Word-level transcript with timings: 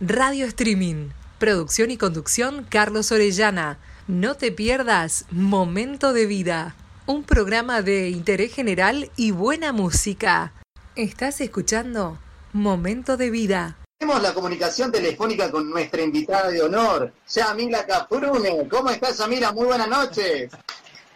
Radio 0.00 0.46
Streaming. 0.46 1.08
Producción 1.40 1.90
y 1.90 1.96
conducción 1.96 2.64
Carlos 2.70 3.10
Orellana. 3.10 3.78
No 4.06 4.36
te 4.36 4.52
pierdas 4.52 5.24
Momento 5.32 6.12
de 6.12 6.26
vida. 6.26 6.76
Un 7.06 7.24
programa 7.24 7.82
de 7.82 8.08
interés 8.10 8.54
general 8.54 9.10
y 9.16 9.32
buena 9.32 9.72
música. 9.72 10.52
Estás 10.94 11.40
escuchando 11.40 12.16
Momento 12.52 13.16
de 13.16 13.30
vida. 13.30 13.76
Tenemos 13.98 14.22
la 14.22 14.32
comunicación 14.34 14.92
telefónica 14.92 15.50
con 15.50 15.68
nuestra 15.68 16.00
invitada 16.00 16.48
de 16.50 16.62
honor, 16.62 17.12
Yamila 17.28 17.84
Caprune. 17.84 18.68
¿Cómo 18.68 18.90
estás, 18.90 19.18
Yamila? 19.18 19.50
Muy 19.50 19.66
buenas 19.66 19.88
noches. 19.88 20.52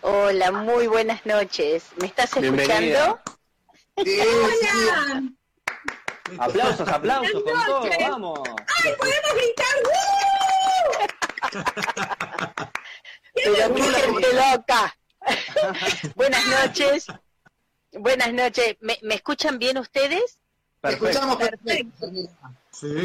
Hola, 0.00 0.50
muy 0.50 0.88
buenas 0.88 1.25
noches. 1.25 1.84
¿Me 2.00 2.06
estás 2.08 2.36
escuchando? 2.36 3.20
Sí, 4.05 4.19
¡Hola! 4.20 5.22
Aplausos, 6.38 6.88
aplausos, 6.88 7.42
con 7.42 7.44
todo, 7.44 7.88
vamos. 8.00 8.41
¡Ay, 8.84 8.92
podemos 8.98 9.34
gritar! 9.34 9.77
¡Woo! 9.84 11.06
Pero 13.34 13.75
qué 13.75 13.83
gente 13.83 14.28
loca. 14.33 14.97
buenas 16.14 16.47
noches. 16.47 17.06
Buenas 17.92 18.33
noches. 18.33 18.77
¿Me, 18.80 18.98
me 19.03 19.14
escuchan 19.16 19.58
bien 19.58 19.78
ustedes? 19.78 20.38
Te 20.80 20.91
escuchamos 20.91 21.36
Perfecto. 21.36 22.06
Yamila. 22.06 22.30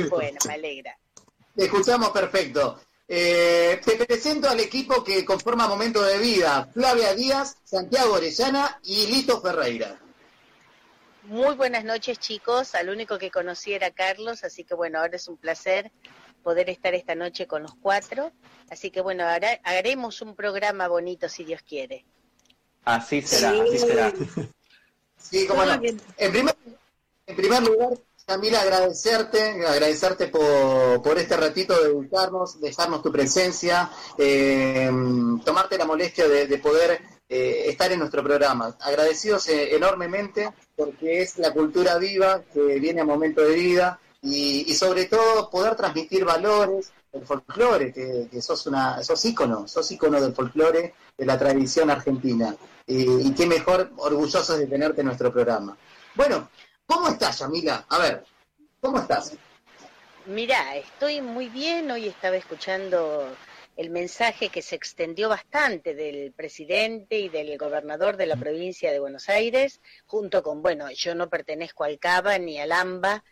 Bueno, 0.09 0.37
me 0.47 0.53
alegra. 0.53 0.97
Te 1.55 1.65
escuchamos 1.65 2.09
perfecto. 2.09 2.79
Eh, 3.07 3.79
te 3.85 3.95
presento 4.05 4.49
al 4.49 4.59
equipo 4.59 5.03
que 5.03 5.23
conforma 5.23 5.67
Momento 5.67 6.01
de 6.01 6.17
Vida. 6.17 6.69
Flavia 6.73 7.13
Díaz, 7.13 7.57
Santiago 7.63 8.13
Orellana 8.15 8.79
y 8.83 9.07
Lito 9.07 9.41
Ferreira. 9.41 9.99
Muy 11.27 11.55
buenas 11.55 11.83
noches, 11.83 12.19
chicos. 12.19 12.73
Al 12.73 12.87
único 12.89 13.17
que 13.17 13.29
conocí 13.29 13.73
era 13.73 13.91
Carlos, 13.91 14.45
así 14.45 14.63
que 14.63 14.75
bueno, 14.75 14.99
ahora 14.99 15.17
es 15.17 15.27
un 15.27 15.35
placer 15.35 15.91
poder 16.41 16.69
estar 16.69 16.93
esta 16.95 17.15
noche 17.15 17.47
con 17.47 17.63
los 17.63 17.73
cuatro. 17.81 18.31
Así 18.69 18.91
que 18.91 19.01
bueno, 19.01 19.27
ahora 19.27 19.59
haremos 19.63 20.21
un 20.21 20.35
programa 20.35 20.87
bonito 20.87 21.27
si 21.27 21.43
Dios 21.43 21.61
quiere. 21.67 22.05
Así 22.85 23.21
será, 23.21 23.51
Sí. 23.51 23.59
así 23.59 23.77
será. 23.79 24.13
Sí, 25.17 25.45
cómo 25.47 25.65
no. 25.65 25.73
En 25.73 26.31
primer, 26.31 26.55
en 27.25 27.35
primer 27.35 27.61
lugar, 27.63 27.89
Camila, 28.25 28.61
agradecerte, 28.61 29.65
agradecerte 29.65 30.27
por, 30.29 31.01
por 31.01 31.17
este 31.17 31.35
ratito 31.35 31.77
de 31.81 31.93
dedicarnos, 31.93 32.61
dejarnos 32.61 33.01
tu 33.03 33.11
presencia, 33.11 33.89
eh, 34.17 34.89
tomarte 35.43 35.77
la 35.77 35.83
molestia 35.85 36.29
de, 36.29 36.47
de 36.47 36.57
poder 36.59 37.01
eh, 37.29 37.65
estar 37.67 37.91
en 37.91 37.99
nuestro 37.99 38.23
programa. 38.23 38.75
Agradecidos 38.81 39.47
eh, 39.49 39.75
enormemente 39.75 40.49
porque 40.75 41.21
es 41.21 41.37
la 41.37 41.51
cultura 41.51 41.97
viva 41.97 42.41
que 42.53 42.79
viene 42.79 43.01
a 43.01 43.05
momento 43.05 43.41
de 43.41 43.53
vida 43.53 43.99
y, 44.21 44.73
sobre 44.73 45.05
todo 45.05 45.49
poder 45.49 45.75
transmitir 45.75 46.25
valores, 46.25 46.91
el 47.13 47.25
folclore, 47.25 47.93
que, 47.93 48.27
que 48.29 48.41
sos 48.41 48.65
una, 48.67 49.01
sos 49.03 49.23
ícono, 49.25 49.67
sos 49.67 49.89
ícono 49.91 50.19
del 50.19 50.33
folclore, 50.33 50.93
de 51.17 51.25
la 51.25 51.37
tradición 51.37 51.89
argentina. 51.89 52.55
Y, 52.85 53.27
y 53.27 53.33
qué 53.33 53.45
mejor, 53.45 53.91
orgullosos 53.97 54.57
de 54.57 54.67
tenerte 54.67 55.01
en 55.01 55.07
nuestro 55.07 55.31
programa. 55.31 55.77
Bueno, 56.15 56.49
¿cómo 56.85 57.09
estás, 57.09 57.39
Yamila? 57.39 57.85
A 57.89 57.97
ver, 57.99 58.25
¿cómo 58.81 58.99
estás? 58.99 59.33
Mira, 60.25 60.75
estoy 60.75 61.21
muy 61.21 61.47
bien. 61.47 61.89
Hoy 61.89 62.07
estaba 62.07 62.35
escuchando 62.35 63.29
el 63.77 63.91
mensaje 63.91 64.49
que 64.49 64.63
se 64.63 64.75
extendió 64.75 65.29
bastante 65.29 65.93
del 65.93 66.33
presidente 66.33 67.19
y 67.19 67.29
del 67.29 67.55
gobernador 67.59 68.17
de 68.17 68.25
la 68.25 68.35
provincia 68.35 68.91
de 68.91 68.99
Buenos 68.99 69.29
Aires, 69.29 69.81
junto 70.07 70.41
con, 70.41 70.63
bueno, 70.63 70.89
yo 70.91 71.13
no 71.13 71.29
pertenezco 71.29 71.83
al 71.83 71.99
CABA 71.99 72.39
ni 72.39 72.59
al 72.59 72.71
AMBA, 72.71 73.23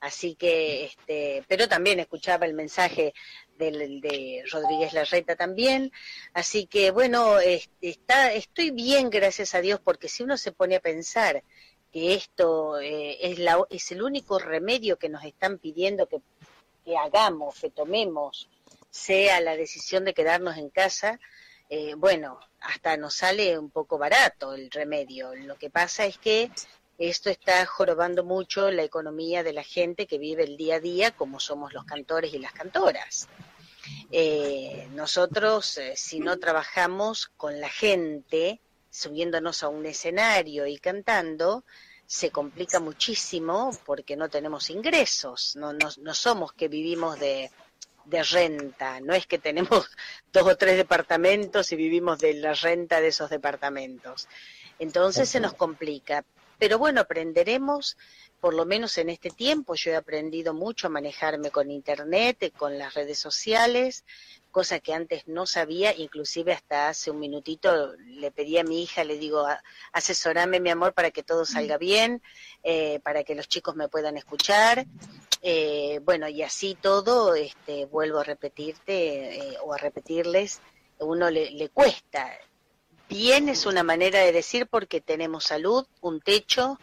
así 0.00 0.34
que, 0.34 0.84
este, 0.84 1.42
pero 1.48 1.68
también 1.68 2.00
escuchaba 2.00 2.44
el 2.44 2.52
mensaje 2.52 3.14
del, 3.56 4.02
de 4.02 4.44
Rodríguez 4.52 4.92
Larreta 4.92 5.36
también, 5.36 5.90
así 6.34 6.66
que, 6.66 6.90
bueno, 6.90 7.38
está, 7.80 8.34
estoy 8.34 8.72
bien, 8.72 9.08
gracias 9.08 9.54
a 9.54 9.62
Dios, 9.62 9.80
porque 9.82 10.08
si 10.10 10.22
uno 10.22 10.36
se 10.36 10.52
pone 10.52 10.76
a 10.76 10.80
pensar 10.80 11.42
que 11.90 12.12
esto 12.12 12.78
eh, 12.78 13.16
es, 13.22 13.38
la, 13.38 13.64
es 13.70 13.90
el 13.90 14.02
único 14.02 14.38
remedio 14.38 14.98
que 14.98 15.08
nos 15.08 15.24
están 15.24 15.56
pidiendo 15.58 16.06
que, 16.08 16.20
que 16.84 16.94
hagamos, 16.94 17.58
que 17.58 17.70
tomemos, 17.70 18.50
sea 18.94 19.40
la 19.40 19.56
decisión 19.56 20.04
de 20.04 20.14
quedarnos 20.14 20.56
en 20.56 20.70
casa, 20.70 21.18
eh, 21.68 21.94
bueno, 21.96 22.38
hasta 22.60 22.96
nos 22.96 23.14
sale 23.14 23.58
un 23.58 23.68
poco 23.68 23.98
barato 23.98 24.54
el 24.54 24.70
remedio. 24.70 25.34
Lo 25.34 25.56
que 25.56 25.68
pasa 25.68 26.06
es 26.06 26.16
que 26.16 26.48
esto 26.96 27.28
está 27.28 27.66
jorobando 27.66 28.22
mucho 28.22 28.70
la 28.70 28.84
economía 28.84 29.42
de 29.42 29.52
la 29.52 29.64
gente 29.64 30.06
que 30.06 30.18
vive 30.18 30.44
el 30.44 30.56
día 30.56 30.76
a 30.76 30.80
día, 30.80 31.10
como 31.10 31.40
somos 31.40 31.72
los 31.72 31.84
cantores 31.84 32.32
y 32.34 32.38
las 32.38 32.52
cantoras. 32.52 33.28
Eh, 34.12 34.86
nosotros, 34.92 35.76
eh, 35.78 35.94
si 35.96 36.20
no 36.20 36.38
trabajamos 36.38 37.32
con 37.36 37.60
la 37.60 37.68
gente, 37.68 38.60
subiéndonos 38.90 39.64
a 39.64 39.68
un 39.68 39.86
escenario 39.86 40.68
y 40.68 40.78
cantando, 40.78 41.64
se 42.06 42.30
complica 42.30 42.78
muchísimo 42.78 43.76
porque 43.84 44.14
no 44.16 44.28
tenemos 44.28 44.70
ingresos, 44.70 45.56
no, 45.56 45.72
no, 45.72 45.88
no 46.00 46.14
somos 46.14 46.52
que 46.52 46.68
vivimos 46.68 47.18
de, 47.18 47.50
de 48.04 48.22
renta, 48.22 49.00
no 49.00 49.14
es 49.14 49.26
que 49.26 49.38
tenemos 49.38 49.86
dos 50.32 50.44
o 50.46 50.56
tres 50.56 50.76
departamentos 50.76 51.72
y 51.72 51.76
vivimos 51.76 52.18
de 52.18 52.34
la 52.34 52.54
renta 52.54 53.00
de 53.00 53.08
esos 53.08 53.30
departamentos. 53.30 54.28
Entonces 54.78 55.28
se 55.28 55.40
nos 55.40 55.54
complica. 55.54 56.24
Pero 56.58 56.78
bueno, 56.78 57.00
aprenderemos, 57.00 57.96
por 58.38 58.54
lo 58.54 58.64
menos 58.64 58.96
en 58.98 59.10
este 59.10 59.30
tiempo, 59.30 59.74
yo 59.74 59.90
he 59.90 59.96
aprendido 59.96 60.54
mucho 60.54 60.86
a 60.86 60.90
manejarme 60.90 61.50
con 61.50 61.70
Internet, 61.70 62.52
con 62.56 62.78
las 62.78 62.94
redes 62.94 63.18
sociales, 63.18 64.04
cosa 64.52 64.78
que 64.78 64.94
antes 64.94 65.26
no 65.26 65.46
sabía, 65.46 65.94
inclusive 65.96 66.52
hasta 66.52 66.88
hace 66.88 67.10
un 67.10 67.18
minutito 67.18 67.94
le 67.96 68.30
pedí 68.30 68.56
a 68.58 68.64
mi 68.64 68.82
hija, 68.84 69.02
le 69.02 69.18
digo, 69.18 69.44
"A- 69.46 69.60
asesorame 69.92 70.60
mi 70.60 70.70
amor 70.70 70.94
para 70.94 71.10
que 71.10 71.24
todo 71.24 71.44
salga 71.44 71.76
bien, 71.76 72.22
eh, 72.62 73.00
para 73.02 73.24
que 73.24 73.34
los 73.34 73.48
chicos 73.48 73.74
me 73.74 73.88
puedan 73.88 74.16
escuchar. 74.16 74.86
Eh, 75.46 76.00
bueno, 76.02 76.26
y 76.26 76.42
así 76.42 76.74
todo, 76.80 77.34
este, 77.34 77.84
vuelvo 77.84 78.20
a 78.20 78.24
repetirte 78.24 79.36
eh, 79.36 79.56
o 79.62 79.74
a 79.74 79.76
repetirles, 79.76 80.60
uno 81.00 81.28
le, 81.28 81.50
le 81.50 81.68
cuesta. 81.68 82.30
Bien 83.10 83.50
es 83.50 83.66
una 83.66 83.82
manera 83.82 84.20
de 84.20 84.32
decir 84.32 84.66
porque 84.66 85.02
tenemos 85.02 85.44
salud, 85.44 85.86
un 86.00 86.22
techo, 86.22 86.78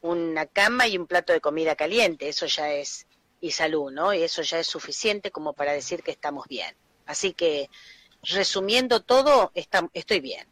una 0.00 0.46
cama 0.46 0.86
y 0.86 0.96
un 0.96 1.08
plato 1.08 1.32
de 1.32 1.40
comida 1.40 1.74
caliente, 1.74 2.28
eso 2.28 2.46
ya 2.46 2.70
es, 2.72 3.08
y 3.40 3.50
salud, 3.50 3.90
¿no? 3.90 4.14
Y 4.14 4.22
eso 4.22 4.42
ya 4.42 4.60
es 4.60 4.68
suficiente 4.68 5.32
como 5.32 5.52
para 5.52 5.72
decir 5.72 6.04
que 6.04 6.12
estamos 6.12 6.46
bien. 6.46 6.76
Así 7.06 7.32
que, 7.32 7.68
resumiendo 8.22 9.02
todo, 9.02 9.50
está- 9.54 9.90
estoy 9.92 10.20
bien. 10.20 10.46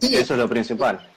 Eso 0.00 0.34
es 0.34 0.38
lo 0.38 0.48
principal. 0.48 1.11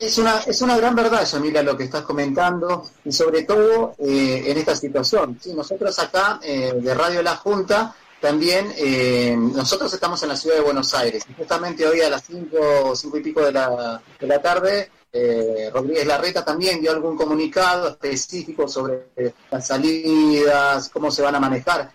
Es 0.00 0.16
una, 0.16 0.38
es 0.38 0.62
una 0.62 0.78
gran 0.78 0.94
verdad, 0.94 1.26
Yamila, 1.26 1.62
lo 1.62 1.76
que 1.76 1.84
estás 1.84 2.02
comentando, 2.02 2.88
y 3.04 3.12
sobre 3.12 3.42
todo 3.42 3.94
eh, 3.98 4.44
en 4.46 4.56
esta 4.56 4.74
situación. 4.74 5.38
Sí, 5.38 5.52
nosotros 5.52 5.98
acá, 5.98 6.40
eh, 6.42 6.72
de 6.74 6.94
Radio 6.94 7.22
La 7.22 7.36
Junta, 7.36 7.94
también, 8.18 8.72
eh, 8.78 9.36
nosotros 9.38 9.92
estamos 9.92 10.22
en 10.22 10.30
la 10.30 10.36
ciudad 10.36 10.56
de 10.56 10.62
Buenos 10.62 10.94
Aires, 10.94 11.26
justamente 11.36 11.86
hoy 11.86 12.00
a 12.00 12.08
las 12.08 12.24
5 12.24 12.96
cinco 12.96 13.18
y 13.18 13.20
pico 13.20 13.42
de 13.42 13.52
la, 13.52 14.00
de 14.18 14.26
la 14.26 14.40
tarde 14.40 14.90
eh, 15.12 15.70
Rodríguez 15.72 16.06
Larreta 16.06 16.44
también 16.44 16.80
dio 16.80 16.92
algún 16.92 17.16
comunicado 17.16 17.88
específico 17.88 18.68
sobre 18.68 19.08
las 19.50 19.66
salidas, 19.66 20.88
cómo 20.88 21.10
se 21.10 21.22
van 21.22 21.34
a 21.34 21.40
manejar. 21.40 21.90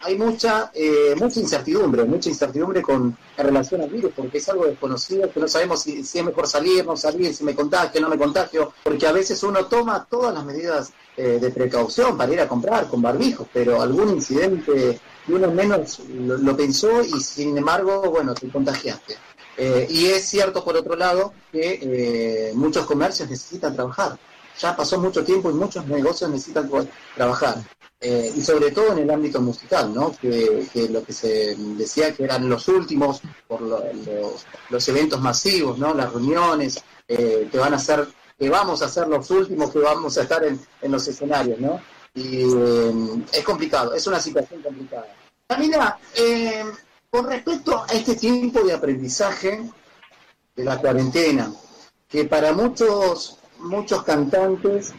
Hay 0.00 0.16
mucha 0.16 0.70
eh, 0.72 1.14
mucha 1.18 1.40
incertidumbre, 1.40 2.04
mucha 2.04 2.28
incertidumbre 2.28 2.80
con 2.80 3.16
en 3.36 3.44
relación 3.44 3.80
al 3.80 3.90
virus, 3.90 4.12
porque 4.14 4.38
es 4.38 4.48
algo 4.48 4.66
desconocido, 4.66 5.30
que 5.32 5.40
no 5.40 5.48
sabemos 5.48 5.82
si, 5.82 6.00
es 6.00 6.24
mejor 6.24 6.46
salir, 6.46 6.86
no 6.86 6.96
salir, 6.96 7.34
si 7.34 7.42
me 7.42 7.54
contagio, 7.54 8.00
no 8.00 8.08
me 8.08 8.18
contagio, 8.18 8.72
porque 8.84 9.06
a 9.06 9.12
veces 9.12 9.42
uno 9.42 9.66
toma 9.66 10.06
todas 10.08 10.32
las 10.32 10.44
medidas 10.44 10.92
eh, 11.16 11.38
de 11.40 11.50
precaución 11.50 12.16
para 12.16 12.32
ir 12.32 12.40
a 12.40 12.48
comprar 12.48 12.86
con 12.88 13.02
barbijos, 13.02 13.48
pero 13.52 13.82
algún 13.82 14.10
incidente 14.10 15.00
y 15.26 15.32
uno 15.32 15.50
menos 15.50 16.00
lo, 16.08 16.56
pensó 16.56 17.02
y 17.02 17.20
sin 17.20 17.56
embargo, 17.58 18.10
bueno, 18.10 18.34
te 18.34 18.48
contagiaste. 18.48 19.16
Eh, 19.56 19.86
y 19.90 20.06
es 20.06 20.24
cierto, 20.24 20.64
por 20.64 20.76
otro 20.76 20.94
lado, 20.96 21.32
que 21.50 21.80
eh, 21.82 22.52
muchos 22.54 22.86
comercios 22.86 23.28
necesitan 23.28 23.74
trabajar. 23.74 24.16
Ya 24.58 24.76
pasó 24.76 25.00
mucho 25.00 25.24
tiempo 25.24 25.50
y 25.50 25.54
muchos 25.54 25.84
negocios 25.86 26.30
necesitan 26.30 26.70
trabajar. 27.16 27.56
Eh, 28.04 28.32
y 28.34 28.42
sobre 28.42 28.72
todo 28.72 28.92
en 28.92 28.98
el 28.98 29.10
ámbito 29.10 29.40
musical, 29.40 29.94
¿no? 29.94 30.12
Que, 30.20 30.68
lo 30.90 31.04
que 31.04 31.12
se 31.12 31.54
decía 31.56 32.12
que 32.12 32.24
eran 32.24 32.48
los 32.48 32.66
últimos 32.66 33.20
por 33.46 33.60
lo- 33.60 33.78
los, 34.04 34.44
los 34.70 34.88
eventos 34.88 35.20
masivos, 35.20 35.78
¿no? 35.78 35.94
Las 35.94 36.12
reuniones, 36.12 36.82
eh, 37.06 37.48
que 37.50 37.58
van 37.58 37.74
a 37.74 37.78
ser, 37.78 38.08
que 38.36 38.50
vamos 38.50 38.82
a 38.82 38.88
ser 38.88 39.06
los 39.06 39.30
últimos 39.30 39.70
que 39.70 39.78
vamos 39.78 40.18
a 40.18 40.22
estar 40.22 40.42
en, 40.44 40.60
en 40.80 40.90
los 40.90 41.06
escenarios, 41.06 41.60
¿no? 41.60 41.80
Y 42.12 42.42
eh, 42.42 42.92
es 43.32 43.44
complicado, 43.44 43.94
es 43.94 44.04
una 44.08 44.18
situación 44.18 44.60
complicada. 44.62 45.06
Camila, 45.46 45.96
con 47.08 47.26
respecto 47.28 47.84
a 47.88 47.92
este 47.92 48.16
tiempo 48.16 48.62
de 48.62 48.72
aprendizaje 48.72 49.70
de 50.56 50.64
la 50.64 50.78
cuarentena, 50.80 51.52
que 52.08 52.24
para 52.24 52.52
muchos 52.52 53.38
muchos 53.60 54.02
cantantes 54.02 54.92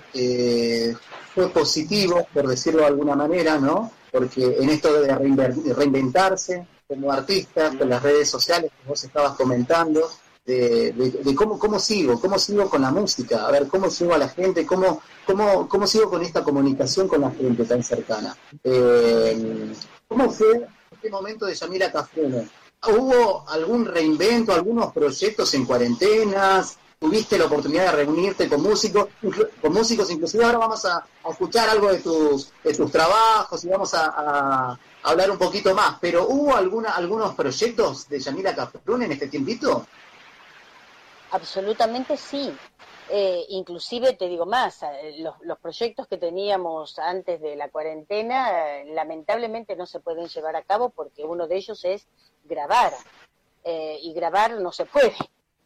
fue 1.33 1.49
positivo, 1.49 2.27
por 2.33 2.47
decirlo 2.47 2.81
de 2.81 2.87
alguna 2.87 3.15
manera, 3.15 3.57
¿no? 3.57 3.91
Porque 4.11 4.57
en 4.59 4.69
esto 4.69 4.93
de 5.01 5.73
reinventarse 5.73 6.67
como 6.87 7.11
artista, 7.11 7.71
con 7.77 7.89
las 7.89 8.03
redes 8.03 8.29
sociales 8.29 8.71
que 8.81 8.87
vos 8.89 9.03
estabas 9.03 9.33
comentando, 9.33 10.09
de, 10.45 10.91
de- 10.91 11.09
de 11.23 11.35
cómo, 11.35 11.57
cómo 11.57 11.79
sigo, 11.79 12.19
cómo 12.19 12.37
sigo 12.37 12.69
con 12.69 12.81
la 12.81 12.91
música, 12.91 13.47
a 13.47 13.51
ver, 13.51 13.67
cómo 13.67 13.89
sigo 13.89 14.13
a 14.13 14.17
la 14.17 14.27
gente, 14.27 14.65
cómo, 14.65 15.01
cómo, 15.25 15.67
cómo 15.69 15.87
sigo 15.87 16.09
con 16.09 16.21
esta 16.21 16.43
comunicación 16.43 17.07
con 17.07 17.21
la 17.21 17.31
gente 17.31 17.63
tan 17.63 17.81
cercana. 17.81 18.35
Eh, 18.63 19.73
¿Cómo 20.07 20.29
fue 20.29 20.67
este 20.91 21.09
momento 21.09 21.45
de 21.45 21.55
Yamila 21.55 21.91
Cafrune? 21.91 22.47
¿Hubo 22.89 23.47
algún 23.49 23.85
reinvento, 23.85 24.53
algunos 24.53 24.91
proyectos 24.91 25.53
en 25.53 25.65
cuarentenas? 25.65 26.77
¿Tuviste 27.03 27.37
la 27.37 27.47
oportunidad 27.47 27.87
de 27.87 28.05
reunirte 28.05 28.47
con 28.47 28.63
músicos, 28.63 29.09
con 29.61 29.73
músicos? 29.73 30.09
Inclusive 30.09 30.45
ahora 30.45 30.59
vamos 30.59 30.85
a, 30.85 31.05
escuchar 31.29 31.67
algo 31.67 31.91
de 31.91 31.99
tus, 31.99 32.53
de 32.63 32.73
tus 32.73 32.89
trabajos 32.89 33.61
y 33.65 33.67
vamos 33.67 33.93
a, 33.93 34.79
hablar 35.03 35.29
un 35.29 35.37
poquito 35.37 35.75
más. 35.75 35.97
Pero 35.99 36.29
¿hubo 36.29 36.55
alguna, 36.55 36.95
algunos 36.95 37.35
proyectos 37.35 38.07
de 38.07 38.21
Yamila 38.21 38.55
Cafrune 38.55 39.03
en 39.03 39.11
este 39.11 39.27
tiempito? 39.27 39.85
Absolutamente 41.31 42.15
sí. 42.15 42.55
Eh, 43.09 43.47
inclusive 43.49 44.13
te 44.13 44.29
digo 44.29 44.45
más, 44.45 44.81
eh, 44.83 45.17
los, 45.19 45.35
los 45.41 45.59
proyectos 45.59 46.07
que 46.07 46.17
teníamos 46.17 46.97
antes 46.99 47.41
de 47.41 47.57
la 47.57 47.67
cuarentena 47.67 48.77
eh, 48.77 48.85
lamentablemente 48.93 49.75
no 49.75 49.85
se 49.85 49.99
pueden 49.99 50.29
llevar 50.29 50.55
a 50.55 50.63
cabo 50.63 50.87
porque 50.89 51.25
uno 51.25 51.47
de 51.47 51.57
ellos 51.57 51.83
es 51.83 52.07
grabar. 52.45 52.93
Eh, 53.65 53.99
y 54.01 54.13
grabar 54.13 54.59
no 54.59 54.71
se 54.71 54.85
puede, 54.85 55.15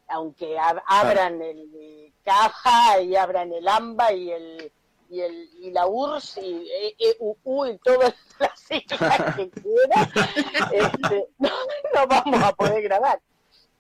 aunque 0.10 0.58
ab- 0.58 0.84
abran 0.86 1.42
el 1.42 1.70
eh, 1.76 2.12
caja 2.24 3.02
y 3.02 3.16
abran 3.16 3.52
el 3.54 3.68
AMBA 3.68 4.14
y 4.14 4.32
el 4.32 4.72
y, 5.10 5.22
el, 5.22 5.50
y 5.62 5.72
la 5.72 5.88
URSS 5.88 6.38
y 6.40 6.70
E- 6.70 6.96
EUU 7.00 7.66
y 7.68 7.78
todas 7.78 8.14
las 8.40 8.60
siglas 8.60 9.36
que 9.38 9.50
quiera, 9.50 10.10
este, 10.74 11.28
no, 11.40 11.50
no 11.94 12.08
vamos 12.08 12.44
a 12.44 12.52
poder 12.54 12.82
grabar. 12.84 13.22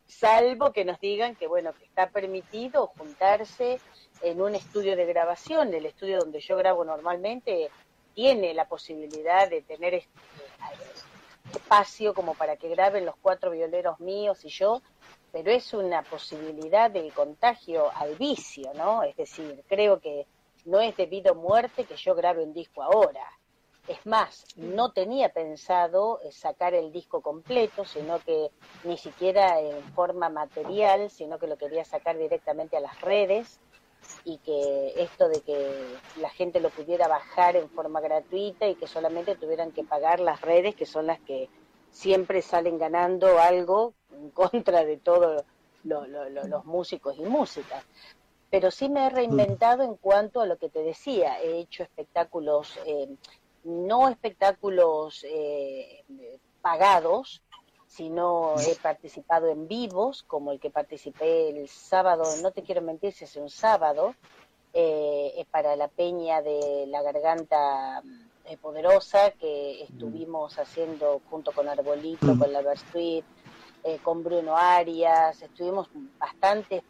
Salvo 0.05 0.71
que 0.71 0.85
nos 0.85 0.99
digan 1.01 1.35
que 1.35 1.47
bueno 1.47 1.73
que 1.73 1.83
está 1.83 2.09
permitido 2.09 2.87
juntarse 2.97 3.79
en 4.21 4.41
un 4.41 4.55
estudio 4.55 4.95
de 4.95 5.05
grabación. 5.05 5.73
El 5.73 5.85
estudio 5.85 6.19
donde 6.19 6.39
yo 6.39 6.55
grabo 6.55 6.85
normalmente 6.85 7.69
tiene 8.15 8.53
la 8.53 8.65
posibilidad 8.69 9.49
de 9.49 9.61
tener 9.63 9.95
este 9.95 10.09
espacio 11.53 12.13
como 12.13 12.33
para 12.35 12.55
que 12.57 12.69
graben 12.69 13.05
los 13.05 13.15
cuatro 13.21 13.51
violeros 13.51 13.99
míos 13.99 14.43
y 14.43 14.49
yo 14.49 14.81
pero 15.31 15.51
es 15.51 15.73
una 15.73 16.01
posibilidad 16.03 16.89
de 16.89 17.11
contagio 17.11 17.91
al 17.95 18.15
vicio 18.15 18.73
no 18.73 19.03
es 19.03 19.15
decir 19.15 19.63
creo 19.67 19.99
que 19.99 20.25
no 20.67 20.81
es 20.81 20.95
debido 20.97 21.31
a 21.31 21.35
muerte 21.35 21.85
que 21.85 21.95
yo 21.95 22.13
grabe 22.13 22.43
un 22.43 22.53
disco 22.53 22.83
ahora. 22.83 23.25
Es 23.87 24.05
más, 24.05 24.45
no 24.57 24.91
tenía 24.91 25.29
pensado 25.29 26.19
eh, 26.21 26.31
sacar 26.33 26.73
el 26.73 26.91
disco 26.91 27.21
completo, 27.21 27.85
sino 27.85 28.19
que 28.19 28.51
ni 28.83 28.97
siquiera 28.97 29.61
en 29.61 29.81
forma 29.93 30.27
material, 30.27 31.09
sino 31.09 31.39
que 31.39 31.47
lo 31.47 31.57
quería 31.57 31.85
sacar 31.85 32.17
directamente 32.17 32.75
a 32.75 32.81
las 32.81 32.99
redes 32.99 33.61
y 34.25 34.39
que 34.39 34.93
esto 34.97 35.29
de 35.29 35.39
que 35.39 35.97
la 36.19 36.29
gente 36.29 36.59
lo 36.59 36.69
pudiera 36.69 37.07
bajar 37.07 37.55
en 37.55 37.69
forma 37.69 38.01
gratuita 38.01 38.67
y 38.67 38.75
que 38.75 38.87
solamente 38.87 39.35
tuvieran 39.35 39.71
que 39.71 39.85
pagar 39.85 40.19
las 40.19 40.41
redes, 40.41 40.75
que 40.75 40.85
son 40.85 41.07
las 41.07 41.19
que 41.21 41.49
siempre 41.89 42.41
salen 42.41 42.77
ganando 42.77 43.39
algo 43.39 43.93
en 44.17 44.29
contra 44.31 44.83
de 44.83 44.97
todos 44.97 45.43
lo- 45.83 46.05
lo- 46.07 46.29
lo- 46.29 46.47
los 46.47 46.65
músicos 46.65 47.17
y 47.17 47.23
músicas. 47.23 47.83
Pero 48.49 48.71
sí 48.71 48.89
me 48.89 49.05
he 49.05 49.09
reinventado 49.09 49.83
en 49.83 49.95
cuanto 49.95 50.41
a 50.41 50.45
lo 50.45 50.57
que 50.57 50.69
te 50.69 50.81
decía. 50.81 51.41
He 51.41 51.59
hecho 51.59 51.83
espectáculos, 51.83 52.77
eh, 52.85 53.07
no 53.63 54.07
espectáculos 54.07 55.25
eh, 55.27 56.03
pagados, 56.61 57.41
sino 57.87 58.59
he 58.61 58.75
participado 58.75 59.47
en 59.47 59.67
vivos, 59.67 60.23
como 60.23 60.51
el 60.51 60.59
que 60.59 60.69
participé 60.69 61.49
el 61.49 61.67
sábado, 61.69 62.23
no 62.41 62.51
te 62.51 62.63
quiero 62.63 62.81
mentir 62.81 63.13
si 63.13 63.25
es 63.25 63.35
un 63.35 63.49
sábado, 63.49 64.13
eh, 64.73 65.45
para 65.51 65.75
la 65.75 65.87
Peña 65.87 66.41
de 66.41 66.85
la 66.87 67.01
Garganta 67.01 68.01
eh, 68.45 68.57
Poderosa, 68.57 69.31
que 69.31 69.81
estuvimos 69.83 70.57
haciendo 70.59 71.21
junto 71.29 71.51
con 71.51 71.67
Arbolito, 71.67 72.37
con 72.37 72.51
la 72.53 72.61
Street, 72.73 73.23
eh, 73.83 73.99
con 74.03 74.23
Bruno 74.23 74.55
Arias, 74.57 75.41
estuvimos 75.41 75.89
bastantes 76.17 76.83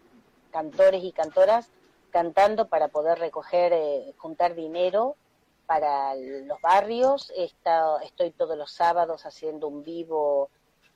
cantores 0.51 1.03
y 1.03 1.11
cantoras 1.11 1.69
cantando 2.09 2.67
para 2.67 2.87
poder 2.87 3.19
recoger, 3.19 3.73
eh, 3.73 4.13
juntar 4.17 4.55
dinero 4.55 5.15
para 5.65 6.15
los 6.15 6.59
barrios. 6.61 7.31
Estoy 7.35 8.31
todos 8.31 8.57
los 8.57 8.71
sábados 8.71 9.25
haciendo 9.25 9.67
un 9.67 9.83
vivo 9.83 10.49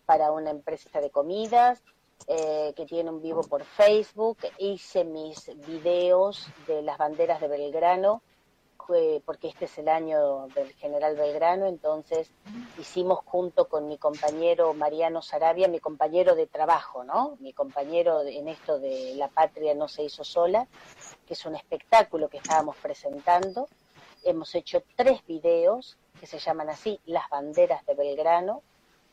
para 0.06 0.32
una 0.32 0.50
empresa 0.50 1.00
de 1.00 1.12
comidas 1.12 1.84
eh, 2.28 2.74
que 2.76 2.86
tiene 2.86 3.10
un 3.10 3.22
vivo 3.22 3.44
por 3.44 3.64
Facebook. 3.64 4.38
Hice 4.58 5.04
mis 5.04 5.52
videos 5.68 6.48
de 6.68 6.82
las 6.82 6.98
banderas 6.98 7.42
de 7.42 7.48
Belgrano 7.48 8.22
porque 9.26 9.48
este 9.48 9.66
es 9.66 9.78
el 9.78 9.88
año 9.90 10.48
del 10.56 10.74
general 10.74 11.16
Belgrano, 11.16 11.66
entonces 11.68 12.30
hicimos 12.80 13.20
junto 13.26 13.68
con 13.68 13.88
mi 13.88 13.98
compañero 13.98 14.74
Mariano 14.74 15.22
Sarabia, 15.22 15.68
mi 15.68 15.80
compañero 15.80 16.36
de 16.36 16.48
trabajo, 16.48 17.04
¿no? 17.04 17.38
Mi 17.40 17.54
compañero 17.54 18.22
en 18.22 18.48
esto 18.48 18.80
de 18.80 19.14
La 19.16 19.28
Patria 19.28 19.74
no 19.74 19.88
se 19.88 20.04
hizo 20.04 20.24
sola, 20.24 20.68
que 21.28 21.34
es 21.34 21.46
un 21.46 21.56
espectáculo 21.56 22.30
que 22.30 22.38
estábamos 22.38 22.76
presentando. 22.78 23.68
Hemos 24.24 24.54
hecho 24.56 24.84
tres 24.96 25.26
videos 25.26 25.98
que 26.20 26.28
se 26.28 26.40
llaman 26.40 26.70
así, 26.70 27.00
Las 27.06 27.30
banderas 27.30 27.86
de 27.86 27.96
Belgrano, 27.96 28.62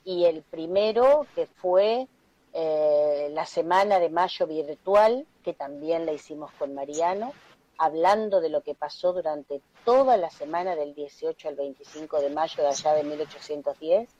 y 0.04 0.24
el 0.24 0.42
primero 0.42 1.26
que 1.34 1.46
fue 1.46 2.06
eh, 2.52 3.28
la 3.32 3.46
semana 3.46 3.98
de 3.98 4.08
mayo 4.08 4.46
virtual, 4.46 5.26
que 5.44 5.52
también 5.52 6.06
la 6.06 6.12
hicimos 6.12 6.50
con 6.58 6.74
Mariano, 6.74 7.32
hablando 7.78 8.40
de 8.40 8.48
lo 8.48 8.62
que 8.62 8.74
pasó 8.74 9.12
durante 9.12 9.62
toda 9.84 10.16
la 10.16 10.30
semana 10.30 10.74
del 10.74 10.94
18 10.94 11.48
al 11.48 11.54
25 11.54 12.20
de 12.20 12.30
mayo 12.30 12.62
de 12.62 12.68
allá 12.68 12.92
de 12.94 13.04
1810, 13.04 14.10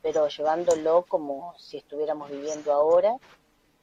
pero 0.00 0.28
llevándolo 0.28 1.04
como 1.08 1.54
si 1.58 1.78
estuviéramos 1.78 2.30
viviendo 2.30 2.72
ahora 2.72 3.16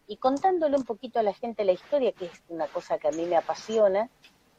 y 0.08 0.16
contándole 0.16 0.78
un 0.78 0.86
poquito 0.86 1.20
a 1.20 1.24
la 1.24 1.34
gente 1.34 1.66
la 1.66 1.74
historia, 1.74 2.14
que 2.14 2.26
es 2.26 2.42
una 2.48 2.68
cosa 2.68 2.98
que 2.98 3.10
a 3.10 3.12
mí 3.12 3.26
me 3.26 3.36
apasiona. 3.36 4.10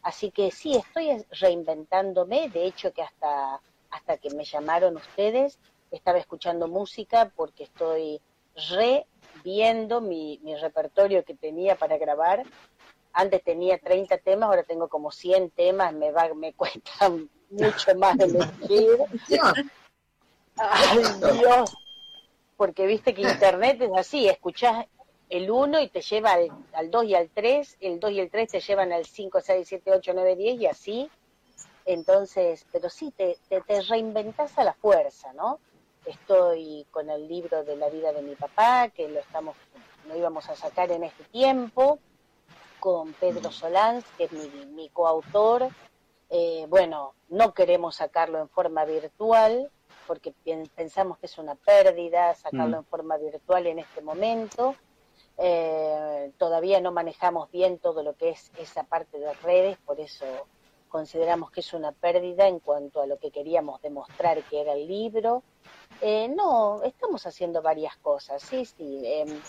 Así 0.02 0.30
que 0.30 0.50
sí, 0.50 0.76
estoy 0.76 1.24
reinventándome, 1.40 2.50
de 2.50 2.66
hecho 2.66 2.92
que 2.92 3.02
hasta, 3.02 3.60
hasta 3.90 4.18
que 4.18 4.30
me 4.30 4.44
llamaron 4.44 4.96
ustedes, 4.96 5.58
estaba 5.90 6.18
escuchando 6.18 6.68
música 6.68 7.32
porque 7.34 7.64
estoy 7.64 8.20
reviendo 8.68 10.02
mi, 10.02 10.38
mi 10.42 10.54
repertorio 10.56 11.24
que 11.24 11.34
tenía 11.34 11.76
para 11.76 11.96
grabar 11.96 12.44
antes 13.12 13.42
tenía 13.42 13.78
30 13.78 14.18
temas, 14.18 14.48
ahora 14.48 14.62
tengo 14.62 14.88
como 14.88 15.10
100 15.10 15.50
temas, 15.50 15.92
me 15.92 16.10
va, 16.10 16.32
me 16.34 16.52
cuesta 16.54 17.10
mucho 17.50 17.94
más 17.96 18.16
de 18.18 18.24
elegir. 18.24 18.98
Ay, 20.56 20.98
Dios. 21.38 21.76
Porque 22.56 22.86
viste 22.86 23.14
que 23.14 23.22
internet 23.22 23.80
es 23.82 23.90
así, 23.96 24.28
escuchás 24.28 24.86
el 25.28 25.50
1 25.50 25.80
y 25.80 25.88
te 25.88 26.00
lleva 26.00 26.36
al, 26.72 26.90
2 26.90 27.04
y 27.04 27.14
al 27.14 27.28
3, 27.30 27.76
el 27.80 28.00
2 28.00 28.10
y 28.10 28.20
el 28.20 28.30
3 28.30 28.50
te 28.50 28.60
llevan 28.60 28.92
al 28.92 29.04
5, 29.04 29.40
6, 29.40 29.68
7, 29.68 29.92
8, 29.92 30.12
9, 30.14 30.36
10 30.36 30.60
y 30.60 30.66
así. 30.66 31.10
Entonces, 31.84 32.66
pero 32.72 32.90
sí, 32.90 33.12
te, 33.16 33.38
te, 33.48 33.60
te 33.60 33.80
reinventas 33.82 34.58
a 34.58 34.64
la 34.64 34.74
fuerza, 34.74 35.32
¿no? 35.34 35.60
Estoy 36.04 36.86
con 36.90 37.10
el 37.10 37.28
libro 37.28 37.64
de 37.64 37.76
la 37.76 37.88
vida 37.88 38.12
de 38.12 38.22
mi 38.22 38.34
papá, 38.34 38.88
que 38.88 39.08
lo 39.08 39.20
estamos, 39.20 39.56
lo 40.06 40.16
íbamos 40.16 40.48
a 40.48 40.56
sacar 40.56 40.90
en 40.90 41.04
este 41.04 41.24
tiempo, 41.24 41.98
con 42.80 43.12
Pedro 43.14 43.50
Solán, 43.50 44.02
que 44.16 44.24
es 44.24 44.32
mi, 44.32 44.66
mi 44.66 44.88
coautor. 44.90 45.68
Eh, 46.30 46.66
bueno, 46.68 47.14
no 47.28 47.54
queremos 47.54 47.96
sacarlo 47.96 48.38
en 48.38 48.48
forma 48.48 48.84
virtual, 48.84 49.70
porque 50.06 50.34
pensamos 50.74 51.18
que 51.18 51.26
es 51.26 51.38
una 51.38 51.54
pérdida 51.54 52.34
sacarlo 52.34 52.76
mm. 52.76 52.80
en 52.80 52.84
forma 52.86 53.16
virtual 53.16 53.66
en 53.66 53.78
este 53.78 54.00
momento. 54.00 54.74
Eh, 55.36 56.32
todavía 56.36 56.80
no 56.80 56.90
manejamos 56.90 57.50
bien 57.50 57.78
todo 57.78 58.02
lo 58.02 58.16
que 58.16 58.30
es 58.30 58.50
esa 58.58 58.84
parte 58.84 59.18
de 59.18 59.32
redes, 59.34 59.78
por 59.78 60.00
eso 60.00 60.26
consideramos 60.88 61.50
que 61.50 61.60
es 61.60 61.72
una 61.74 61.92
pérdida 61.92 62.48
en 62.48 62.58
cuanto 62.60 63.02
a 63.02 63.06
lo 63.06 63.18
que 63.18 63.30
queríamos 63.30 63.80
demostrar 63.82 64.42
que 64.44 64.60
era 64.60 64.72
el 64.72 64.88
libro. 64.88 65.42
Eh, 66.00 66.28
no, 66.28 66.82
estamos 66.82 67.26
haciendo 67.26 67.62
varias 67.62 67.96
cosas, 67.98 68.42
sí, 68.42 68.64
sí. 68.64 69.02
Em, 69.04 69.40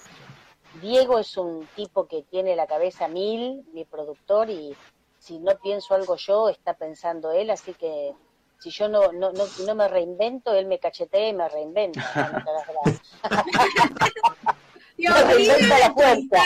Diego 0.81 1.19
es 1.19 1.35
un 1.37 1.67
tipo 1.75 2.07
que 2.07 2.23
tiene 2.23 2.55
la 2.55 2.67
cabeza 2.67 3.07
mil, 3.07 3.65
mi 3.73 3.85
productor, 3.85 4.49
y 4.49 4.75
si 5.19 5.39
no 5.39 5.57
pienso 5.57 5.95
algo 5.95 6.15
yo, 6.15 6.49
está 6.49 6.73
pensando 6.75 7.31
él, 7.31 7.49
así 7.49 7.73
que 7.73 8.13
si 8.59 8.69
yo 8.71 8.89
no, 8.89 9.11
no, 9.11 9.31
no, 9.31 9.45
no 9.65 9.75
me 9.75 9.87
reinvento, 9.87 10.53
él 10.53 10.65
me 10.65 10.79
cachetea 10.79 11.29
y 11.29 11.33
me 11.33 11.47
reinventa. 11.49 12.01
Dios, 14.97 15.27
reinventa 15.27 15.79
la 15.79 15.93
fuerza. 15.93 16.43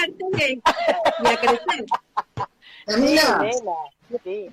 Y 1.19 1.27
a 1.27 1.37
crecer. 1.37 1.85
Sí, 2.87 3.19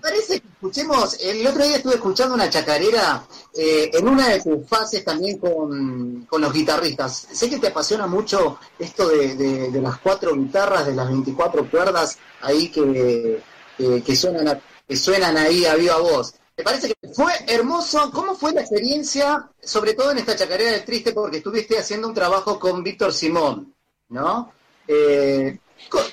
parece 0.01 0.41
que 0.41 0.49
escuchemos, 0.49 1.19
el 1.21 1.47
otro 1.47 1.65
día 1.65 1.77
estuve 1.77 1.95
escuchando 1.95 2.35
una 2.35 2.49
chacarera 2.49 3.25
eh, 3.55 3.91
en 3.93 4.09
una 4.09 4.29
de 4.29 4.41
tus 4.41 4.67
fases 4.69 5.05
también 5.05 5.39
con, 5.39 6.27
los 6.31 6.53
guitarristas. 6.53 7.29
Sé 7.33 7.51
que 7.51 7.59
te 7.59 7.69
apasiona 7.69 8.07
mucho 8.07 8.59
esto 8.79 9.09
de, 9.09 9.71
las 9.81 9.99
cuatro 9.99 10.35
guitarras, 10.35 10.87
de 10.87 10.95
las 10.95 11.09
24 11.09 11.71
cuerdas 11.71 12.19
ahí 12.41 12.69
que, 12.71 13.43
que, 13.77 14.17
suenan, 14.17 14.61
que 14.87 14.97
suenan 14.97 15.37
ahí 15.37 15.65
a 15.65 15.75
viva 15.75 15.99
voz. 15.99 16.35
¿Te 16.55 16.63
parece 16.63 16.89
que 16.89 17.09
fue 17.09 17.33
hermoso? 17.47 18.11
¿Cómo 18.13 18.35
fue 18.35 18.53
la 18.53 18.61
experiencia, 18.61 19.51
sobre 19.63 19.95
todo 19.95 20.11
en 20.11 20.19
esta 20.19 20.37
chacarera 20.37 20.73
del 20.73 20.85
Triste, 20.85 21.13
porque 21.13 21.39
estuviste 21.39 21.79
haciendo 21.79 22.09
un 22.09 22.15
trabajo 22.15 22.59
con 22.59 22.83
Víctor 22.83 23.13
Simón, 23.13 23.75
¿no? 24.11 24.53
Eh, 24.87 25.59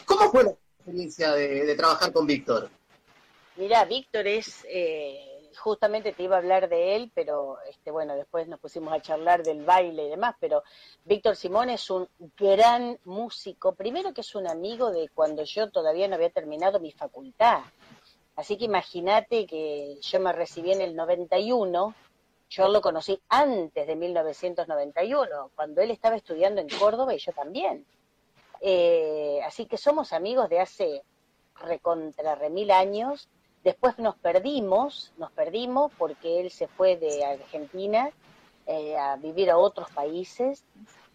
¿Cómo 0.06 0.32
fue 0.32 0.44
la 0.46 0.52
experiencia 0.52 1.34
de 1.34 1.76
trabajar 1.76 2.14
con 2.14 2.26
Víctor? 2.26 2.70
Mira, 3.58 3.86
Víctor 3.86 4.28
es, 4.28 4.68
eh, 4.70 5.50
justamente 5.58 6.14
te 6.14 6.22
iba 6.22 6.36
a 6.36 6.40
hablar 6.40 6.70
de 6.70 6.96
él, 6.96 7.12
pero 7.16 7.58
este, 7.68 7.90
bueno, 7.90 8.16
después 8.16 8.48
nos 8.48 8.60
pusimos 8.60 8.94
a 8.94 9.02
charlar 9.02 9.42
del 9.42 9.66
baile 9.66 10.06
y 10.06 10.10
demás, 10.10 10.36
pero 10.40 10.62
Víctor 11.06 11.36
Simón 11.36 11.72
es 11.72 11.90
un 11.90 12.08
gran 12.38 13.00
músico, 13.04 13.74
primero 13.74 14.14
que 14.14 14.22
es 14.22 14.36
un 14.36 14.48
amigo 14.48 14.92
de 14.92 15.10
cuando 15.10 15.44
yo 15.44 15.72
todavía 15.72 16.08
no 16.08 16.14
había 16.14 16.30
terminado 16.30 16.80
mi 16.80 16.92
facultad. 16.92 17.62
Así 18.36 18.60
que 18.60 18.66
imagínate 18.66 19.48
que 19.48 19.98
yo 20.02 20.20
me 20.20 20.34
recibí 20.34 20.72
en 20.72 20.82
el 20.82 20.96
91, 20.96 21.96
yo 22.52 22.68
lo 22.68 22.80
conocí 22.80 23.20
antes 23.28 23.88
de 23.88 23.96
1991, 23.96 25.50
cuando 25.56 25.82
él 25.82 25.90
estaba 25.90 26.16
estudiando 26.16 26.62
en 26.62 26.70
Córdoba 26.70 27.16
y 27.16 27.18
yo 27.18 27.32
también. 27.32 27.88
Eh, 28.62 29.40
así 29.44 29.66
que 29.66 29.78
somos 29.78 30.14
amigos 30.14 30.48
de 30.48 30.60
hace 30.60 31.02
recontra 31.56 32.36
remil 32.36 32.70
años 32.70 33.28
Después 33.68 34.00
nos 34.00 34.16
perdimos, 34.16 35.12
nos 35.18 35.30
perdimos 35.34 35.92
porque 35.98 36.40
él 36.40 36.52
se 36.52 36.70
fue 36.70 36.96
de 36.96 37.26
Argentina 37.26 38.10
eh, 38.66 38.96
a 38.96 39.18
vivir 39.18 39.52
a 39.52 39.58
otros 39.58 39.92
países. 39.92 40.64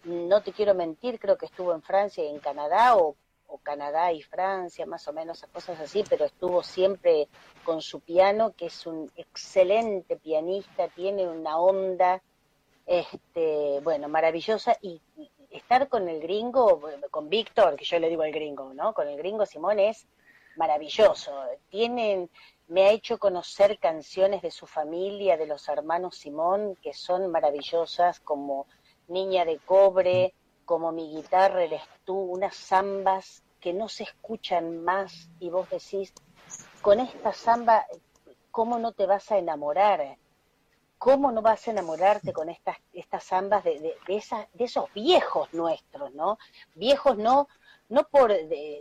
No 0.05 0.43
te 0.43 0.53
quiero 0.53 0.75
mentir, 0.75 1.19
creo 1.19 1.39
que 1.39 1.47
estuvo 1.47 1.73
en 1.73 1.81
Francia 1.81 2.23
y 2.23 2.29
en 2.29 2.41
Canadá 2.41 2.99
o, 2.99 3.17
Canadá 3.63 4.13
y 4.13 4.23
Francia, 4.23 4.85
más 4.85 5.09
o 5.09 5.15
menos, 5.15 5.47
cosas 5.51 5.81
así, 5.81 6.05
pero 6.11 6.27
estuvo 6.27 6.63
siempre 6.63 7.27
con 7.65 7.81
su 7.81 8.01
piano, 8.01 8.53
que 8.55 8.67
es 8.67 8.87
un 8.87 9.11
excelente 9.17 10.17
pianista, 10.17 10.89
tiene 10.89 11.27
una 11.27 11.59
onda, 11.59 12.21
este, 12.85 13.81
bueno, 13.83 14.11
maravillosa 14.11 14.77
y, 14.83 15.01
y 15.17 15.31
estar 15.49 15.89
con 15.89 16.07
el 16.07 16.21
gringo, 16.21 16.83
con 17.11 17.31
Víctor, 17.31 17.77
que 17.77 17.87
yo 17.87 17.99
le 17.99 18.11
digo 18.11 18.25
el 18.25 18.33
gringo, 18.33 18.75
¿no? 18.75 18.93
Con 18.93 19.09
el 19.09 19.17
gringo 19.17 19.47
Simón 19.47 19.79
es 19.79 20.07
maravilloso. 20.57 21.33
Tienen, 21.69 22.31
me 22.69 22.85
ha 22.85 22.91
hecho 22.91 23.19
conocer 23.19 23.79
canciones 23.79 24.43
de 24.43 24.51
su 24.51 24.67
familia, 24.67 25.37
de 25.37 25.47
los 25.47 25.69
hermanos 25.69 26.17
Simón, 26.17 26.77
que 26.83 26.93
son 26.95 27.31
maravillosas, 27.31 28.21
como 28.21 28.67
Niña 29.09 29.45
de 29.45 29.59
Cobre, 29.59 30.35
como 30.65 30.93
Mi 30.93 31.15
guitarra 31.15 31.65
eres 31.65 31.83
tú, 32.05 32.17
unas 32.17 32.57
zambas 32.57 33.43
que 33.61 33.73
no 33.73 33.89
se 33.89 34.05
escuchan 34.05 34.83
más 34.83 35.31
y 35.39 35.51
vos 35.51 35.69
decís, 35.71 36.13
con 36.81 36.99
esta 37.01 37.33
zamba, 37.33 37.87
¿cómo 38.51 38.79
no 38.79 38.93
te 38.93 39.07
vas 39.07 39.31
a 39.31 39.39
enamorar? 39.39 40.17
¿Cómo 40.99 41.33
no 41.33 41.43
vas 41.43 41.67
a 41.67 41.71
enamorarte 41.73 42.33
con 42.33 42.49
estas, 42.49 42.77
estas 42.93 43.25
zambas 43.25 43.65
de, 43.65 43.81
de, 43.81 43.97
de, 44.07 44.49
de 44.53 44.65
esos 44.65 44.93
viejos 44.95 45.53
nuestros, 45.53 46.13
¿no? 46.15 46.39
Viejos 46.75 47.19
no 47.19 47.49
no 47.93 48.05
por 48.05 48.33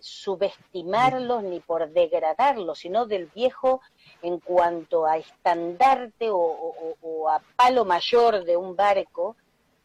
subestimarlos 0.01 1.43
ni 1.43 1.59
por 1.59 1.89
degradarlos, 1.91 2.79
sino 2.79 3.05
del 3.05 3.25
viejo 3.25 3.81
en 4.21 4.39
cuanto 4.39 5.05
a 5.05 5.17
estandarte 5.17 6.29
o, 6.31 7.27
a 7.29 7.41
palo 7.57 7.83
mayor 7.83 8.45
de 8.45 8.55
un 8.55 8.73
barco, 8.73 9.35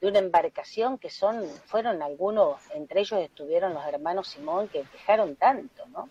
de 0.01 0.07
una 0.07 0.21
embarcación 0.21 0.97
que 0.97 1.11
son, 1.11 1.45
fueron 1.67 2.03
algunos, 2.03 2.61
entre 2.73 3.01
ellos 3.01 3.19
estuvieron 3.19 3.75
los 3.75 3.85
hermanos 3.85 4.29
Simón 4.29 4.69
que 4.69 4.85
dejaron 4.93 5.35
tanto, 5.35 5.85
¿no? 5.87 6.09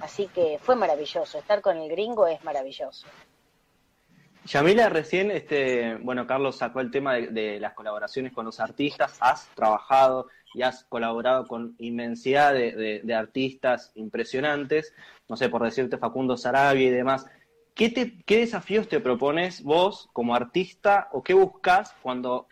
Así 0.00 0.26
que 0.26 0.58
fue 0.60 0.74
maravilloso, 0.74 1.38
estar 1.38 1.60
con 1.60 1.76
el 1.76 1.88
gringo 1.88 2.26
es 2.26 2.42
maravilloso. 2.42 3.06
Yamila, 4.44 4.88
recién, 4.88 5.30
este, 5.30 5.96
bueno, 5.96 6.26
Carlos 6.26 6.56
sacó 6.56 6.80
el 6.80 6.90
tema 6.90 7.14
de 7.14 7.60
las 7.60 7.74
colaboraciones 7.74 8.32
con 8.32 8.44
los 8.44 8.58
artistas, 8.58 9.16
has 9.20 9.48
trabajado 9.54 10.28
y 10.54 10.62
has 10.62 10.84
colaborado 10.84 11.46
con 11.46 11.76
inmensidad 11.78 12.52
de, 12.52 13.14
artistas 13.14 13.92
impresionantes, 13.94 14.94
no 15.28 15.36
sé, 15.36 15.48
por 15.48 15.62
decirte 15.62 15.96
Facundo 15.96 16.36
Sarabia 16.36 16.88
y 16.88 16.90
demás. 16.90 17.26
¿Qué, 17.74 17.88
te, 17.88 18.18
¿Qué 18.24 18.38
desafíos 18.38 18.88
te 18.88 19.00
propones 19.00 19.62
vos 19.62 20.10
como 20.12 20.34
artista 20.34 21.08
o 21.12 21.22
qué 21.22 21.34
buscas 21.34 21.94
cuando 22.02 22.48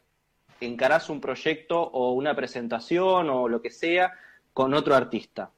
encarás 0.60 1.10
un 1.10 1.20
proyecto 1.20 1.82
o 1.82 2.12
una 2.12 2.34
presentación 2.34 3.28
o 3.30 3.48
lo 3.48 3.60
que 3.60 3.70
sea 3.70 4.12
con 4.52 4.74
otro 4.74 4.94
artista? 4.94 5.50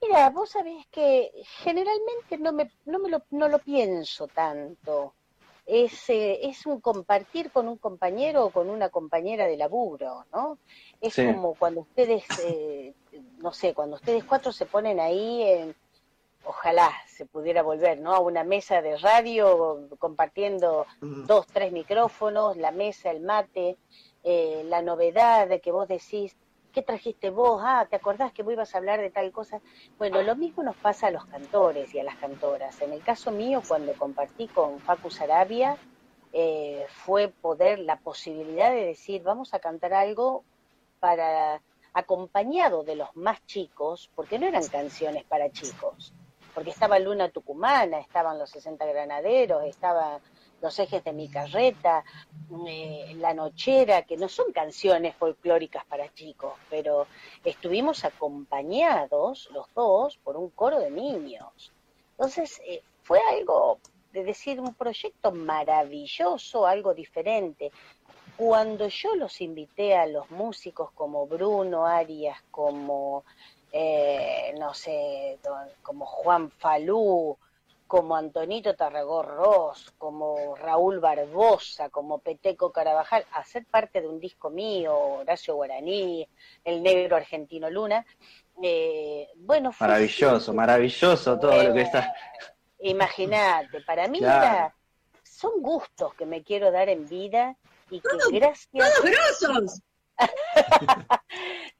Mira, 0.00 0.30
vos 0.30 0.50
sabés 0.50 0.86
que 0.88 1.30
generalmente 1.62 2.38
no, 2.38 2.52
me, 2.52 2.70
no, 2.86 2.98
me 2.98 3.10
lo, 3.10 3.22
no 3.30 3.48
lo 3.48 3.58
pienso 3.58 4.26
tanto 4.28 5.14
es, 5.70 6.10
eh, 6.10 6.40
es 6.48 6.66
un 6.66 6.80
compartir 6.80 7.52
con 7.52 7.68
un 7.68 7.76
compañero 7.76 8.46
o 8.46 8.50
con 8.50 8.68
una 8.68 8.88
compañera 8.88 9.46
de 9.46 9.56
laburo, 9.56 10.26
¿no? 10.32 10.58
Es 11.00 11.14
como 11.14 11.54
cuando 11.54 11.82
ustedes, 11.82 12.24
eh, 12.44 12.92
no 13.38 13.52
sé, 13.52 13.72
cuando 13.72 13.96
ustedes 13.96 14.24
cuatro 14.24 14.50
se 14.50 14.66
ponen 14.66 14.98
ahí, 14.98 15.42
en, 15.42 15.76
ojalá 16.44 16.90
se 17.06 17.24
pudiera 17.24 17.62
volver, 17.62 18.00
¿no? 18.00 18.12
A 18.12 18.18
una 18.18 18.42
mesa 18.42 18.82
de 18.82 18.96
radio 18.98 19.88
compartiendo 20.00 20.86
dos, 21.00 21.46
tres 21.46 21.70
micrófonos, 21.70 22.56
la 22.56 22.72
mesa, 22.72 23.12
el 23.12 23.20
mate, 23.20 23.76
eh, 24.24 24.62
la 24.66 24.82
novedad 24.82 25.46
de 25.46 25.60
que 25.60 25.70
vos 25.70 25.86
decís, 25.86 26.36
¿qué 26.72 26.82
trajiste 26.82 27.30
vos? 27.30 27.60
Ah, 27.64 27.86
¿te 27.88 27.96
acordás 27.96 28.32
que 28.32 28.42
vos 28.42 28.52
ibas 28.52 28.74
a 28.74 28.78
hablar 28.78 29.00
de 29.00 29.10
tal 29.10 29.32
cosa? 29.32 29.60
Bueno, 29.98 30.22
lo 30.22 30.36
mismo 30.36 30.62
nos 30.62 30.76
pasa 30.76 31.08
a 31.08 31.10
los 31.10 31.24
cantores 31.26 31.94
y 31.94 32.00
a 32.00 32.04
las 32.04 32.16
cantoras. 32.16 32.80
En 32.80 32.92
el 32.92 33.02
caso 33.02 33.30
mío, 33.30 33.62
cuando 33.66 33.92
compartí 33.94 34.48
con 34.48 34.80
Facu 34.80 35.10
Sarabia, 35.10 35.76
eh, 36.32 36.86
fue 36.88 37.28
poder, 37.28 37.80
la 37.80 37.96
posibilidad 37.96 38.70
de 38.70 38.86
decir, 38.86 39.22
vamos 39.22 39.52
a 39.54 39.58
cantar 39.58 39.92
algo 39.92 40.44
para 41.00 41.60
acompañado 41.92 42.84
de 42.84 42.96
los 42.96 43.08
más 43.16 43.44
chicos, 43.46 44.10
porque 44.14 44.38
no 44.38 44.46
eran 44.46 44.66
canciones 44.68 45.24
para 45.24 45.50
chicos, 45.50 46.12
porque 46.54 46.70
estaba 46.70 46.98
Luna 46.98 47.30
Tucumana, 47.30 47.98
estaban 47.98 48.38
los 48.38 48.50
60 48.50 48.84
granaderos, 48.86 49.64
estaba 49.64 50.20
los 50.60 50.78
ejes 50.78 51.02
de 51.04 51.12
mi 51.12 51.28
carreta, 51.28 52.04
eh, 52.66 53.14
La 53.16 53.34
Nochera, 53.34 54.02
que 54.02 54.16
no 54.16 54.28
son 54.28 54.52
canciones 54.52 55.14
folclóricas 55.16 55.84
para 55.86 56.12
chicos, 56.12 56.54
pero 56.68 57.06
estuvimos 57.44 58.04
acompañados 58.04 59.48
los 59.52 59.66
dos 59.74 60.18
por 60.18 60.36
un 60.36 60.50
coro 60.50 60.78
de 60.80 60.90
niños. 60.90 61.72
Entonces 62.12 62.60
eh, 62.66 62.82
fue 63.02 63.20
algo, 63.30 63.78
de 64.12 64.24
decir, 64.24 64.60
un 64.60 64.74
proyecto 64.74 65.32
maravilloso, 65.32 66.66
algo 66.66 66.94
diferente. 66.94 67.70
cuando 68.36 68.88
yo 68.88 69.14
los 69.16 69.40
invité 69.42 69.94
a 69.94 70.06
los 70.06 70.30
músicos 70.30 70.90
como 70.92 71.26
Bruno 71.26 71.86
Arias, 71.86 72.38
como, 72.50 73.24
eh, 73.70 74.54
no 74.58 74.72
sé, 74.72 75.38
como 75.82 76.06
Juan 76.06 76.50
Falú, 76.50 77.36
como 77.90 78.14
Antonito 78.14 78.76
Tarragó 78.76 79.24
Ross, 79.24 79.92
como 79.98 80.54
Raúl 80.54 81.00
Barbosa, 81.00 81.88
como 81.88 82.20
Peteco 82.20 82.70
Carabajal, 82.70 83.26
a 83.32 83.42
ser 83.42 83.66
parte 83.66 84.00
de 84.00 84.06
un 84.06 84.20
disco 84.20 84.48
mío, 84.48 84.96
Horacio 84.96 85.56
Guaraní, 85.56 86.24
El 86.62 86.84
Negro 86.84 87.16
Argentino 87.16 87.68
Luna. 87.68 88.06
Eh, 88.62 89.26
bueno, 89.34 89.74
maravilloso, 89.80 90.54
maravilloso 90.54 91.36
todo 91.36 91.60
lo 91.60 91.74
que 91.74 91.80
está. 91.80 92.14
Imagínate, 92.78 93.80
para 93.80 94.06
mí 94.06 94.20
son 95.24 95.60
gustos 95.60 96.14
que 96.14 96.26
me 96.26 96.44
quiero 96.44 96.70
dar 96.70 96.88
en 96.88 97.08
vida 97.08 97.56
y 97.90 98.00
que 98.00 98.08
gracias. 98.30 98.68
¡Todos 98.72 99.02
grosos! 99.02 99.82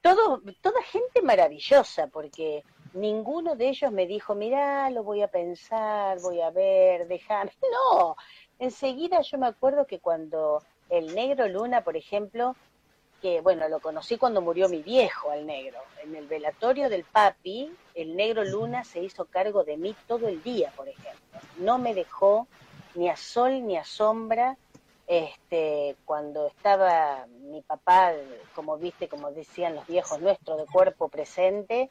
todo, 0.03 0.43
toda 0.61 0.83
gente 0.83 1.23
maravillosa, 1.23 2.09
porque 2.09 2.65
ninguno 2.93 3.57
de 3.57 3.69
ellos 3.69 3.93
me 3.93 4.07
dijo, 4.07 4.35
mirá, 4.35 4.91
lo 4.91 5.03
voy 5.03 5.23
a 5.23 5.29
pensar, 5.29 6.21
voy 6.21 6.41
a 6.41 6.51
ver, 6.51 7.07
dejar. 7.07 7.51
No, 7.93 8.17
enseguida 8.59 9.21
yo 9.23 9.39
me 9.39 9.47
acuerdo 9.47 9.87
que 9.87 10.01
cuando 10.01 10.63
el 10.89 11.15
negro 11.15 11.49
Luna, 11.49 11.83
por 11.83 11.97
ejemplo, 11.97 12.57
que 13.21 13.41
bueno, 13.41 13.69
lo 13.69 13.81
conocí 13.81 14.17
cuando 14.17 14.41
murió 14.41 14.69
mi 14.69 14.83
viejo, 14.83 15.31
al 15.31 15.47
negro. 15.47 15.79
En 16.03 16.17
el 16.17 16.27
velatorio 16.27 16.89
del 16.89 17.05
papi, 17.05 17.71
el 17.95 18.17
negro 18.17 18.45
Luna 18.45 18.83
se 18.85 19.03
hizo 19.03 19.27
cargo 19.27 19.63
de 19.63 19.77
mí 19.77 19.95
todo 20.07 20.29
el 20.29 20.43
día, 20.43 20.73
por 20.75 20.89
ejemplo. 20.89 21.41
No 21.59 21.79
me 21.79 21.95
dejó 21.95 22.49
ni 22.95 23.09
a 23.09 23.17
sol 23.17 23.67
ni 23.67 23.77
a 23.77 23.85
sombra. 23.85 24.57
Este, 25.07 25.97
cuando 26.05 26.47
estaba 26.47 27.27
mi 27.27 27.63
papá, 27.63 28.13
como 28.55 28.79
viste, 28.79 29.09
como 29.09 29.33
decían 29.33 29.75
los 29.75 29.87
viejos 29.87 30.21
nuestros, 30.21 30.59
de 30.59 30.67
cuerpo 30.67 31.09
presente, 31.09 31.91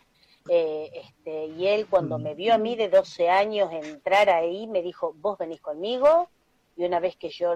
eh, 0.50 0.90
este, 0.94 1.46
y 1.46 1.68
él 1.68 1.88
cuando 1.88 2.18
me 2.18 2.34
vio 2.34 2.54
a 2.54 2.58
mí 2.58 2.76
de 2.76 2.90
12 2.90 3.30
años 3.30 3.72
entrar 3.72 4.30
ahí, 4.30 4.66
me 4.68 4.82
dijo, 4.82 5.14
vos 5.18 5.38
venís 5.38 5.62
conmigo, 5.62 6.30
y 6.76 6.86
una 6.86 7.00
vez 7.00 7.16
que 7.16 7.30
yo 7.30 7.54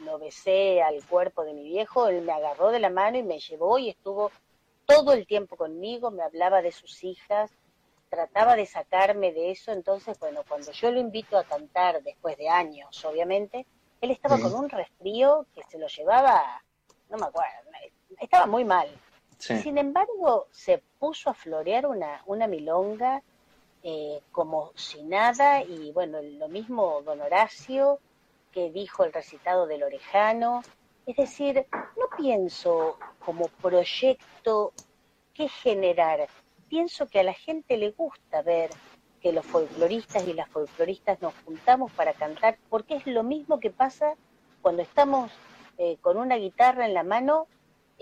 lo 0.00 0.18
besé 0.18 0.82
al 0.82 1.04
cuerpo 1.06 1.44
de 1.44 1.54
mi 1.54 1.62
viejo, 1.64 2.08
él 2.08 2.22
me 2.22 2.32
agarró 2.32 2.70
de 2.70 2.80
la 2.80 2.90
mano 2.90 3.18
y 3.18 3.22
me 3.22 3.38
llevó 3.38 3.78
y 3.78 3.90
estuvo 3.90 4.32
todo 4.84 5.12
el 5.12 5.26
tiempo 5.26 5.56
conmigo, 5.56 6.10
me 6.10 6.22
hablaba 6.22 6.60
de 6.60 6.72
sus 6.72 7.04
hijas, 7.04 7.52
trataba 8.08 8.56
de 8.56 8.66
sacarme 8.66 9.32
de 9.32 9.52
eso, 9.52 9.70
entonces, 9.70 10.18
bueno, 10.18 10.42
cuando 10.48 10.72
yo 10.72 10.90
lo 10.90 10.98
invito 10.98 11.38
a 11.38 11.44
cantar 11.44 12.02
después 12.02 12.36
de 12.36 12.48
años, 12.48 13.04
obviamente, 13.04 13.64
él 14.00 14.10
estaba 14.10 14.38
con 14.40 14.52
un 14.54 14.68
resfrío 14.68 15.46
que 15.54 15.62
se 15.68 15.78
lo 15.78 15.86
llevaba, 15.86 16.62
no 17.08 17.16
me 17.16 17.26
acuerdo, 17.26 17.70
estaba 18.18 18.46
muy 18.46 18.64
mal. 18.64 18.88
Sin 19.42 19.76
embargo, 19.76 20.46
se 20.52 20.82
puso 21.00 21.30
a 21.30 21.34
florear 21.34 21.86
una, 21.86 22.22
una 22.26 22.46
milonga 22.46 23.22
eh, 23.82 24.20
como 24.30 24.70
si 24.76 25.02
nada, 25.02 25.64
y 25.64 25.90
bueno, 25.90 26.22
lo 26.22 26.48
mismo 26.48 27.02
don 27.02 27.20
Horacio, 27.20 27.98
que 28.52 28.70
dijo 28.70 29.02
el 29.04 29.12
recitado 29.12 29.66
del 29.66 29.82
Orejano. 29.82 30.62
Es 31.06 31.16
decir, 31.16 31.66
no 31.72 32.16
pienso 32.16 32.96
como 33.24 33.48
proyecto 33.48 34.72
qué 35.34 35.48
generar, 35.48 36.28
pienso 36.68 37.08
que 37.08 37.18
a 37.18 37.24
la 37.24 37.34
gente 37.34 37.76
le 37.76 37.90
gusta 37.90 38.42
ver 38.42 38.70
que 39.20 39.32
los 39.32 39.44
folcloristas 39.44 40.26
y 40.28 40.32
las 40.32 40.48
folcloristas 40.48 41.20
nos 41.20 41.34
juntamos 41.44 41.90
para 41.92 42.12
cantar, 42.12 42.58
porque 42.70 42.96
es 42.96 43.06
lo 43.06 43.24
mismo 43.24 43.58
que 43.58 43.70
pasa 43.70 44.14
cuando 44.60 44.82
estamos 44.82 45.32
eh, 45.78 45.96
con 46.00 46.16
una 46.16 46.36
guitarra 46.36 46.86
en 46.86 46.94
la 46.94 47.02
mano 47.02 47.48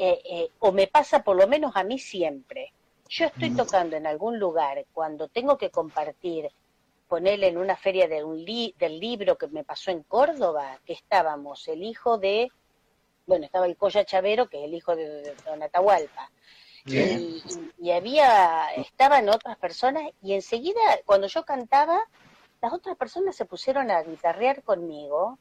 eh, 0.03 0.23
eh, 0.25 0.51
o 0.61 0.73
me 0.73 0.87
pasa 0.87 1.23
por 1.23 1.37
lo 1.37 1.47
menos 1.47 1.73
a 1.77 1.85
mí 1.85 1.99
siempre. 1.99 2.73
Yo 3.07 3.27
estoy 3.27 3.51
tocando 3.51 3.97
en 3.99 4.07
algún 4.07 4.39
lugar 4.39 4.87
cuando 4.95 5.29
tengo 5.29 5.59
que 5.59 5.69
compartir, 5.69 6.49
ponerle 7.07 7.49
en 7.49 7.59
una 7.59 7.77
feria 7.77 8.09
de 8.09 8.25
un 8.25 8.43
del 8.47 8.99
libro 8.99 9.37
que 9.37 9.49
me 9.49 9.63
pasó 9.63 9.91
en 9.91 10.03
Córdoba, 10.05 10.81
que 10.87 10.95
estábamos 10.95 11.69
el 11.69 11.83
hijo 11.83 12.17
de, 12.17 12.51
bueno, 13.27 13.45
estaba 13.45 13.67
el 13.67 13.77
Coya 13.77 14.07
Chavero, 14.07 14.49
que 14.49 14.61
es 14.61 14.65
el 14.65 14.73
hijo 14.73 14.97
de, 14.97 15.35
Don 15.45 15.63
Atahualpa. 15.63 16.31
Y, 16.87 17.43
y, 17.79 17.91
había, 17.91 18.73
estaban 18.77 19.29
otras 19.29 19.59
personas 19.59 20.05
y 20.23 20.33
enseguida 20.33 20.81
cuando 21.05 21.27
yo 21.27 21.45
cantaba, 21.45 22.01
las 22.63 22.73
otras 22.73 22.97
personas 22.97 23.37
se 23.37 23.45
pusieron 23.45 23.91
a 23.91 24.03
guitarrear 24.03 24.63
conmigo 24.63 25.39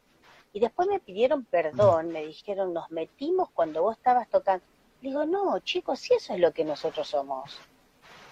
y 0.52 0.60
después 0.60 0.88
me 0.88 1.00
pidieron 1.00 1.46
perdón, 1.46 2.12
me 2.12 2.26
dijeron, 2.26 2.74
nos 2.74 2.90
metimos 2.92 3.50
cuando 3.52 3.84
vos 3.84 3.98
estabas 3.98 4.28
tocando. 4.30 4.64
Digo, 5.02 5.26
no, 5.26 5.60
chicos, 5.60 6.00
si 6.00 6.14
eso 6.14 6.34
es 6.34 6.40
lo 6.40 6.52
que 6.52 6.64
nosotros 6.64 7.08
somos. 7.08 7.58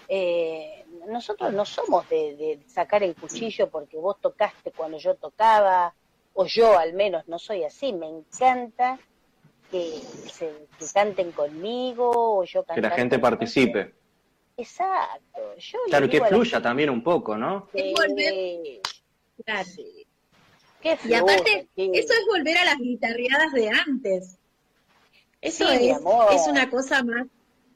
Eh, 0.08 0.84
nosotros 1.06 1.52
no 1.52 1.64
somos 1.64 2.08
de, 2.08 2.60
sacar 2.66 3.02
el 3.02 3.14
cuchillo 3.14 3.68
porque 3.70 3.96
vos 3.96 4.20
tocaste 4.20 4.72
cuando 4.72 4.98
yo 4.98 5.14
tocaba, 5.14 5.94
o 6.34 6.46
yo 6.46 6.78
al 6.78 6.92
menos 6.92 7.28
no 7.28 7.38
soy 7.38 7.64
así. 7.64 7.92
Me 7.92 8.08
encanta 8.08 8.98
que, 9.70 10.00
se, 10.30 10.66
canten 10.92 11.32
conmigo, 11.32 12.38
o 12.38 12.44
yo 12.44 12.64
Que 12.64 12.80
la 12.80 12.90
gente 12.90 13.18
participe. 13.18 13.94
Exacto. 14.56 15.56
Yo 15.56 15.78
claro, 15.86 16.08
que 16.08 16.20
fluya 16.20 16.60
también 16.60 16.90
un 16.90 17.02
poco, 17.02 17.36
¿no? 17.36 17.68
Claro 19.44 19.64
y 20.82 21.14
aparte, 21.14 21.68
eso 21.76 22.12
es 22.12 22.26
volver 22.28 22.56
a 22.58 22.64
las 22.64 22.78
guitarreadas 22.78 23.52
de 23.52 23.68
antes. 23.68 24.36
Eso 25.40 25.68
es, 25.68 25.96
es 26.32 26.46
una 26.48 26.68
cosa 26.68 27.02
más, 27.02 27.26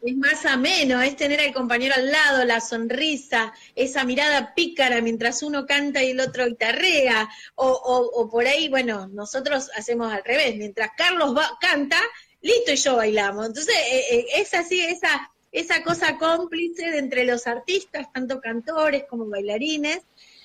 es 0.03 0.17
más 0.17 0.45
ameno, 0.47 1.01
es 1.01 1.17
tener 1.17 1.41
al 1.41 1.53
compañero 1.53 1.95
al 1.95 2.11
lado, 2.11 2.45
la 2.45 2.61
sonrisa, 2.61 3.53
esa 3.77 4.05
mirada 4.05 4.53
pícara 4.55 5.01
mientras 5.01 5.43
uno 5.43 5.65
canta 5.65 6.03
y 6.03 6.11
el 6.11 6.21
otro 6.21 6.47
guitarrea, 6.47 7.29
o, 7.55 7.69
o, 7.69 8.29
por 8.29 8.47
ahí, 8.47 8.69
bueno, 8.69 9.07
nosotros 9.09 9.71
hacemos 9.77 10.13
al 10.13 10.25
revés, 10.25 10.57
mientras 10.57 10.91
Carlos 10.97 11.37
va, 11.37 11.57
canta, 11.61 12.01
listo 12.41 12.73
y 12.73 12.77
yo 12.77 12.97
bailamos. 12.97 13.47
Entonces, 13.47 13.77
eh, 13.77 14.05
eh, 14.11 14.27
es 14.37 14.55
así, 14.55 14.81
esa, 14.81 15.31
esa 15.53 15.85
cosa 15.85 16.19
cómplice 16.19 16.91
de 16.91 16.99
entre 16.99 17.25
los 17.25 17.47
artistas, 17.47 18.13
tanto 18.13 18.41
cantores 18.41 19.05
como 19.09 19.27
bailarines, 19.27 20.01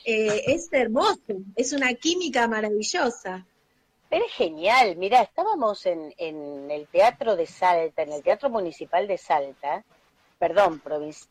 eh, 0.10 0.44
es 0.54 0.72
hermoso, 0.72 1.20
es 1.58 1.74
una 1.74 1.94
química 1.94 2.48
maravillosa. 2.48 3.46
Pero 4.10 4.24
es 4.26 4.32
genial, 4.32 4.96
mira, 4.96 5.22
estábamos 5.22 5.86
en, 5.86 6.14
en 6.18 6.72
el 6.72 6.88
Teatro 6.88 7.36
de 7.36 7.46
Salta, 7.46 8.04
en 8.04 8.14
el 8.14 8.24
Teatro 8.24 8.50
Municipal 8.50 9.06
de 9.06 9.18
Salta, 9.18 9.84
perdón, 10.40 10.80
provincia, 10.80 11.30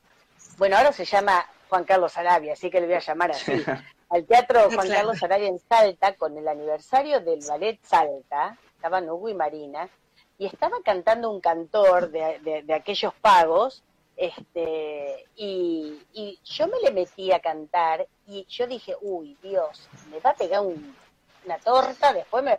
bueno, 0.59 0.77
ahora 0.77 0.93
se 0.93 1.07
llama 1.07 1.47
Juan 1.71 1.85
Carlos 1.85 2.19
Arabia, 2.19 2.53
así 2.53 2.69
que 2.69 2.81
le 2.81 2.87
voy 2.87 2.97
a 2.97 3.01
llamar 3.01 3.31
así, 3.31 3.65
al 4.11 4.27
Teatro 4.27 4.69
Juan 4.75 4.89
Carlos 4.91 5.23
Arabia 5.23 5.49
en 5.49 5.59
Salta, 5.59 6.15
con 6.17 6.37
el 6.37 6.47
aniversario 6.47 7.21
del 7.21 7.41
Ballet 7.49 7.81
Salta, 7.83 8.59
estaban 8.75 9.09
Hugo 9.09 9.31
y 9.31 9.35
Marina, 9.35 9.89
y 10.37 10.45
estaba 10.45 10.77
cantando 10.85 11.31
un 11.31 11.41
cantor 11.41 12.11
de, 12.11 12.63
de 12.63 12.75
aquellos 12.75 13.15
pagos, 13.15 13.83
este, 14.17 15.27
y, 15.37 16.39
yo 16.43 16.67
me 16.69 16.81
le 16.83 16.91
metí 16.91 17.33
a 17.33 17.41
cantar 17.41 18.07
y 18.27 18.45
yo 18.49 18.67
dije, 18.67 18.95
uy, 19.01 19.37
Dios, 19.43 19.89
me 20.11 20.21
va 20.21 20.31
a 20.31 20.35
pegar 20.35 20.63
una 20.63 21.59
torta, 21.59 22.13
después 22.13 22.43
me... 22.45 22.59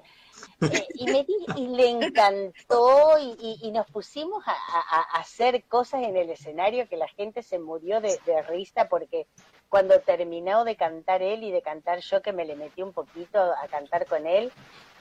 Eh, 0.62 0.88
y, 0.94 1.10
y 1.56 1.68
le 1.68 1.90
encantó 1.90 3.18
y, 3.18 3.72
nos 3.72 3.88
pusimos 3.88 4.44
a, 4.46 5.02
hacer 5.20 5.64
cosas 5.64 6.04
en 6.04 6.16
el 6.16 6.30
escenario 6.30 6.88
que 6.88 6.96
la 6.96 7.08
gente 7.08 7.42
se 7.42 7.58
murió 7.58 8.02
de, 8.02 8.20
risa 8.48 8.88
porque 8.88 9.26
cuando 9.68 10.00
terminó 10.02 10.64
de 10.64 10.76
cantar 10.76 11.24
él 11.24 11.44
y 11.44 11.52
de 11.52 11.64
cantar 11.64 12.00
yo 12.02 12.22
que 12.22 12.34
me 12.34 12.46
le 12.46 12.56
metí 12.56 12.84
un 12.84 12.94
poquito 12.94 13.40
a 13.40 13.68
cantar 13.68 14.06
con 14.06 14.28
él, 14.28 14.52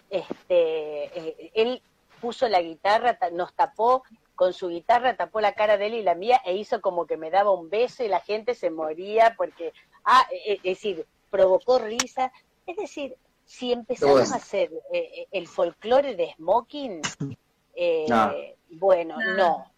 este, 0.09 1.05
eh, 1.19 1.51
él 1.55 1.83
puso 2.21 2.49
la 2.49 2.63
guitarra, 2.63 3.19
nos 3.33 3.53
tapó 3.55 4.03
con 4.37 4.53
su 4.53 4.69
guitarra 4.69 5.17
tapó 5.17 5.41
la 5.41 5.55
cara 5.55 5.79
de 5.79 5.87
él 5.87 5.95
y 5.95 6.03
la 6.03 6.15
mía 6.15 6.41
e 6.45 6.55
hizo 6.55 6.81
como 6.81 7.07
que 7.07 7.17
me 7.17 7.31
daba 7.31 7.51
un 7.53 7.71
beso 7.71 8.05
y 8.05 8.09
la 8.09 8.21
gente 8.21 8.55
se 8.55 8.71
moría 8.71 9.35
porque, 9.37 9.73
ah, 10.07 10.27
e, 10.31 10.53
e, 10.53 10.55
es 10.55 10.63
decir, 10.63 11.07
provocó 11.31 11.79
risa. 11.79 12.33
Es 12.67 12.77
decir, 12.77 13.17
si 13.45 13.73
empezamos 13.73 14.33
a 14.33 14.37
hacer 14.37 14.71
eh, 14.93 14.99
eh, 14.99 15.27
el 15.31 15.47
folclore 15.47 16.17
de 16.17 16.33
Smoking, 16.35 17.01
eh, 17.75 18.57
bueno, 18.71 19.17
no. 19.37 19.71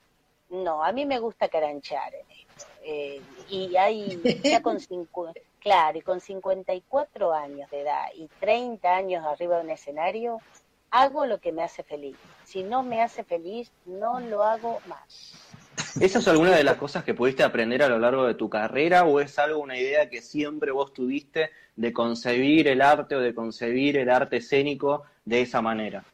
no, 0.50 0.82
a 0.82 0.92
mí 0.92 1.04
me 1.04 1.18
gusta 1.18 1.48
caranchar 1.48 2.14
y 3.50 3.76
hay 3.76 4.20
ya 4.42 4.62
con 4.62 4.80
cinco, 4.80 5.30
claro, 5.60 5.98
y 5.98 6.00
con 6.00 6.20
54 6.20 7.34
años 7.34 7.70
de 7.70 7.82
edad 7.82 8.06
y 8.14 8.28
30 8.40 8.96
años 8.96 9.26
arriba 9.26 9.56
de 9.56 9.64
un 9.64 9.70
escenario, 9.70 10.40
hago 10.90 11.26
lo 11.26 11.38
que 11.38 11.52
me 11.52 11.62
hace 11.62 11.82
feliz. 11.82 12.16
Si 12.44 12.62
no 12.62 12.82
me 12.82 13.02
hace 13.02 13.24
feliz, 13.24 13.70
no 13.84 14.20
lo 14.20 14.42
hago 14.42 14.80
más. 14.86 15.47
¿Esa 16.00 16.18
es 16.18 16.28
alguna 16.28 16.56
de 16.56 16.64
las 16.64 16.76
cosas 16.76 17.04
que 17.04 17.14
pudiste 17.14 17.42
aprender 17.42 17.82
a 17.82 17.88
lo 17.88 17.98
largo 17.98 18.24
de 18.24 18.34
tu 18.34 18.48
carrera 18.48 19.04
o 19.04 19.20
es 19.20 19.38
algo, 19.38 19.60
una 19.60 19.76
idea 19.76 20.08
que 20.08 20.22
siempre 20.22 20.70
vos 20.70 20.92
tuviste 20.92 21.50
de 21.76 21.92
concebir 21.92 22.68
el 22.68 22.82
arte 22.82 23.16
o 23.16 23.20
de 23.20 23.34
concebir 23.34 23.96
el 23.96 24.10
arte 24.10 24.38
escénico 24.38 25.04
de 25.24 25.42
esa 25.42 25.60
manera? 25.60 26.04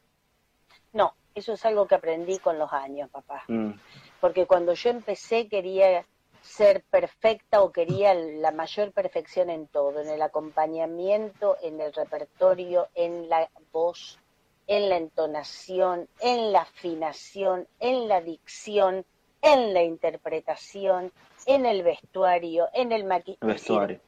No, 0.93 1.15
Eso 1.35 1.55
es 1.55 1.65
algo 1.65 1.87
que 1.87 1.97
aprendí 1.97 2.39
con 2.39 2.59
los 2.59 2.73
años, 2.73 3.11
papá. 3.11 3.45
Mm. 3.49 3.73
Porque 4.21 4.47
cuando 4.47 4.75
yo 4.75 4.91
empecé 4.91 5.49
quería 5.49 6.05
ser 6.45 6.83
perfecta 6.91 7.63
o 7.63 7.73
quería 7.73 8.15
la 8.15 8.53
mayor 8.53 8.93
perfección 8.93 9.51
en 9.51 9.67
todo, 9.67 10.01
en 10.01 10.09
el 10.09 10.23
acompañamiento, 10.23 11.57
en 11.63 11.81
el 11.81 11.93
repertorio, 11.93 12.89
en 12.95 13.29
la 13.29 13.49
voz, 13.73 14.19
en 14.67 14.89
la 14.89 14.97
entonación, 14.97 16.09
en 16.21 16.53
la 16.53 16.63
afinación, 16.63 17.67
en 17.81 18.09
la 18.09 18.21
dicción, 18.21 19.05
en 19.45 19.75
la 19.75 19.83
interpretación, 19.83 21.13
en 21.45 21.67
el 21.67 21.83
vestuario, 21.83 22.69
en 22.73 22.93
el 22.93 23.05
maquillaje. 23.05 24.01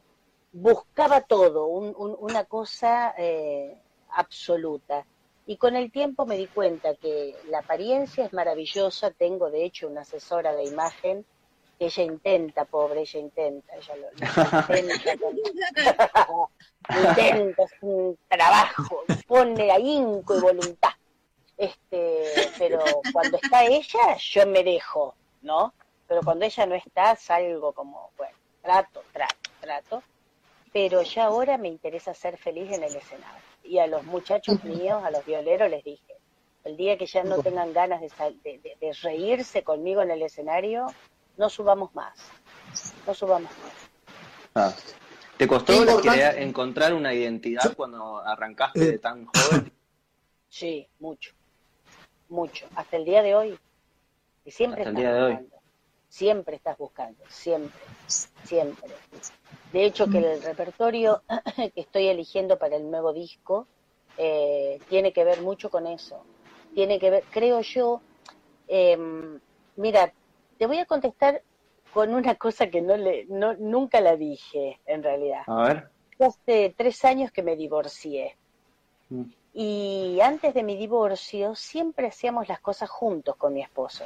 Buscaba 0.51 1.21
todo, 1.21 1.67
una 1.67 2.45
cosa 2.45 3.15
eh, 3.19 3.77
absoluta. 4.13 5.05
Y 5.45 5.59
con 5.59 5.77
el 5.77 5.93
tiempo 5.93 6.25
me 6.25 6.39
di 6.39 6.47
cuenta 6.47 6.95
que 6.95 7.37
la 7.51 7.59
apariencia 7.59 8.25
es 8.25 8.33
maravillosa. 8.33 9.11
Tengo, 9.11 9.51
de 9.51 9.65
hecho, 9.65 9.89
una 9.89 10.01
asesora 10.01 10.55
de 10.55 10.65
imagen 10.65 11.27
que 11.79 11.87
ella 11.87 12.03
intenta, 12.03 12.65
pobre, 12.65 13.03
ella 13.03 13.21
intenta, 13.21 13.75
ella 13.77 13.97
lo, 13.97 14.09
intenta, 14.13 15.13
intenta, 17.11 17.63
es 17.63 17.73
un 17.83 18.19
trabajo, 18.27 19.05
pone 19.29 19.71
ahínco 19.71 20.39
y 20.39 20.41
voluntad. 20.41 20.91
Este, 21.59 22.51
pero 22.59 22.81
cuando 23.13 23.37
está 23.37 23.67
ella, 23.67 24.17
yo 24.19 24.47
me 24.47 24.65
dejo, 24.65 25.15
¿no? 25.47 25.73
Pero 26.07 26.21
cuando 26.23 26.45
ella 26.45 26.67
no 26.67 26.75
está, 26.75 27.17
salgo 27.17 27.73
como, 27.73 28.11
bueno, 28.19 28.37
trato, 28.61 29.03
trato, 29.13 29.51
trato. 29.61 30.03
Pero 30.73 31.01
ya 31.03 31.25
ahora 31.25 31.57
me 31.57 31.69
interesa 31.69 32.13
ser 32.13 32.37
feliz 32.37 32.71
en 32.71 32.83
el 32.85 32.95
escenario 32.95 33.47
y 33.65 33.79
a 33.79 33.87
los 33.87 34.05
muchachos 34.05 34.63
míos, 34.65 35.03
a 35.03 35.11
los 35.11 35.25
violeros, 35.25 35.71
les 35.71 35.83
dije, 35.83 36.15
el 36.65 36.77
día 36.77 36.99
que 36.99 37.07
ya 37.07 37.25
no 37.25 37.43
tengan 37.43 37.73
ganas 37.73 38.01
de, 38.01 38.11
de, 38.43 38.93
reírse 39.03 39.63
conmigo 39.63 40.03
en 40.03 40.11
el 40.11 40.23
escenario, 40.23 40.87
no 41.37 41.49
subamos 41.49 41.95
más, 41.95 42.19
no 43.07 43.15
subamos 43.15 43.51
más. 43.63 43.73
Ah. 44.55 44.75
¿Te 45.37 45.47
costó 45.47 45.75
encontrar 45.75 46.95
una 46.95 47.13
identidad 47.13 47.75
cuando 47.77 48.19
arrancaste 48.21 48.81
de 48.81 48.99
tan 48.99 49.27
joven? 49.27 49.71
Sí, 50.49 50.89
mucho, 50.99 51.33
mucho, 52.31 52.67
hasta 52.75 52.97
el 52.97 53.05
día 53.05 53.23
de 53.23 53.35
hoy. 53.35 53.59
Y 54.47 54.53
siempre 54.53 54.85
hasta 54.85 54.99
de 54.99 55.23
hoy. 55.23 55.39
Siempre 56.09 56.57
estás 56.57 56.79
buscando, 56.79 57.23
siempre, 57.29 57.79
siempre. 58.45 58.89
De 59.73 59.85
hecho, 59.85 60.09
que 60.09 60.19
el 60.19 60.43
repertorio 60.43 61.23
que 61.57 61.81
estoy 61.81 62.07
eligiendo 62.07 62.57
para 62.57 62.77
el 62.77 62.89
nuevo 62.89 63.13
disco 63.13 63.67
eh, 64.17 64.79
tiene 64.89 65.13
que 65.13 65.25
ver 65.25 65.43
mucho 65.43 65.69
con 65.69 65.87
eso. 65.87 66.25
Tiene 66.75 67.01
que 67.01 67.11
ver, 67.11 67.25
creo 67.31 67.61
yo, 67.61 68.01
em, 68.69 69.41
mira, 69.75 70.13
te 70.59 70.67
voy 70.67 70.79
a 70.79 70.87
contestar 70.87 71.43
con 71.93 72.15
una 72.15 72.37
cosa 72.37 72.69
que 72.69 72.81
no 72.81 72.97
le, 72.97 73.27
no, 73.27 73.55
nunca 73.55 74.01
la 74.01 74.17
dije, 74.17 74.81
en 74.87 75.03
realidad. 75.03 75.43
A 75.49 75.65
ver. 75.65 75.91
Hace 76.21 76.73
tres 76.77 77.05
años 77.05 77.33
que 77.33 77.43
me 77.43 77.57
divorcié. 77.57 78.37
Mm. 79.11 79.25
Y 79.55 80.19
antes 80.23 80.55
de 80.55 80.63
mi 80.63 80.77
divorcio 80.77 81.55
siempre 81.55 82.07
hacíamos 82.09 82.49
las 82.49 82.61
cosas 82.61 82.89
juntos 82.89 83.37
con 83.37 83.55
mi 83.55 83.63
esposo. 83.63 84.05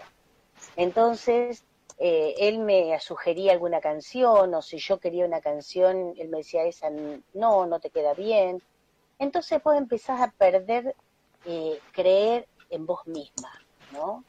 Entonces, 0.81 1.62
eh, 1.99 2.35
él 2.38 2.59
me 2.61 2.99
sugería 3.01 3.53
alguna 3.53 3.83
canción 3.83 4.55
o 4.55 4.62
si 4.62 4.79
yo 4.79 4.99
quería 4.99 5.27
una 5.27 5.43
canción, 5.43 6.14
él 6.16 6.31
me 6.31 6.38
decía 6.38 6.64
esa 6.64 6.88
no, 7.35 7.66
no 7.66 7.81
te 7.81 7.90
queda 7.90 8.14
bien. 8.14 8.62
Entonces 9.19 9.62
vos 9.62 9.77
empezás 9.77 10.23
a 10.23 10.31
perder 10.31 10.97
eh, 11.45 11.79
creer 11.93 12.49
en 12.71 12.87
vos 12.87 13.07
misma, 13.07 13.53
¿no? 13.93 14.25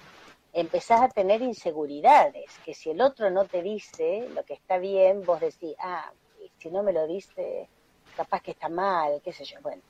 Empezás 0.52 1.02
a 1.02 1.08
tener 1.08 1.42
inseguridades, 1.42 2.52
que 2.66 2.74
si 2.74 2.90
el 2.90 3.00
otro 3.00 3.30
no 3.30 3.46
te 3.46 3.64
dice 3.64 4.28
lo 4.36 4.44
que 4.44 4.56
está 4.56 4.78
bien, 4.78 5.24
vos 5.24 5.40
decís, 5.40 5.74
ah, 5.80 6.12
si 6.58 6.70
no 6.70 6.84
me 6.84 6.92
lo 6.92 7.08
dice, 7.08 7.70
capaz 8.18 8.42
que 8.42 8.52
está 8.52 8.68
mal, 8.68 9.22
qué 9.24 9.32
sé 9.32 9.46
yo. 9.46 9.62
Bueno, 9.62 9.82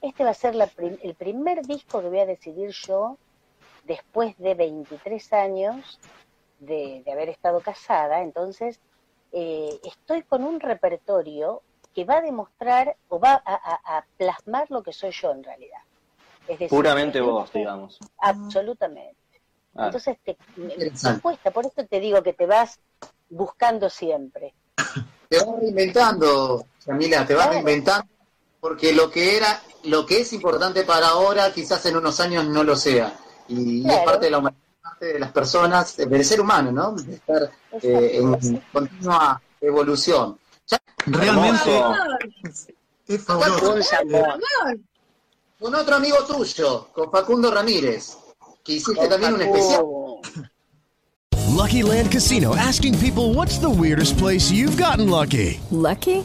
este 0.00 0.22
va 0.22 0.30
a 0.30 0.34
ser 0.34 0.54
el 1.02 1.14
primer 1.16 1.66
disco 1.66 2.00
que 2.00 2.08
voy 2.08 2.20
a 2.20 2.26
decidir 2.26 2.70
yo 2.70 3.18
después 3.86 4.36
de 4.38 4.54
23 4.54 5.32
años 5.32 6.00
de, 6.60 7.04
haber 7.10 7.28
estado 7.28 7.60
casada, 7.60 8.22
entonces 8.22 8.80
eh, 9.32 9.78
estoy 9.84 10.22
con 10.22 10.44
un 10.44 10.60
repertorio 10.60 11.62
que 11.94 12.04
va 12.04 12.18
a 12.18 12.22
demostrar 12.22 12.96
o 13.08 13.20
va 13.20 13.42
a, 13.44 14.04
plasmar 14.16 14.70
lo 14.70 14.82
que 14.82 14.92
soy 14.92 15.12
yo 15.12 15.30
en 15.30 15.44
realidad. 15.44 15.78
Es 16.48 16.68
Puramente 16.68 17.20
vos, 17.20 17.52
digamos. 17.52 17.98
Absolutamente. 18.18 19.16
Ah. 19.76 19.86
Entonces 19.86 20.18
te, 20.24 20.36
cuesta, 21.22 21.50
por 21.50 21.66
eso 21.66 21.86
te 21.88 22.00
digo 22.00 22.22
que 22.22 22.32
te 22.32 22.46
vas 22.46 22.80
buscando 23.30 23.88
siempre. 23.88 24.54
Te 25.28 25.38
vas 25.38 25.58
reinventando, 25.60 26.66
Camila, 26.84 27.26
te 27.26 27.34
vas 27.34 27.48
reinventando, 27.48 28.08
porque 28.60 28.92
lo 28.92 29.10
que 29.10 29.36
era, 29.36 29.60
lo 29.84 30.04
que 30.04 30.20
es 30.20 30.32
importante 30.32 30.84
para 30.84 31.08
ahora, 31.08 31.52
quizás 31.52 31.84
en 31.86 31.96
unos 31.96 32.20
años 32.20 32.46
no 32.46 32.64
lo 32.64 32.76
sea. 32.76 33.12
Y 33.48 33.88
es 33.88 33.98
parte 34.00 34.26
de 34.26 34.30
la 34.30 34.38
humanidad 34.38 34.60
de 35.00 35.18
las 35.18 35.32
personas, 35.32 35.96
del 35.96 36.24
ser 36.24 36.40
humano, 36.40 36.72
¿no? 36.72 36.92
De 36.92 37.14
estar 37.14 37.50
eh, 37.82 38.20
en 38.20 38.62
continua 38.72 39.40
evolución. 39.60 40.38
Realmente 41.06 41.82
es 43.06 43.24
Con 45.58 45.74
otro 45.74 45.96
amigo 45.96 46.16
tuyo, 46.26 46.88
con 46.92 47.10
Facundo 47.10 47.50
Ramírez, 47.50 48.16
que 48.62 48.74
hiciste 48.74 49.08
también 49.08 49.34
un 49.34 49.42
especial. 49.42 49.84
Lucky 51.54 51.82
Land 51.82 52.10
Casino 52.10 52.54
asking 52.56 52.98
people 52.98 53.32
what's 53.34 53.58
the 53.58 53.70
weirdest 53.70 54.18
place 54.18 54.50
you've 54.50 54.76
gotten 54.76 55.08
lucky. 55.08 55.60
Lucky? 55.70 56.24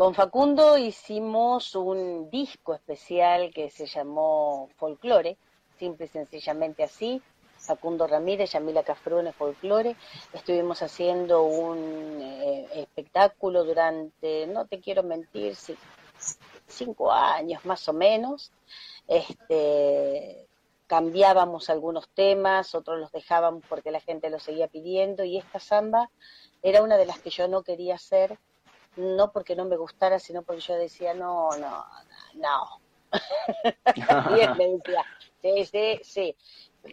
Con 0.00 0.14
Facundo 0.14 0.78
hicimos 0.78 1.74
un 1.74 2.30
disco 2.30 2.72
especial 2.72 3.52
que 3.52 3.68
se 3.68 3.84
llamó 3.84 4.70
Folklore, 4.78 5.36
simple 5.78 6.06
y 6.06 6.08
sencillamente 6.08 6.82
así. 6.82 7.20
Facundo 7.58 8.06
Ramírez, 8.06 8.50
Yamila 8.50 8.82
Cafrune 8.82 9.34
Folklore. 9.34 9.96
Estuvimos 10.32 10.80
haciendo 10.80 11.42
un 11.42 12.18
eh, 12.18 12.66
espectáculo 12.76 13.62
durante, 13.62 14.46
no 14.46 14.66
te 14.66 14.80
quiero 14.80 15.02
mentir, 15.02 15.54
cinco 16.66 17.12
años 17.12 17.62
más 17.66 17.86
o 17.86 17.92
menos. 17.92 18.52
Este, 19.06 20.46
cambiábamos 20.86 21.68
algunos 21.68 22.08
temas, 22.08 22.74
otros 22.74 22.98
los 23.00 23.12
dejábamos 23.12 23.64
porque 23.68 23.90
la 23.90 24.00
gente 24.00 24.30
los 24.30 24.44
seguía 24.44 24.66
pidiendo 24.66 25.24
y 25.24 25.36
esta 25.36 25.60
samba 25.60 26.10
era 26.62 26.82
una 26.82 26.96
de 26.96 27.04
las 27.04 27.18
que 27.18 27.28
yo 27.28 27.48
no 27.48 27.62
quería 27.64 27.96
hacer, 27.96 28.38
no 29.00 29.32
porque 29.32 29.56
no 29.56 29.64
me 29.64 29.76
gustara, 29.76 30.18
sino 30.18 30.42
porque 30.42 30.60
yo 30.60 30.74
decía, 30.74 31.14
no, 31.14 31.50
no, 31.58 31.84
no. 32.34 32.80
y 34.36 34.40
él 34.40 34.54
me 34.56 34.68
decía, 34.68 35.04
sí, 35.42 35.64
sí, 35.64 36.00
sí 36.04 36.36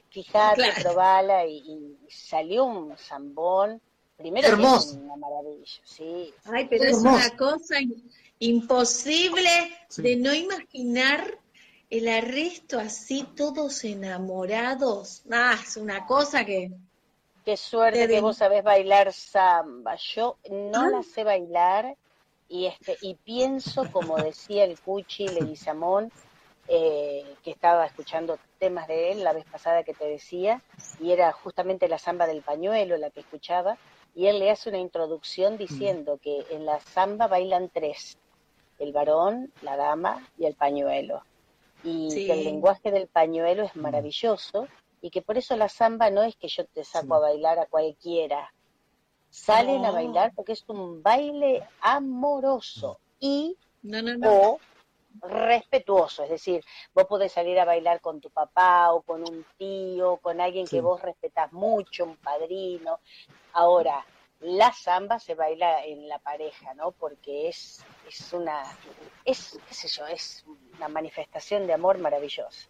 fíjate, 0.10 0.64
probala 0.82 1.46
y, 1.46 1.98
salió 2.10 2.66
un 2.66 2.98
zambón. 2.98 3.82
Primero 4.16 4.48
Hermoso. 4.48 4.96
una 4.96 5.16
maravilla, 5.16 5.82
sí. 5.84 6.34
Ay, 6.46 6.68
pero 6.68 6.86
es 6.86 6.98
una 6.98 7.30
cosa 7.38 7.76
imposible 8.40 9.50
de 9.98 10.16
no 10.16 10.34
imaginar 10.34 11.38
el 11.92 12.08
arresto 12.08 12.80
así, 12.80 13.28
todos 13.36 13.84
enamorados. 13.84 15.24
Ah, 15.32 15.56
es 15.64 15.78
una 15.78 16.06
cosa 16.08 16.44
que... 16.46 16.72
Qué 17.48 17.56
suerte 17.56 18.10
que 18.10 18.20
vos 18.20 18.36
sabés 18.36 18.62
bailar 18.62 19.14
samba. 19.14 19.96
Yo 19.96 20.36
no 20.52 20.82
ah. 20.82 20.90
la 20.90 21.02
sé 21.02 21.24
bailar 21.24 21.96
y 22.50 22.66
este 22.66 22.98
y 23.02 23.14
pienso, 23.14 23.90
como 23.90 24.18
decía 24.18 24.66
el 24.66 24.78
Cuchi 24.78 25.30
Leguizamón, 25.30 26.12
eh, 26.68 27.24
que 27.46 27.52
estaba 27.52 27.86
escuchando 27.86 28.38
temas 28.60 28.86
de 28.90 29.14
él 29.14 29.24
la 29.24 29.32
vez 29.32 29.46
pasada 29.46 29.84
que 29.84 29.94
te 29.94 30.04
decía, 30.04 30.62
y 31.00 31.14
era 31.14 31.32
justamente 31.32 31.88
la 31.88 31.98
samba 31.98 32.28
del 32.28 32.42
pañuelo 32.42 32.98
la 32.98 33.12
que 33.12 33.22
escuchaba, 33.22 33.78
y 34.14 34.28
él 34.28 34.40
le 34.40 34.52
hace 34.52 34.68
una 34.68 34.80
introducción 34.80 35.54
mm. 35.54 35.58
diciendo 35.58 36.20
que 36.22 36.46
en 36.50 36.66
la 36.66 36.82
samba 36.82 37.28
bailan 37.28 37.70
tres, 37.70 38.18
el 38.78 38.92
varón, 38.92 39.54
la 39.62 39.78
dama 39.78 40.28
y 40.38 40.48
el 40.48 40.56
pañuelo, 40.56 41.24
y 41.82 42.10
que 42.14 42.34
el 42.34 42.44
lenguaje 42.44 42.92
del 42.92 43.08
pañuelo 43.08 43.64
es 43.64 43.74
mm. 43.74 43.80
maravilloso, 43.80 44.68
y 45.02 45.10
que 45.10 45.22
por 45.22 45.38
eso 45.38 45.56
la 45.56 45.70
samba 45.70 46.10
no 46.10 46.24
es 46.24 46.36
que 46.36 46.48
yo 46.48 46.66
te 46.66 46.84
saco 46.84 47.16
a 47.16 47.20
bailar 47.20 47.60
a 47.60 47.68
cualquiera, 47.68 48.52
Salen 49.30 49.86
a 49.86 49.92
bailar 49.92 50.34
porque 50.36 50.54
es 50.54 50.64
un 50.68 51.04
baile 51.04 51.64
amoroso 51.82 53.00
y 53.20 53.58
o 54.24 54.60
respetuoso, 55.22 56.24
es 56.24 56.30
decir, 56.30 56.64
vos 56.94 57.06
podés 57.06 57.34
salir 57.34 57.60
a 57.60 57.66
bailar 57.66 58.02
con 58.02 58.22
tu 58.22 58.30
papá 58.30 58.92
o 58.94 59.02
con 59.02 59.22
un 59.22 59.46
tío, 59.58 60.18
con 60.18 60.40
alguien 60.40 60.68
que 60.68 60.82
vos 60.82 61.02
respetás 61.02 61.52
mucho, 61.54 62.06
un 62.06 62.18
padrino. 62.18 63.00
Ahora, 63.54 64.06
la 64.40 64.72
samba 64.74 65.20
se 65.20 65.36
baila 65.36 65.84
en 65.86 66.08
la 66.08 66.20
pareja, 66.20 66.74
¿no? 66.76 66.92
Porque 66.92 67.48
es, 67.48 67.84
es 68.08 68.34
una, 68.34 68.64
es, 69.26 69.60
qué 69.68 69.74
sé 69.74 69.88
yo, 69.88 70.06
es 70.08 70.46
una 70.78 70.88
manifestación 70.88 71.68
de 71.68 71.74
amor 71.74 71.98
maravillosa. 71.98 72.68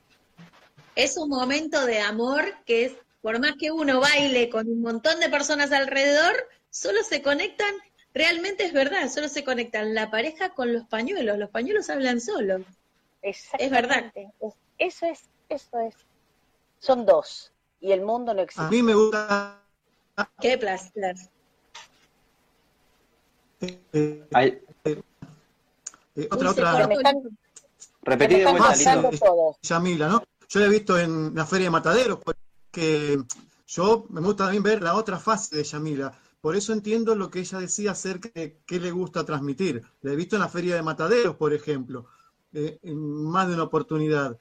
Es 0.98 1.16
un 1.16 1.30
momento 1.30 1.86
de 1.86 2.00
amor 2.00 2.44
que 2.66 2.86
es, 2.86 2.94
por 3.22 3.40
más 3.40 3.54
que 3.60 3.72
uno 3.72 4.00
baile 4.00 4.50
con 4.50 4.68
un 4.68 4.82
montón 4.82 5.20
de 5.20 5.30
personas 5.30 5.72
alrededor, 5.72 6.34
solo 6.72 7.04
se 7.04 7.22
conectan, 7.22 7.72
realmente 8.16 8.66
es 8.66 8.74
verdad, 8.74 9.08
solo 9.08 9.30
se 9.30 9.44
conectan 9.44 9.94
la 9.94 10.10
pareja 10.10 10.56
con 10.56 10.74
los 10.74 10.86
pañuelos, 10.86 11.38
los 11.38 11.52
pañuelos 11.52 11.92
hablan 11.92 12.20
solos. 12.20 12.64
Es 13.22 13.48
verdad. 13.70 14.12
Eso 14.80 15.06
es, 15.06 15.20
eso 15.50 15.80
es. 15.82 15.94
Son 16.80 17.06
dos, 17.06 17.52
y 17.80 17.92
el 17.92 18.02
mundo 18.02 18.34
no 18.34 18.42
existe. 18.42 18.66
A 18.66 18.72
mí 18.72 18.82
me 18.82 18.96
gusta... 18.96 19.62
Qué 20.42 20.58
placer. 20.58 21.16
Eh, 23.62 24.26
eh, 24.34 25.00
otra, 26.32 26.50
otra. 26.50 26.90
Repetí 28.02 28.36
de 28.40 28.46
vuelta, 28.48 28.74
Yamila, 29.62 30.08
¿no? 30.08 30.24
Yo 30.50 30.60
la 30.60 30.68
he 30.68 30.70
visto 30.70 30.98
en 30.98 31.36
la 31.36 31.46
Feria 31.46 31.66
de 31.66 31.72
Mataderos, 31.72 32.20
porque 32.24 33.22
yo 33.68 34.06
me 34.10 34.22
gusta 34.22 34.46
también 34.46 34.64
ver 34.64 34.82
la 34.82 34.96
otra 34.96 35.20
fase 35.20 35.56
de 35.58 35.64
Yamila. 35.64 36.18
Por 36.42 36.56
eso 36.56 36.72
entiendo 36.74 37.16
lo 37.16 37.30
que 37.30 37.40
ella 37.40 37.60
decía 37.60 37.92
acerca 37.92 38.30
de 38.34 38.60
qué 38.66 38.80
le 38.80 38.92
gusta 38.92 39.26
transmitir. 39.26 39.84
La 40.02 40.14
he 40.14 40.16
visto 40.16 40.36
en 40.36 40.42
la 40.42 40.50
Feria 40.50 40.76
de 40.76 40.82
Mataderos, 40.84 41.36
por 41.36 41.54
ejemplo, 41.54 42.06
en 42.54 43.24
más 43.26 43.48
de 43.48 43.54
una 43.56 43.64
oportunidad. 43.64 44.38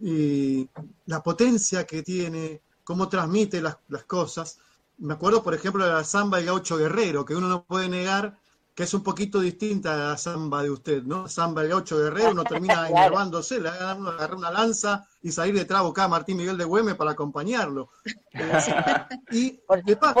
y 0.00 0.68
la 1.06 1.22
potencia 1.22 1.86
que 1.86 2.02
tiene, 2.02 2.60
cómo 2.82 3.08
transmite 3.08 3.60
las, 3.60 3.76
las 3.88 4.04
cosas 4.04 4.58
me 5.02 5.14
acuerdo, 5.14 5.42
por 5.42 5.54
ejemplo, 5.54 5.84
de 5.84 5.90
la 5.92 6.04
samba 6.04 6.38
del 6.38 6.46
gaucho 6.46 6.76
guerrero, 6.76 7.24
que 7.24 7.34
uno 7.34 7.48
no 7.48 7.64
puede 7.64 7.88
negar 7.88 8.38
que 8.74 8.84
es 8.84 8.94
un 8.94 9.02
poquito 9.02 9.40
distinta 9.40 9.92
a 9.92 10.10
la 10.10 10.16
samba 10.16 10.62
de 10.62 10.70
usted, 10.70 11.02
¿no? 11.02 11.28
Samba 11.28 11.62
del 11.62 11.72
gaucho 11.72 11.98
guerrero, 11.98 12.30
uno 12.30 12.44
termina 12.44 12.88
enervándose, 12.88 13.60
le 13.60 13.70
da 13.70 13.94
uno 13.94 14.10
agarrar 14.10 14.36
una 14.36 14.50
lanza 14.50 15.06
y 15.22 15.30
salir 15.30 15.54
de 15.54 15.64
trago 15.64 15.88
acá 15.88 16.04
a 16.04 16.08
Martín 16.08 16.38
Miguel 16.38 16.56
de 16.56 16.64
Güeme 16.64 16.94
para 16.94 17.10
acompañarlo. 17.10 17.90
y 19.30 19.60
de 19.84 19.96
paso, 19.96 20.20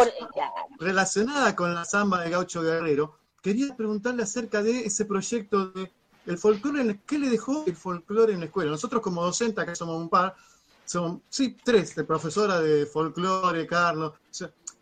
relacionada 0.78 1.56
con 1.56 1.74
la 1.74 1.84
samba 1.84 2.20
del 2.20 2.32
gaucho 2.32 2.62
guerrero, 2.62 3.18
quería 3.40 3.74
preguntarle 3.74 4.22
acerca 4.22 4.62
de 4.62 4.80
ese 4.80 5.06
proyecto 5.06 5.66
de 5.68 5.90
el 6.26 6.38
folclore, 6.38 7.00
¿qué 7.04 7.18
le 7.18 7.28
dejó 7.28 7.64
el 7.66 7.74
folclore 7.74 8.32
en 8.32 8.40
la 8.40 8.46
escuela? 8.46 8.70
Nosotros 8.70 9.02
como 9.02 9.24
docentes, 9.24 9.62
acá 9.62 9.74
somos 9.74 10.00
un 10.00 10.08
par, 10.08 10.36
son, 10.84 11.22
sí, 11.28 11.56
tres, 11.64 11.94
de 11.96 12.04
profesora 12.04 12.60
de 12.60 12.86
folclore, 12.86 13.66
Carlos, 13.66 14.12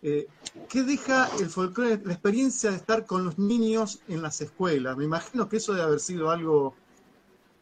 eh, 0.03 0.27
¿Qué 0.69 0.83
deja 0.83 1.29
el 1.39 1.51
folclore, 1.51 2.01
la 2.05 2.13
experiencia 2.13 2.71
de 2.71 2.77
estar 2.77 3.05
con 3.05 3.25
los 3.25 3.39
niños 3.39 4.01
en 4.09 4.23
las 4.23 4.41
escuelas? 4.41 4.97
Me 4.97 5.05
imagino 5.05 5.49
que 5.49 5.59
eso 5.59 5.73
debe 5.73 5.85
haber 5.85 6.01
sido 6.01 6.31
algo, 6.31 6.75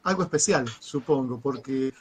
algo 0.05 0.22
especial, 0.22 0.66
supongo, 0.79 1.40
porque 1.40 1.92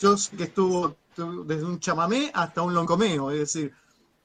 yo 0.00 0.16
sé 0.18 0.36
que 0.36 0.44
estuvo 0.44 0.96
desde 1.16 1.64
un 1.64 1.80
chamamé 1.80 2.30
hasta 2.34 2.60
un 2.60 2.74
loncomeo, 2.74 3.30
es 3.30 3.38
decir, 3.38 3.72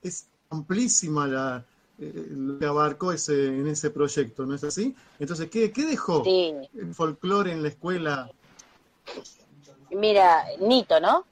es 0.02 0.28
amplísima 0.50 1.26
la, 1.26 1.66
eh, 1.98 2.28
lo 2.32 2.60
que 2.60 2.66
abarcó 2.66 3.14
ese, 3.14 3.48
en 3.48 3.68
ese 3.68 3.92
proyecto, 3.92 4.46
¿no 4.46 4.56
es 4.56 4.64
así? 4.66 4.94
Entonces, 5.20 5.50
¿qué, 5.50 5.72
qué 5.72 5.86
dejó 5.86 6.24
el 6.26 6.94
folclore 6.94 7.54
en 7.54 7.64
la 7.64 7.70
escuela? 7.70 8.30
Mira, 9.90 10.44
Nito, 10.60 11.00
¿no? 11.00 11.26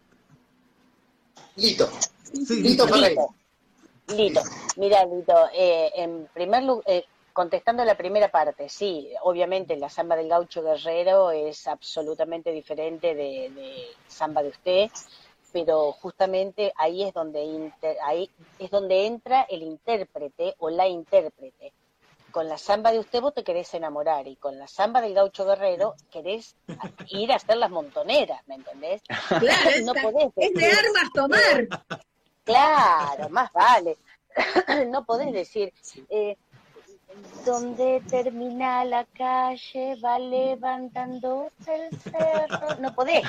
Lito. 1.58 1.90
Sí, 2.24 2.62
Lito, 2.62 2.86
Lito. 2.86 3.36
Lito, 4.16 4.42
mira, 4.78 5.06
Lito, 5.06 5.50
eh, 5.54 5.92
en 5.96 6.28
primer 6.34 6.64
lugar, 6.64 6.84
eh, 6.88 7.06
contestando 7.34 7.86
la 7.86 7.96
primera 7.96 8.30
parte, 8.30 8.70
sí, 8.70 9.10
obviamente 9.22 9.78
la 9.78 9.90
samba 9.90 10.16
del 10.16 10.28
gaucho 10.28 10.64
guerrero 10.64 11.32
es 11.32 11.68
absolutamente 11.68 12.52
diferente 12.52 13.16
de, 13.16 13.88
samba 14.08 14.44
de 14.44 14.50
usted, 14.50 14.90
pero 15.54 15.92
justamente 15.94 16.74
ahí 16.76 17.04
es 17.04 17.14
donde 17.14 17.72
ahí 18.04 18.30
es 18.60 18.70
donde 18.70 19.06
entra 19.06 19.44
el 19.50 19.64
intérprete 19.64 20.56
o 20.60 20.70
la 20.70 20.88
intérprete. 20.88 21.72
Con 22.32 22.48
la 22.48 22.60
samba 22.60 22.92
de 22.92 23.00
usted 23.00 23.22
vos 23.22 23.34
te 23.34 23.44
querés 23.44 23.74
enamorar 23.74 24.28
y 24.28 24.36
con 24.36 24.60
la 24.60 24.68
samba 24.68 25.02
del 25.02 25.16
gaucho 25.16 25.46
guerrero 25.46 25.96
querés 26.12 26.56
ir 27.08 27.32
a 27.32 27.38
hacer 27.38 27.58
las 27.58 27.72
montoneras, 27.72 28.48
¿me 28.48 28.56
entendés? 28.56 29.02
Claro, 29.28 29.70
no 29.84 29.94
podés 29.94 30.32
es 30.36 30.54
de 30.54 30.66
armas 30.66 31.10
tomar. 31.14 31.68
Claro, 32.44 33.30
más 33.30 33.52
vale. 33.54 33.98
no 34.88 35.06
podés 35.06 35.34
decir, 35.34 35.74
eh, 36.10 36.38
donde 37.46 38.02
termina 38.10 38.86
la 38.86 39.06
calle 39.06 39.96
va 40.04 40.20
levantándose 40.20 41.76
el 41.76 42.02
cerro. 42.02 42.76
No 42.80 42.94
podés. 42.94 43.24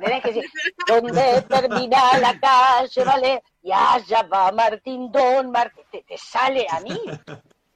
Tenés 0.00 0.22
que 0.22 0.32
decir, 0.32 0.50
donde 0.86 1.42
termina 1.42 2.18
la 2.18 2.38
calle, 2.38 3.04
vale, 3.04 3.42
y 3.62 3.72
allá 3.72 4.22
va 4.22 4.52
Martín 4.52 5.10
Don 5.10 5.50
Martín. 5.50 5.84
Te, 5.90 6.04
sale 6.16 6.66
a 6.70 6.80
mí. 6.80 7.00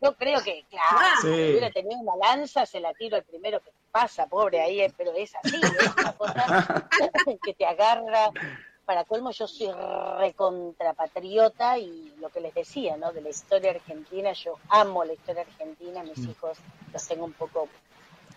Yo 0.00 0.14
creo 0.16 0.42
que, 0.42 0.64
claro, 0.68 1.20
si 1.22 1.29
hubiera 1.29 1.70
tenido 1.70 1.98
una 1.98 2.16
lanza, 2.16 2.66
se 2.66 2.79
la 2.79 2.92
tiro 2.92 3.16
al 3.16 3.24
primero 3.24 3.61
que 3.61 3.70
pasa, 3.90 4.27
pobre 4.27 4.61
ahí, 4.61 4.87
pero 4.96 5.12
es 5.14 5.33
así, 5.42 5.57
es 5.57 5.96
una 5.96 6.12
cosa 6.12 6.88
que 7.42 7.55
te 7.55 7.64
agarra 7.64 8.31
para 8.85 9.05
colmo 9.05 9.31
yo 9.31 9.47
soy 9.47 9.70
recontrapatriota 10.18 11.79
y 11.79 12.14
lo 12.18 12.29
que 12.29 12.40
les 12.40 12.55
decía, 12.55 12.97
¿no? 12.97 13.12
De 13.12 13.20
la 13.20 13.31
historia 13.31 13.70
argentina, 13.70 14.33
yo 14.33 14.57
amo 14.68 15.05
la 15.05 15.14
historia 15.14 15.42
argentina, 15.42 16.03
mis 16.03 16.18
mm. 16.18 16.31
hijos 16.31 16.59
los 16.92 17.07
tengo 17.09 17.25
un 17.25 17.33
poco, 17.33 17.68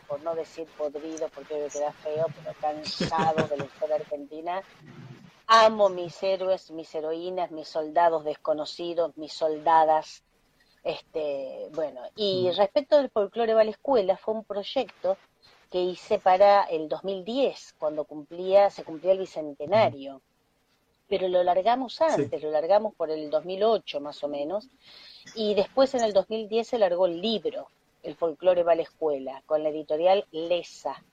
por 0.07 0.21
no 0.21 0.36
decir 0.36 0.67
podridos, 0.77 1.29
porque 1.31 1.55
me 1.55 1.69
queda 1.69 1.91
feo, 1.91 2.27
pero 2.36 2.55
cansados 2.60 3.49
de 3.49 3.57
la 3.57 3.65
historia 3.65 3.95
argentina. 3.97 4.62
Amo 5.47 5.89
mis 5.89 6.21
héroes, 6.23 6.71
mis 6.71 6.93
heroínas, 6.93 7.51
mis 7.51 7.67
soldados 7.67 8.25
desconocidos, 8.25 9.15
mis 9.17 9.33
soldadas. 9.33 10.23
Este, 10.83 11.69
bueno, 11.73 12.01
y 12.15 12.49
mm. 12.49 12.57
respecto 12.57 12.97
del 12.97 13.10
folclore 13.10 13.53
va 13.53 13.62
a 13.62 13.65
la 13.65 13.71
escuela, 13.71 14.17
fue 14.17 14.33
un 14.33 14.43
proyecto 14.45 15.17
que 15.69 15.81
hice 15.81 16.17
para 16.19 16.63
el 16.63 16.88
2010, 16.88 17.75
cuando 17.77 18.05
cumplía, 18.05 18.69
se 18.69 18.86
cumplía 18.86 19.12
el 19.12 19.19
bicentenario 19.19 20.21
pero 21.07 21.27
lo 21.27 21.43
largamos 21.43 22.01
antes, 22.01 22.43
lo 22.43 22.51
largamos 22.51 22.93
por 22.95 23.09
el 23.09 23.29
2008 23.29 23.99
más 24.01 24.23
o 24.23 24.27
menos, 24.27 24.69
y 25.35 25.53
después 25.55 25.93
en 25.95 26.03
el 26.03 26.13
2010 26.13 26.67
se 26.67 26.77
largó 26.77 27.05
el 27.05 27.21
libro, 27.21 27.67
El 28.03 28.15
folclore 28.15 28.63
va 28.63 28.73
a 28.73 28.75
la 28.75 28.83
escuela, 28.83 29.41
con 29.45 29.63
la 29.63 29.69
editorial 29.69 30.25
Lesa. 30.31 31.03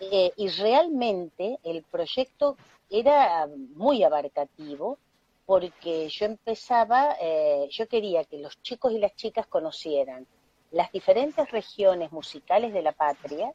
Eh, 0.00 0.32
y 0.36 0.48
realmente 0.48 1.58
el 1.64 1.82
proyecto 1.82 2.56
era 2.88 3.48
muy 3.74 4.04
abarcativo 4.04 4.98
porque 5.44 6.08
yo 6.08 6.26
empezaba, 6.26 7.16
eh, 7.20 7.68
yo 7.70 7.88
quería 7.88 8.24
que 8.24 8.38
los 8.38 8.60
chicos 8.62 8.92
y 8.92 8.98
las 8.98 9.16
chicas 9.16 9.46
conocieran 9.46 10.26
las 10.70 10.92
diferentes 10.92 11.50
regiones 11.50 12.12
musicales 12.12 12.72
de 12.72 12.82
la 12.82 12.92
patria 12.92 13.52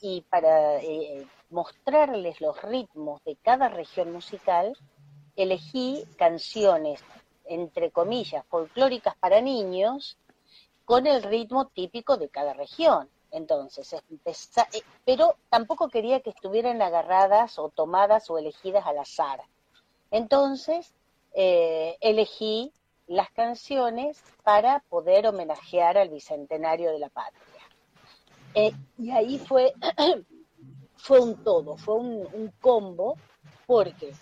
y 0.00 0.20
para 0.22 0.76
eh, 0.82 1.26
mostrarles 1.50 2.40
los 2.40 2.60
ritmos 2.62 3.24
de 3.24 3.36
cada 3.36 3.68
región 3.68 4.12
musical 4.12 4.76
elegí 5.36 6.04
canciones, 6.16 7.00
entre 7.44 7.90
comillas, 7.90 8.44
folclóricas 8.46 9.16
para 9.16 9.40
niños, 9.40 10.16
con 10.84 11.06
el 11.06 11.22
ritmo 11.22 11.68
típico 11.68 12.16
de 12.16 12.28
cada 12.28 12.52
región. 12.52 13.08
Entonces, 13.30 13.92
eh, 13.94 14.82
pero 15.06 15.36
tampoco 15.48 15.88
quería 15.88 16.20
que 16.20 16.30
estuvieran 16.30 16.82
agarradas 16.82 17.58
o 17.58 17.70
tomadas 17.70 18.28
o 18.28 18.36
elegidas 18.36 18.86
al 18.86 18.98
azar. 18.98 19.40
Entonces, 20.10 20.92
eh, 21.32 21.96
elegí 22.00 22.72
las 23.06 23.30
canciones 23.30 24.22
para 24.44 24.80
poder 24.90 25.26
homenajear 25.26 25.96
al 25.96 26.10
Bicentenario 26.10 26.92
de 26.92 26.98
la 26.98 27.08
Patria. 27.08 27.42
Eh, 28.54 28.72
y 28.98 29.10
ahí 29.10 29.38
fue, 29.38 29.72
fue 30.96 31.20
un 31.20 31.42
todo, 31.42 31.78
fue 31.78 31.94
un, 31.94 32.28
un 32.34 32.52
combo, 32.60 33.16
porque 33.66 34.12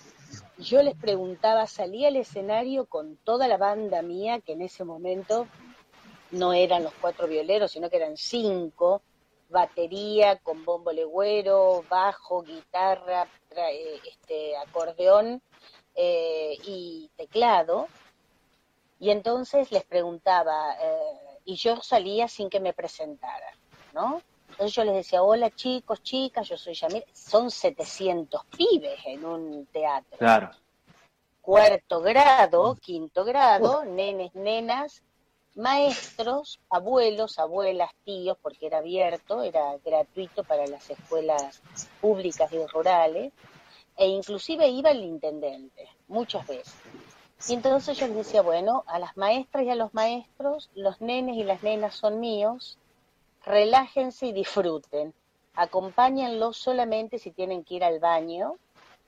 yo 0.60 0.82
les 0.82 0.94
preguntaba, 0.94 1.66
salí 1.66 2.04
al 2.04 2.16
escenario 2.16 2.86
con 2.86 3.16
toda 3.16 3.48
la 3.48 3.56
banda 3.56 4.02
mía, 4.02 4.40
que 4.40 4.52
en 4.52 4.62
ese 4.62 4.84
momento 4.84 5.46
no 6.30 6.52
eran 6.52 6.84
los 6.84 6.92
cuatro 7.00 7.26
violeros, 7.26 7.72
sino 7.72 7.90
que 7.90 7.96
eran 7.96 8.16
cinco, 8.16 9.02
batería 9.48 10.36
con 10.36 10.64
bombo 10.64 10.92
legüero, 10.92 11.84
bajo, 11.88 12.42
guitarra, 12.42 13.26
este, 14.06 14.56
acordeón 14.56 15.42
eh, 15.94 16.56
y 16.64 17.10
teclado. 17.16 17.88
Y 18.98 19.10
entonces 19.10 19.72
les 19.72 19.84
preguntaba, 19.84 20.74
eh, 20.80 21.40
y 21.46 21.56
yo 21.56 21.80
salía 21.80 22.28
sin 22.28 22.50
que 22.50 22.60
me 22.60 22.74
presentaran, 22.74 23.54
¿no? 23.94 24.22
Entonces 24.60 24.76
yo 24.76 24.84
les 24.84 24.94
decía, 24.94 25.22
hola 25.22 25.50
chicos, 25.52 26.02
chicas, 26.02 26.46
yo 26.46 26.58
soy 26.58 26.74
Yamil. 26.74 27.02
Son 27.14 27.50
700 27.50 28.44
pibes 28.44 29.00
en 29.06 29.24
un 29.24 29.64
teatro. 29.72 30.18
Claro. 30.18 30.50
Cuarto 31.40 32.02
grado, 32.02 32.74
quinto 32.74 33.24
grado, 33.24 33.86
nenes, 33.86 34.34
nenas, 34.34 35.02
maestros, 35.54 36.60
abuelos, 36.68 37.38
abuelas, 37.38 37.90
tíos, 38.04 38.36
porque 38.42 38.66
era 38.66 38.78
abierto, 38.78 39.42
era 39.42 39.78
gratuito 39.82 40.44
para 40.44 40.66
las 40.66 40.90
escuelas 40.90 41.62
públicas 42.02 42.52
y 42.52 42.66
rurales, 42.66 43.32
e 43.96 44.08
inclusive 44.08 44.68
iba 44.68 44.90
el 44.90 45.02
intendente, 45.02 45.88
muchas 46.06 46.46
veces. 46.46 46.74
Y 47.48 47.54
entonces 47.54 47.96
yo 47.96 48.08
les 48.08 48.16
decía, 48.16 48.42
bueno, 48.42 48.84
a 48.86 48.98
las 48.98 49.16
maestras 49.16 49.64
y 49.64 49.70
a 49.70 49.74
los 49.74 49.94
maestros, 49.94 50.68
los 50.74 51.00
nenes 51.00 51.36
y 51.36 51.44
las 51.44 51.62
nenas 51.62 51.94
son 51.94 52.20
míos, 52.20 52.76
relájense 53.44 54.26
y 54.26 54.32
disfruten. 54.32 55.14
Acompáñenlos 55.54 56.56
solamente 56.56 57.18
si 57.18 57.32
tienen 57.32 57.64
que 57.64 57.74
ir 57.74 57.84
al 57.84 57.98
baño, 57.98 58.56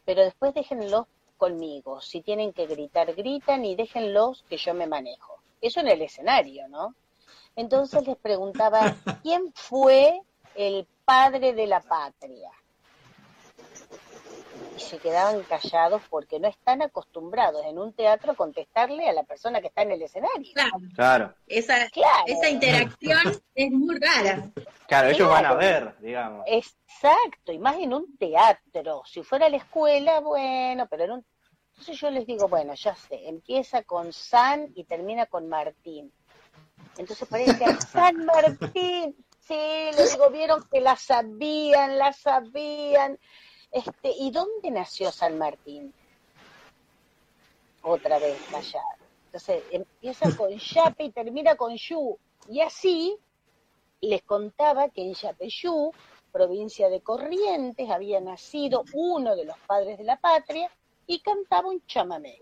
pero 0.04 0.22
después 0.22 0.54
déjenlos 0.54 1.06
conmigo. 1.36 2.00
Si 2.00 2.20
tienen 2.20 2.52
que 2.52 2.66
gritar, 2.66 3.14
gritan 3.14 3.64
y 3.64 3.74
déjenlos 3.74 4.44
que 4.48 4.56
yo 4.56 4.74
me 4.74 4.86
manejo. 4.86 5.38
Eso 5.60 5.80
en 5.80 5.88
el 5.88 6.02
escenario, 6.02 6.68
¿no? 6.68 6.94
Entonces 7.56 8.06
les 8.06 8.16
preguntaba, 8.16 8.80
¿quién 9.22 9.52
fue 9.54 10.20
el 10.54 10.86
padre 11.04 11.52
de 11.52 11.66
la 11.66 11.80
patria? 11.80 12.50
Se 14.82 14.98
quedaban 14.98 15.42
callados 15.42 16.02
porque 16.10 16.38
no 16.38 16.48
están 16.48 16.82
acostumbrados 16.82 17.64
en 17.66 17.78
un 17.78 17.92
teatro 17.92 18.32
a 18.32 18.34
contestarle 18.34 19.08
a 19.08 19.12
la 19.12 19.22
persona 19.22 19.60
que 19.60 19.68
está 19.68 19.82
en 19.82 19.92
el 19.92 20.02
escenario. 20.02 20.52
Claro. 20.94 21.34
Esa, 21.46 21.86
esa 22.26 22.48
interacción 22.48 23.42
es 23.54 23.70
muy 23.70 23.98
rara. 23.98 24.50
Claro, 24.86 25.08
ellos 25.08 25.28
van 25.28 25.46
a 25.46 25.54
ver, 25.54 25.94
digamos. 26.00 26.44
Exacto, 26.46 27.52
y 27.52 27.58
más 27.58 27.76
en 27.78 27.94
un 27.94 28.16
teatro. 28.16 29.02
Si 29.06 29.22
fuera 29.22 29.48
la 29.48 29.56
escuela, 29.56 30.20
bueno, 30.20 30.86
pero 30.90 31.04
en 31.04 31.10
un... 31.12 31.26
Entonces 31.70 31.98
yo 31.98 32.10
les 32.10 32.26
digo, 32.26 32.48
bueno, 32.48 32.74
ya 32.74 32.94
sé, 32.94 33.28
empieza 33.28 33.82
con 33.82 34.12
San 34.12 34.70
y 34.74 34.84
termina 34.84 35.26
con 35.26 35.48
Martín. 35.48 36.12
Entonces 36.98 37.26
parece 37.28 37.64
San 37.92 38.24
Martín. 38.24 39.16
Sí, 39.40 39.90
les 39.96 40.12
digo, 40.12 40.30
vieron 40.30 40.62
que 40.70 40.80
la 40.80 40.96
sabían, 40.96 41.98
la 41.98 42.12
sabían. 42.12 43.18
Este, 43.72 44.12
¿Y 44.18 44.30
dónde 44.30 44.70
nació 44.70 45.11
San 45.11 45.38
Martín? 45.38 45.92
Otra 47.82 48.18
vez 48.18 48.38
callado. 48.50 48.87
Entonces 49.26 49.64
empieza 49.70 50.28
con 50.37 50.50
Yape 50.56 51.04
y 51.04 51.11
termina 51.11 51.56
con 51.56 51.74
Yu. 51.74 52.18
Y 52.48 52.61
así 52.61 53.16
les 54.02 54.22
contaba 54.22 54.90
que 54.90 55.02
en 55.02 55.14
Yapeyú, 55.14 55.92
provincia 56.30 56.90
de 56.90 57.00
Corrientes, 57.00 57.88
había 57.88 58.20
nacido 58.20 58.85
uno 58.92 59.35
de 59.35 59.46
los 59.46 59.58
padres 59.61 59.96
de 59.96 60.04
la 60.04 60.18
patria 60.18 60.70
y 61.06 61.20
cantaba 61.20 61.68
un 61.68 61.85
chamamé, 61.87 62.38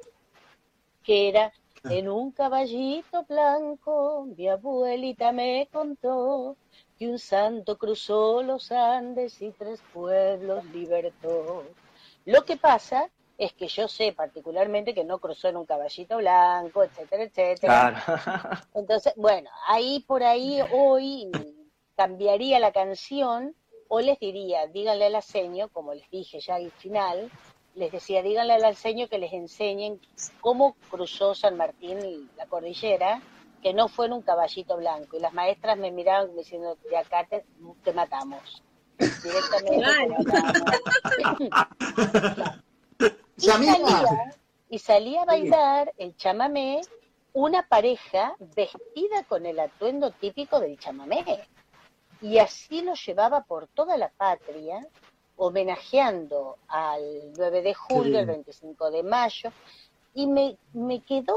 que 1.03 1.29
era 1.29 1.53
en 1.85 2.09
un 2.09 2.31
caballito 2.33 3.25
blanco, 3.25 4.27
mi 4.37 4.49
abuelita 4.49 5.33
me 5.33 5.69
contó 5.73 6.57
que 7.01 7.09
un 7.09 7.19
santo 7.19 7.79
cruzó 7.79 8.43
los 8.43 8.71
Andes 8.71 9.41
y 9.41 9.53
tres 9.53 9.81
pueblos 9.95 10.63
libertó. 10.67 11.65
Lo 12.27 12.45
que 12.45 12.59
pasa 12.59 13.09
es 13.39 13.55
que 13.55 13.69
yo 13.69 13.89
sé 13.89 14.13
particularmente 14.13 14.93
que 14.93 15.03
no 15.03 15.19
cruzó 15.19 15.49
en 15.49 15.57
un 15.57 15.65
caballito 15.65 16.19
blanco, 16.19 16.85
etcétera, 16.85 17.23
etcétera. 17.23 18.67
Entonces, 18.75 19.15
bueno, 19.17 19.49
ahí 19.67 20.01
por 20.07 20.23
ahí 20.23 20.61
hoy 20.75 21.31
cambiaría 21.97 22.61
la 22.61 22.71
canción 22.71 23.55
o 23.89 24.01
les 24.01 24.21
diría, 24.21 24.67
díganle 24.67 25.07
al 25.07 25.15
aseño, 25.15 25.69
como 25.69 25.95
les 25.95 26.09
dije 26.11 26.39
ya 26.39 26.57
al 26.57 26.71
final, 26.71 27.31
les 27.77 27.91
decía, 27.91 28.23
díganle 28.23 28.53
al 28.53 28.65
aseño 28.67 29.09
que 29.09 29.17
les 29.17 29.33
enseñen 29.33 29.99
cómo 30.43 30.77
cruzó 30.91 31.35
San 31.35 31.57
Martín 31.57 32.31
la 32.37 32.45
cordillera 32.45 33.23
que 33.63 33.75
no 33.75 33.89
fue 33.89 34.07
en 34.07 34.15
un 34.15 34.23
caballito 34.23 34.77
blanco. 34.77 35.17
Y 35.17 35.21
las 35.21 35.33
maestras 35.33 35.79
me 35.79 35.91
miraban 35.91 36.35
diciendo, 36.37 36.77
de 36.89 36.97
acá 36.97 37.27
te, 37.27 37.45
matamos. 37.93 38.63
Directamente 38.99 39.87
y, 43.37 43.41
salía, 43.41 43.79
y 44.69 44.79
salía 44.79 45.23
a 45.23 45.25
bailar 45.25 45.95
el 45.97 46.15
chamamé 46.17 46.83
una 47.33 47.67
pareja 47.67 48.35
vestida 48.39 49.25
con 49.29 49.47
el 49.47 49.59
atuendo 49.59 50.11
típico 50.11 50.61
del 50.61 50.79
chamamé. 50.79 51.25
Y 52.21 52.39
así 52.39 52.83
lo 52.83 52.95
llevaba 52.95 53.45
por 53.45 53.67
toda 53.69 53.97
la 53.97 54.11
patria, 54.11 54.87
homenajeando 55.37 56.59
al 56.69 57.33
9 57.37 57.63
de 57.63 57.75
julio, 57.75 58.19
el 58.19 58.27
25 58.27 58.91
de 58.91 59.03
mayo, 59.03 59.53
y 60.13 60.27
me, 60.27 60.57
me 60.73 61.01
quedó 61.01 61.37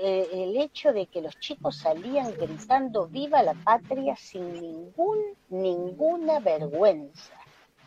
eh, 0.00 0.28
el 0.32 0.56
hecho 0.56 0.92
de 0.92 1.06
que 1.06 1.20
los 1.20 1.38
chicos 1.40 1.78
salían 1.78 2.32
gritando 2.34 3.06
viva 3.06 3.42
la 3.42 3.54
patria 3.54 4.16
sin 4.16 4.52
ningún, 4.52 5.18
ninguna 5.48 6.38
vergüenza, 6.38 7.34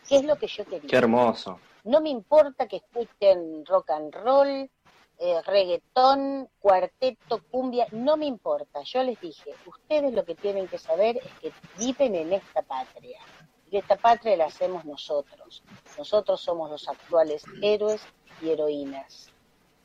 que 0.07 0.17
es 0.17 0.25
lo 0.25 0.35
que 0.35 0.47
yo 0.47 0.65
quería. 0.65 0.89
Qué 0.89 0.97
hermoso. 0.97 1.59
No 1.85 2.01
me 2.01 2.09
importa 2.09 2.67
que 2.67 2.77
escuchen 2.77 3.65
rock 3.65 3.91
and 3.91 4.13
roll, 4.13 4.69
eh, 5.19 5.41
reggaetón, 5.45 6.49
cuarteto, 6.59 7.41
cumbia, 7.49 7.87
no 7.91 8.17
me 8.17 8.25
importa. 8.25 8.81
Yo 8.83 9.03
les 9.03 9.19
dije, 9.21 9.53
ustedes 9.65 10.13
lo 10.13 10.25
que 10.25 10.35
tienen 10.35 10.67
que 10.67 10.77
saber 10.77 11.17
es 11.17 11.31
que 11.39 11.53
viven 11.77 12.15
en 12.15 12.33
esta 12.33 12.61
patria. 12.61 13.19
Y 13.71 13.77
esta 13.77 13.95
patria 13.95 14.35
la 14.35 14.45
hacemos 14.45 14.83
nosotros. 14.83 15.63
Nosotros 15.97 16.41
somos 16.41 16.69
los 16.69 16.87
actuales 16.89 17.43
héroes 17.61 18.01
y 18.41 18.49
heroínas 18.49 19.31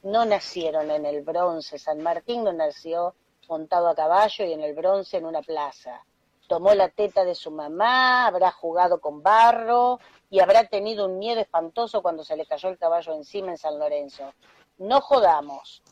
no 0.03 0.25
nacieron 0.25 0.91
en 0.91 1.05
el 1.07 1.23
bronce. 1.23 1.79
San 1.79 2.01
Martín 2.03 2.45
no 2.45 2.53
nació 2.53 3.15
montado 3.49 3.89
a 3.89 3.95
caballo 3.95 4.45
y 4.45 4.53
en 4.53 4.63
el 4.63 4.75
bronce 4.75 5.19
en 5.19 5.27
una 5.27 5.43
plaza. 5.43 6.05
Tomó 6.47 6.75
la 6.75 6.89
teta 6.89 7.25
de 7.25 7.35
su 7.35 7.51
mamá, 7.51 8.27
habrá 8.27 8.51
jugado 8.51 9.01
con 9.01 9.23
barro 9.23 10.01
y 10.31 10.41
habrá 10.41 10.65
tenido 10.65 11.07
un 11.07 11.19
miedo 11.19 11.41
espantoso 11.41 12.03
cuando 12.03 12.25
se 12.25 12.37
le 12.37 12.47
cayó 12.47 12.69
el 12.69 12.79
caballo 12.79 13.15
encima 13.15 13.51
en 13.51 13.59
San 13.59 13.79
Lorenzo. 13.79 14.33
No 14.79 15.01
jodamos. 15.01 15.83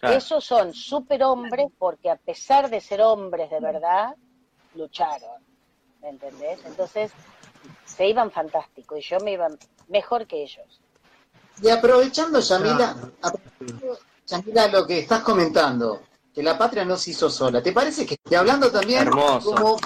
Esos 0.00 0.44
son 0.44 0.72
superhombres 0.74 1.66
porque 1.76 2.08
a 2.08 2.16
pesar 2.16 2.70
de 2.70 2.80
ser 2.80 3.02
hombres 3.02 3.50
de 3.50 3.60
verdad, 3.60 4.14
lucharon. 4.74 5.44
¿Me 6.00 6.10
entendés? 6.10 6.64
Entonces, 6.64 7.12
se 7.84 8.06
iban 8.06 8.30
fantástico 8.30 8.96
y 8.96 9.00
yo 9.00 9.18
me 9.20 9.32
iba 9.32 9.48
mejor 9.88 10.26
que 10.26 10.42
ellos. 10.42 10.80
Y 11.62 11.68
aprovechando, 11.68 12.40
Yamila, 12.40 12.96
Yamila, 14.26 14.68
lo 14.68 14.86
que 14.86 15.00
estás 15.00 15.22
comentando, 15.22 16.02
que 16.34 16.42
la 16.42 16.56
patria 16.56 16.84
no 16.84 16.96
se 16.96 17.10
hizo 17.10 17.28
sola, 17.28 17.62
¿te 17.62 17.72
parece 17.72 18.06
que 18.06 18.14
esté 18.14 18.36
hablando 18.36 18.70
también 18.70 19.08
como... 19.10 19.78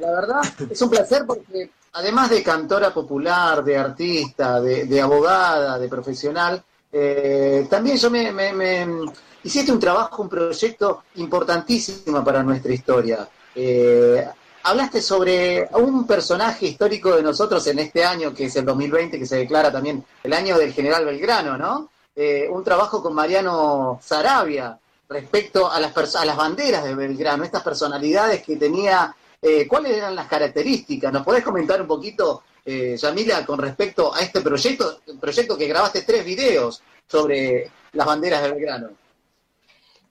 La 0.00 0.10
verdad, 0.10 0.40
es 0.68 0.82
un 0.82 0.90
placer 0.90 1.24
porque 1.24 1.70
además 1.92 2.30
de 2.30 2.42
cantora 2.42 2.92
popular, 2.92 3.62
de 3.62 3.76
artista, 3.76 4.60
de, 4.60 5.00
abogada, 5.00 5.78
de 5.78 5.88
profesional, 5.88 6.62
eh, 6.90 7.66
también 7.70 7.96
yo 7.96 8.10
me, 8.10 8.32
me, 8.32 8.86
hiciste 9.44 9.70
un 9.70 9.78
trabajo, 9.78 10.22
un 10.22 10.28
proyecto 10.28 11.04
importantísimo 11.16 12.24
para 12.24 12.42
nuestra 12.42 12.72
historia. 12.72 13.28
Eh, 13.54 14.26
hablaste 14.68 15.00
sobre 15.00 15.66
un 15.72 16.06
personaje 16.06 16.66
histórico 16.66 17.16
de 17.16 17.22
nosotros 17.22 17.66
en 17.68 17.78
este 17.78 18.04
año, 18.04 18.34
que 18.34 18.44
es 18.46 18.56
el 18.56 18.66
2020, 18.66 19.18
que 19.18 19.26
se 19.26 19.36
declara 19.36 19.72
también 19.72 20.04
el 20.22 20.32
año 20.34 20.58
del 20.58 20.74
general 20.74 21.06
Belgrano, 21.06 21.56
¿no? 21.56 21.88
Eh, 22.14 22.46
un 22.50 22.62
trabajo 22.62 23.02
con 23.02 23.14
Mariano 23.14 23.98
Sarabia 24.02 24.78
respecto 25.08 25.70
a 25.70 25.80
las, 25.80 26.16
a 26.16 26.24
las 26.24 26.36
banderas 26.36 26.84
de 26.84 26.94
Belgrano, 26.94 27.44
estas 27.44 27.62
personalidades 27.62 28.42
que 28.42 28.56
tenía, 28.56 29.14
eh, 29.40 29.66
¿cuáles 29.66 29.96
eran 29.96 30.14
las 30.14 30.26
características? 30.26 31.12
¿Nos 31.12 31.24
podés 31.24 31.42
comentar 31.42 31.80
un 31.80 31.86
poquito, 31.86 32.42
eh, 32.64 32.96
Yamila, 32.98 33.46
con 33.46 33.58
respecto 33.58 34.14
a 34.14 34.20
este 34.20 34.42
proyecto, 34.42 35.00
proyecto 35.18 35.56
que 35.56 35.66
grabaste 35.66 36.02
tres 36.02 36.24
videos 36.26 36.82
sobre 37.06 37.70
las 37.92 38.06
banderas 38.06 38.42
de 38.42 38.50
Belgrano? 38.50 38.88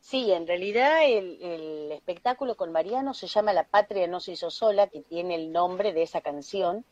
Sí, 0.10 0.32
en 0.32 0.48
realidad 0.48 1.04
el, 1.04 1.92
espectáculo 1.92 2.56
con 2.56 2.72
Mariano 2.72 3.14
se 3.14 3.28
llama 3.28 3.52
La 3.52 3.66
Patria 3.66 4.08
no 4.08 4.22
se 4.22 4.32
hizo 4.32 4.50
sola, 4.50 4.88
que 4.88 5.02
tiene 5.02 5.36
el 5.36 5.52
nombre 5.52 5.92
de 5.92 6.04
esa 6.04 6.22
canción, 6.22 6.86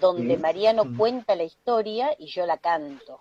donde 0.00 0.38
Mariano 0.38 0.84
cuenta 0.96 1.36
la 1.36 1.44
historia 1.44 2.16
y 2.18 2.28
yo 2.28 2.46
la 2.46 2.56
canto. 2.56 3.20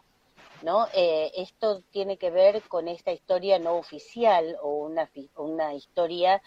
¿no? 0.63 0.87
Eh, 0.93 1.33
esto 1.35 1.83
tiene 1.91 2.15
que 2.15 2.29
ver 2.29 2.61
con 2.69 2.87
esta 2.87 3.11
historia 3.11 3.59
no 3.59 3.75
oficial 3.75 4.55
o 4.61 4.69
una, 4.69 5.11
una 5.35 5.73
historia, 5.73 6.41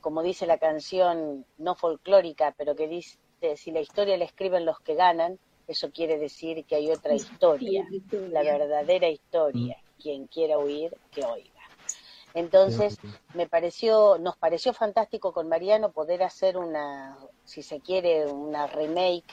como 0.00 0.22
dice 0.22 0.46
la 0.46 0.56
canción, 0.56 1.44
no 1.58 1.74
folclórica, 1.74 2.54
pero 2.56 2.74
que 2.74 2.88
dice, 2.88 3.18
si 3.56 3.70
la 3.70 3.80
historia 3.80 4.16
la 4.16 4.24
escriben 4.24 4.64
los 4.64 4.80
que 4.80 4.94
ganan, 4.94 5.38
eso 5.68 5.90
quiere 5.90 6.16
decir 6.16 6.64
que 6.64 6.76
hay 6.76 6.90
otra 6.90 7.12
historia, 7.12 7.86
la 8.30 8.42
verdadera 8.42 9.10
historia. 9.10 9.76
Quien 10.02 10.26
quiera 10.28 10.56
oír, 10.56 10.96
que 11.10 11.22
oiga. 11.22 11.59
Entonces, 12.34 12.98
me 13.34 13.48
pareció, 13.48 14.18
nos 14.18 14.36
pareció 14.36 14.72
fantástico 14.72 15.32
con 15.32 15.48
Mariano 15.48 15.90
poder 15.90 16.22
hacer 16.22 16.56
una, 16.56 17.16
si 17.44 17.62
se 17.62 17.80
quiere, 17.80 18.26
una 18.26 18.66
remake 18.66 19.24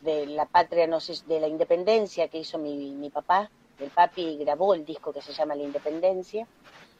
de 0.00 0.26
la 0.26 0.46
patria, 0.46 0.86
no 0.86 1.00
sé, 1.00 1.14
de 1.26 1.40
la 1.40 1.48
independencia 1.48 2.28
que 2.28 2.38
hizo 2.38 2.58
mi, 2.58 2.92
mi 2.92 3.10
papá. 3.10 3.50
El 3.78 3.90
papi 3.90 4.36
grabó 4.36 4.74
el 4.74 4.84
disco 4.84 5.12
que 5.12 5.22
se 5.22 5.32
llama 5.32 5.54
La 5.54 5.64
Independencia 5.64 6.46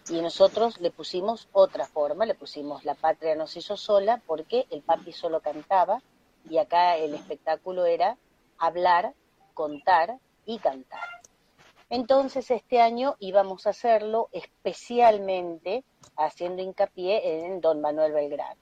y 0.09 0.21
nosotros 0.21 0.81
le 0.81 0.91
pusimos 0.91 1.49
otra 1.53 1.87
forma, 1.87 2.27
le 2.27 2.35
pusimos 2.35 2.85
La 2.85 2.95
patria 2.95 3.35
nos 3.35 3.57
hizo 3.57 3.77
sola 3.77 4.23
porque 4.27 4.67
el 4.71 4.83
papi 4.83 5.13
solo 5.13 5.41
cantaba 5.41 6.03
y 6.49 6.59
acá 6.59 6.97
el 6.97 7.15
espectáculo 7.15 7.87
era 7.87 8.19
hablar, 8.59 9.15
contar 9.55 10.19
y 10.45 10.59
cantar. 10.59 11.01
Entonces 11.95 12.51
este 12.51 12.81
año 12.81 13.15
íbamos 13.21 13.69
a 13.69 13.71
hacerlo 13.71 14.29
especialmente 14.33 15.85
haciendo 16.17 16.61
hincapié 16.61 17.47
en 17.47 17.61
don 17.61 17.81
Manuel 17.81 18.13
Belgrano. 18.13 18.61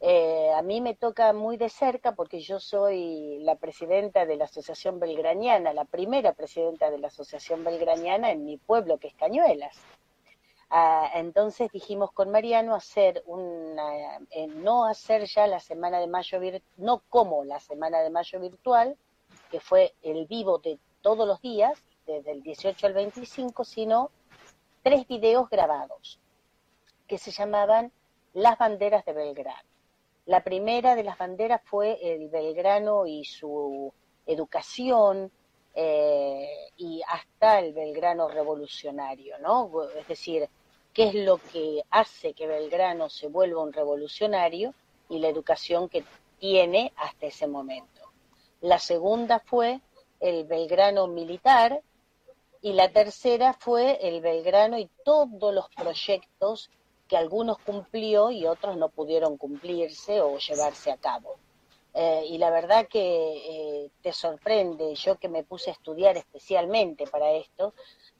Eh, 0.00 0.50
a 0.52 0.62
mí 0.62 0.80
me 0.80 0.96
toca 0.96 1.32
muy 1.32 1.58
de 1.58 1.68
cerca 1.68 2.16
porque 2.16 2.40
yo 2.40 2.58
soy 2.58 3.38
la 3.44 3.54
presidenta 3.54 4.26
de 4.26 4.34
la 4.34 4.46
Asociación 4.46 4.98
Belgraniana, 4.98 5.72
la 5.74 5.84
primera 5.84 6.32
presidenta 6.32 6.90
de 6.90 6.98
la 6.98 7.06
Asociación 7.06 7.62
Belgraniana 7.62 8.32
en 8.32 8.44
mi 8.44 8.56
pueblo, 8.56 8.98
que 8.98 9.06
es 9.06 9.14
Cañuelas. 9.14 9.76
Ah, 10.68 11.08
entonces 11.14 11.70
dijimos 11.70 12.10
con 12.10 12.32
Mariano 12.32 12.74
hacer 12.74 13.22
una, 13.26 14.16
eh, 14.32 14.48
no 14.48 14.86
hacer 14.86 15.26
ya 15.26 15.46
la 15.46 15.60
semana 15.60 16.00
de 16.00 16.08
mayo, 16.08 16.40
no 16.78 17.00
como 17.10 17.44
la 17.44 17.60
semana 17.60 18.00
de 18.00 18.10
mayo 18.10 18.40
virtual, 18.40 18.96
que 19.52 19.60
fue 19.60 19.94
el 20.02 20.26
vivo 20.26 20.58
de 20.58 20.80
todos 21.00 21.28
los 21.28 21.40
días, 21.40 21.80
desde 22.06 22.32
el 22.32 22.42
18 22.42 22.86
al 22.86 22.92
25, 22.94 23.64
sino 23.64 24.10
tres 24.82 25.06
videos 25.06 25.50
grabados 25.50 26.20
que 27.06 27.18
se 27.18 27.30
llamaban 27.30 27.92
Las 28.34 28.58
banderas 28.58 29.04
de 29.04 29.12
Belgrano. 29.12 29.68
La 30.26 30.42
primera 30.42 30.94
de 30.94 31.04
las 31.04 31.18
banderas 31.18 31.62
fue 31.64 31.98
el 32.02 32.28
Belgrano 32.28 33.06
y 33.06 33.24
su 33.24 33.92
educación 34.26 35.30
eh, 35.74 36.48
y 36.76 37.00
hasta 37.06 37.60
el 37.60 37.72
Belgrano 37.72 38.28
revolucionario, 38.28 39.38
¿no? 39.38 39.70
Es 39.96 40.08
decir, 40.08 40.48
qué 40.92 41.08
es 41.08 41.14
lo 41.14 41.38
que 41.38 41.82
hace 41.90 42.32
que 42.32 42.46
Belgrano 42.46 43.08
se 43.08 43.28
vuelva 43.28 43.62
un 43.62 43.72
revolucionario 43.72 44.74
y 45.08 45.18
la 45.18 45.28
educación 45.28 45.88
que 45.88 46.04
tiene 46.38 46.92
hasta 46.96 47.26
ese 47.26 47.46
momento. 47.46 48.00
La 48.62 48.78
segunda 48.78 49.40
fue 49.40 49.80
el 50.20 50.44
Belgrano 50.46 51.06
militar, 51.06 51.82
y 52.66 52.72
la 52.72 52.88
tercera 52.88 53.52
fue 53.52 53.96
el 54.08 54.20
Belgrano 54.20 54.76
y 54.76 54.90
todos 55.04 55.54
los 55.54 55.68
proyectos 55.68 56.68
que 57.06 57.16
algunos 57.16 57.58
cumplió 57.58 58.32
y 58.32 58.44
otros 58.44 58.76
no 58.76 58.88
pudieron 58.88 59.36
cumplirse 59.36 60.20
o 60.20 60.36
llevarse 60.38 60.90
a 60.90 60.96
cabo. 60.96 61.36
Eh, 61.94 62.24
y 62.28 62.38
la 62.38 62.50
verdad 62.50 62.88
que 62.88 63.84
eh, 63.84 63.90
te 64.02 64.12
sorprende, 64.12 64.96
yo 64.96 65.14
que 65.14 65.28
me 65.28 65.44
puse 65.44 65.70
a 65.70 65.74
estudiar 65.74 66.16
especialmente 66.16 67.06
para 67.06 67.30
esto, 67.34 67.72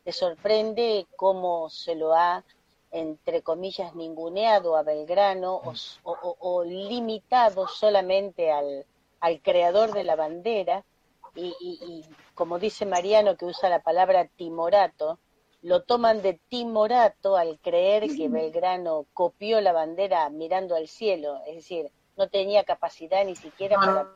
te 0.05 0.13
sorprende 0.13 1.09
cómo 1.17 1.69
se 1.69 1.97
lo 1.97 2.15
ha, 2.15 2.45
entre 2.93 3.43
comillas, 3.43 3.97
ninguneado 3.97 4.77
a 4.77 4.85
Belgrano 4.85 5.61
o, 6.05 6.63
limitado 6.63 7.67
solamente 7.67 8.53
al, 8.53 8.87
al 9.19 9.41
creador 9.41 9.93
de 9.93 10.05
la 10.05 10.15
bandera, 10.15 10.85
y, 11.35 12.05
como 12.37 12.59
dice 12.61 12.87
Mariano 12.87 13.37
que 13.37 13.47
usa 13.47 13.69
la 13.69 13.81
palabra 13.81 14.29
timorato, 14.29 15.19
lo 15.63 15.83
toman 15.83 16.23
de 16.23 16.39
timorato 16.49 17.37
al 17.37 17.59
creer 17.61 18.15
que 18.15 18.29
Belgrano 18.29 19.07
copió 19.15 19.61
la 19.61 19.73
bandera 19.73 20.29
mirando 20.29 20.77
al 20.77 20.87
cielo, 20.87 21.41
es 21.47 21.57
decir, 21.57 21.91
no 22.17 22.29
tenía 22.29 22.63
capacidad 22.63 23.25
ni 23.25 23.35
siquiera 23.35 23.77
para, 23.79 24.07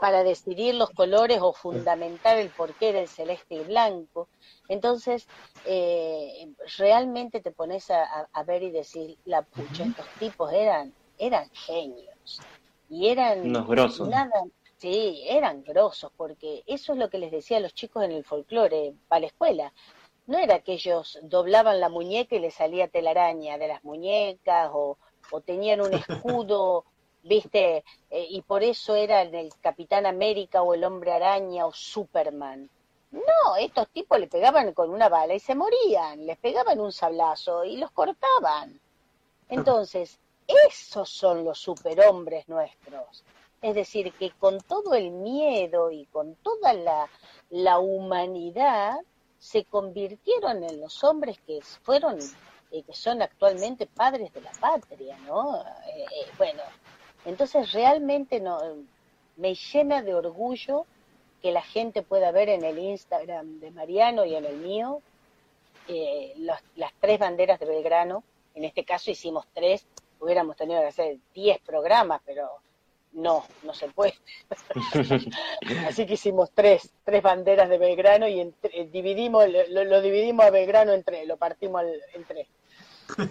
para 0.00 0.24
decidir 0.24 0.74
los 0.74 0.90
colores 0.90 1.38
o 1.40 1.52
fundamentar 1.52 2.36
el 2.36 2.50
porqué 2.50 2.92
del 2.92 3.08
celeste 3.08 3.54
y 3.54 3.64
blanco. 3.64 4.28
Entonces, 4.68 5.28
eh, 5.64 6.52
realmente 6.76 7.40
te 7.40 7.52
pones 7.52 7.90
a, 7.90 8.28
ver 8.44 8.64
y 8.64 8.72
decir, 8.72 9.16
la 9.24 9.42
pucha, 9.42 9.84
estos 9.84 10.06
tipos 10.18 10.52
eran, 10.52 10.92
eran 11.18 11.48
genios 11.50 12.40
y 12.90 13.08
eran 13.08 13.52
nada, 13.52 14.42
sí, 14.76 15.22
eran 15.26 15.62
grosos, 15.62 16.10
porque 16.16 16.64
eso 16.66 16.92
es 16.92 16.98
lo 16.98 17.08
que 17.08 17.18
les 17.18 17.30
decía 17.30 17.58
a 17.58 17.60
los 17.60 17.72
chicos 17.72 18.02
en 18.02 18.10
el 18.10 18.24
folclore 18.24 18.94
para 19.06 19.20
la 19.20 19.26
escuela. 19.28 19.72
No 20.26 20.38
era 20.38 20.58
que 20.58 20.72
ellos 20.72 21.18
doblaban 21.22 21.78
la 21.78 21.88
muñeca 21.88 22.34
y 22.34 22.40
les 22.40 22.54
salía 22.54 22.88
telaraña 22.88 23.58
de 23.58 23.68
las 23.68 23.84
muñecas 23.84 24.70
o, 24.72 24.98
o 25.30 25.40
tenían 25.40 25.80
un 25.80 25.92
escudo, 26.34 26.84
viste, 27.22 27.84
eh, 28.10 28.26
y 28.28 28.42
por 28.42 28.64
eso 28.64 28.96
eran 28.96 29.34
el 29.36 29.52
Capitán 29.60 30.04
América 30.04 30.62
o 30.62 30.74
el 30.74 30.82
Hombre 30.82 31.12
Araña 31.12 31.66
o 31.66 31.72
Superman. 31.72 32.68
No, 33.12 33.56
estos 33.58 33.88
tipos 33.90 34.18
le 34.18 34.26
pegaban 34.26 34.72
con 34.72 34.90
una 34.90 35.08
bala 35.08 35.34
y 35.34 35.40
se 35.40 35.54
morían, 35.54 36.26
les 36.26 36.38
pegaban 36.38 36.80
un 36.80 36.92
sablazo 36.92 37.64
y 37.64 37.76
los 37.76 37.92
cortaban. 37.92 38.80
Entonces, 39.48 40.18
esos 40.68 41.08
son 41.08 41.44
los 41.44 41.58
superhombres 41.58 42.48
nuestros. 42.48 43.24
Es 43.62 43.74
decir, 43.74 44.12
que 44.14 44.30
con 44.30 44.58
todo 44.60 44.94
el 44.94 45.10
miedo 45.10 45.90
y 45.90 46.06
con 46.06 46.34
toda 46.36 46.72
la, 46.72 47.78
humanidad 47.78 48.98
se 49.38 49.64
convirtieron 49.64 50.64
en 50.64 50.80
los 50.80 51.02
hombres 51.04 51.38
que 51.46 51.60
fueron 51.82 52.18
eh, 52.70 52.82
que 52.82 52.94
son 52.94 53.20
actualmente 53.20 53.86
padres 53.86 54.32
de 54.32 54.40
la 54.40 54.52
patria, 54.52 55.18
¿no? 55.26 55.60
Eh, 55.62 56.04
eh, 56.04 56.26
bueno, 56.38 56.62
entonces 57.24 57.72
realmente 57.72 58.42
me 59.36 59.54
llena 59.54 60.02
de 60.02 60.14
orgullo 60.14 60.86
que 61.42 61.52
la 61.52 61.62
gente 61.62 62.02
pueda 62.02 62.30
ver 62.30 62.48
en 62.48 62.64
el 62.64 62.78
Instagram 62.78 63.60
de 63.60 63.70
Mariano 63.72 64.24
y 64.24 64.36
en 64.36 64.44
el 64.44 64.56
mío 64.58 65.02
las 66.76 66.92
tres 67.00 67.18
banderas 67.18 67.58
de 67.58 67.66
Belgrano. 67.66 68.22
En 68.54 68.64
este 68.64 68.84
caso 68.84 69.10
hicimos 69.10 69.46
tres 69.52 69.84
hubiéramos 70.20 70.56
tenido 70.56 70.80
que 70.80 70.88
hacer 70.88 71.16
10 71.34 71.60
programas, 71.60 72.20
pero 72.24 72.60
no, 73.12 73.44
no 73.64 73.74
se 73.74 73.88
puede. 73.88 74.14
Así 75.88 76.06
que 76.06 76.14
hicimos 76.14 76.50
tres, 76.54 76.92
tres 77.04 77.22
banderas 77.22 77.68
de 77.68 77.78
Belgrano 77.78 78.28
y 78.28 78.40
eh, 78.40 78.88
dividimos, 78.92 79.46
lo, 79.68 80.00
dividimos 80.00 80.46
a 80.46 80.50
Belgrano 80.50 80.92
entre, 80.92 81.26
lo 81.26 81.36
partimos 81.36 81.82
en 82.14 82.24
tres. 82.24 82.46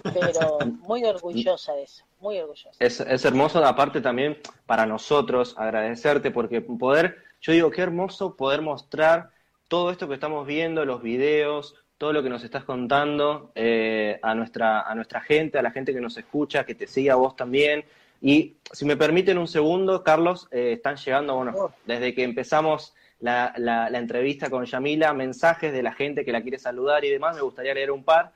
Pero 0.03 0.57
muy 0.81 1.05
orgullosa 1.05 1.73
de 1.73 1.83
eso, 1.83 2.03
muy 2.19 2.37
orgullosa. 2.37 2.71
Es, 2.79 2.99
es 2.99 3.23
hermoso, 3.23 3.63
aparte 3.63 4.01
también 4.01 4.37
para 4.65 4.85
nosotros, 4.85 5.55
agradecerte, 5.57 6.31
porque 6.31 6.59
poder, 6.59 7.15
yo 7.39 7.53
digo, 7.53 7.71
qué 7.71 7.81
hermoso 7.81 8.35
poder 8.35 8.61
mostrar 8.61 9.29
todo 9.69 9.89
esto 9.89 10.09
que 10.09 10.15
estamos 10.15 10.45
viendo, 10.45 10.83
los 10.83 11.01
videos, 11.01 11.75
todo 11.99 12.13
lo 12.13 12.23
que 12.23 12.29
nos 12.29 12.43
estás 12.45 12.63
contando 12.63 13.51
eh, 13.53 14.19
a, 14.23 14.33
nuestra, 14.33 14.81
a 14.81 14.95
nuestra 14.95 15.19
gente, 15.19 15.59
a 15.59 15.61
la 15.61 15.69
gente 15.69 15.93
que 15.93 15.99
nos 15.99 16.17
escucha, 16.17 16.65
que 16.65 16.73
te 16.73 16.87
sigue 16.87 17.11
a 17.11 17.15
vos 17.15 17.35
también. 17.35 17.83
Y 18.21 18.55
si 18.71 18.85
me 18.85 18.95
permiten 18.95 19.37
un 19.37 19.49
segundo, 19.49 20.01
Carlos, 20.01 20.47
eh, 20.49 20.73
están 20.77 20.95
llegando, 20.95 21.35
bueno, 21.35 21.73
desde 21.85 22.15
que 22.15 22.23
empezamos 22.23 22.95
la, 23.19 23.53
la, 23.57 23.89
entrevista 23.99 24.49
con 24.49 24.63
Yamila, 24.63 25.13
mensajes 25.13 25.73
de 25.73 25.83
la 25.83 25.91
gente 25.91 26.23
que 26.23 26.31
la 26.31 26.41
quiere 26.41 26.57
saludar 26.57 27.03
y 27.03 27.09
demás, 27.09 27.35
me 27.35 27.41
gustaría 27.41 27.73
leer 27.73 27.91
un 27.91 28.05
par. 28.05 28.31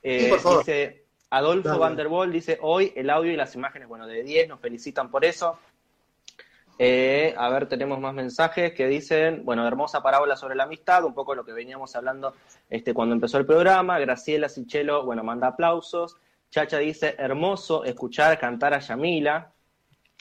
Eh, 0.00 0.32
dice 0.32 1.02
Adolfo 1.30 1.76
Van 1.76 1.96
der 1.96 2.08
dice, 2.30 2.58
hoy 2.62 2.92
el 2.94 3.10
audio 3.10 3.32
y 3.32 3.36
las 3.36 3.54
imágenes, 3.56 3.88
bueno, 3.88 4.06
de 4.06 4.22
10, 4.22 4.48
nos 4.48 4.60
felicitan 4.60 5.10
por 5.10 5.24
eso. 5.24 5.58
Eh, 6.80 7.34
a 7.36 7.48
ver, 7.50 7.68
tenemos 7.68 7.98
más 7.98 8.14
mensajes 8.14 8.72
que 8.72 8.86
dicen, 8.86 9.44
bueno, 9.44 9.66
hermosa 9.66 10.00
parábola 10.00 10.36
sobre 10.36 10.54
la 10.54 10.62
amistad, 10.62 11.04
un 11.04 11.12
poco 11.12 11.34
lo 11.34 11.44
que 11.44 11.52
veníamos 11.52 11.96
hablando 11.96 12.34
este, 12.70 12.94
cuando 12.94 13.14
empezó 13.14 13.38
el 13.38 13.46
programa. 13.46 13.98
Graciela 13.98 14.48
Sichelo, 14.48 15.04
bueno, 15.04 15.24
manda 15.24 15.48
aplausos. 15.48 16.16
Chacha 16.50 16.78
dice, 16.78 17.16
hermoso 17.18 17.84
escuchar 17.84 18.38
cantar 18.38 18.74
a 18.74 18.78
Yamila. 18.78 19.52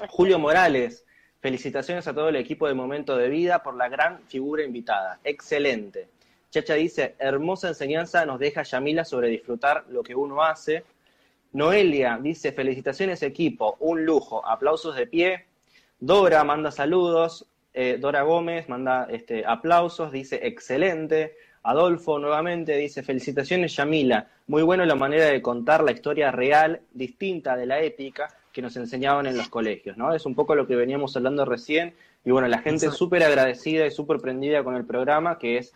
Julio 0.10 0.40
Morales, 0.40 1.06
felicitaciones 1.40 2.08
a 2.08 2.14
todo 2.14 2.30
el 2.30 2.36
equipo 2.36 2.68
de 2.68 2.74
Momento 2.74 3.16
de 3.16 3.30
Vida 3.30 3.62
por 3.62 3.76
la 3.76 3.88
gran 3.88 4.24
figura 4.28 4.64
invitada. 4.64 5.20
Excelente. 5.24 6.10
Chacha 6.50 6.74
dice, 6.74 7.16
hermosa 7.20 7.68
enseñanza 7.68 8.26
nos 8.26 8.40
deja 8.40 8.64
Yamila 8.64 9.06
sobre 9.06 9.30
disfrutar 9.30 9.86
lo 9.90 10.02
que 10.02 10.16
uno 10.16 10.42
hace. 10.42 10.84
Noelia 11.54 12.20
dice, 12.22 12.52
felicitaciones 12.52 13.22
equipo, 13.22 13.78
un 13.80 14.06
lujo, 14.06 14.46
aplausos 14.46 14.96
de 14.96 15.08
pie. 15.08 15.46
Dora 16.00 16.44
manda 16.44 16.72
saludos, 16.72 17.48
eh, 17.74 17.98
Dora 18.00 18.22
Gómez 18.22 18.70
manda 18.70 19.08
este, 19.10 19.46
aplausos, 19.46 20.12
dice 20.12 20.40
excelente. 20.48 21.36
Adolfo 21.64 22.18
nuevamente 22.18 22.78
dice 22.78 23.04
felicitaciones 23.04 23.76
Yamila, 23.76 24.28
muy 24.48 24.64
bueno 24.64 24.86
la 24.86 24.96
manera 24.96 25.26
de 25.26 25.42
contar 25.42 25.84
la 25.84 25.92
historia 25.92 26.32
real, 26.32 26.82
distinta 26.94 27.58
de 27.58 27.66
la 27.66 27.82
épica 27.82 28.30
que 28.54 28.62
nos 28.62 28.78
enseñaban 28.78 29.26
en 29.26 29.38
los 29.38 29.50
colegios, 29.50 29.98
¿no? 29.98 30.14
Es 30.14 30.26
un 30.26 30.34
poco 30.34 30.56
lo 30.56 30.66
que 30.66 30.76
veníamos 30.76 31.16
hablando 31.18 31.46
recién 31.46 31.94
y 32.24 32.32
bueno, 32.32 32.48
la 32.48 32.60
gente 32.60 32.90
súper 32.92 33.24
agradecida 33.24 33.86
y 33.86 33.92
súper 33.92 34.20
prendida 34.20 34.64
con 34.64 34.76
el 34.76 34.86
programa, 34.86 35.38
que 35.38 35.58
es 35.58 35.74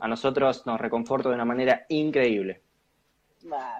a 0.00 0.08
nosotros 0.08 0.66
nos 0.66 0.80
reconforta 0.80 1.28
de 1.28 1.34
una 1.34 1.44
manera 1.44 1.86
increíble. 1.88 2.60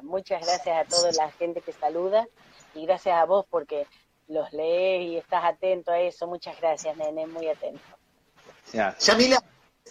muchas 0.02 0.44
gracias 0.44 0.86
a 0.86 0.88
toda 0.88 1.12
la 1.12 1.30
gente 1.32 1.60
que 1.60 1.72
saluda 1.72 2.26
y 2.74 2.86
gracias 2.86 3.16
a 3.16 3.24
vos 3.24 3.46
porque 3.48 3.86
los 4.32 4.52
lees 4.52 5.12
y 5.12 5.16
estás 5.16 5.44
atento 5.44 5.92
a 5.92 6.00
eso. 6.00 6.26
Muchas 6.26 6.58
gracias, 6.60 6.96
nene, 6.96 7.26
muy 7.26 7.48
atento. 7.48 7.80
Yamila, 8.72 9.42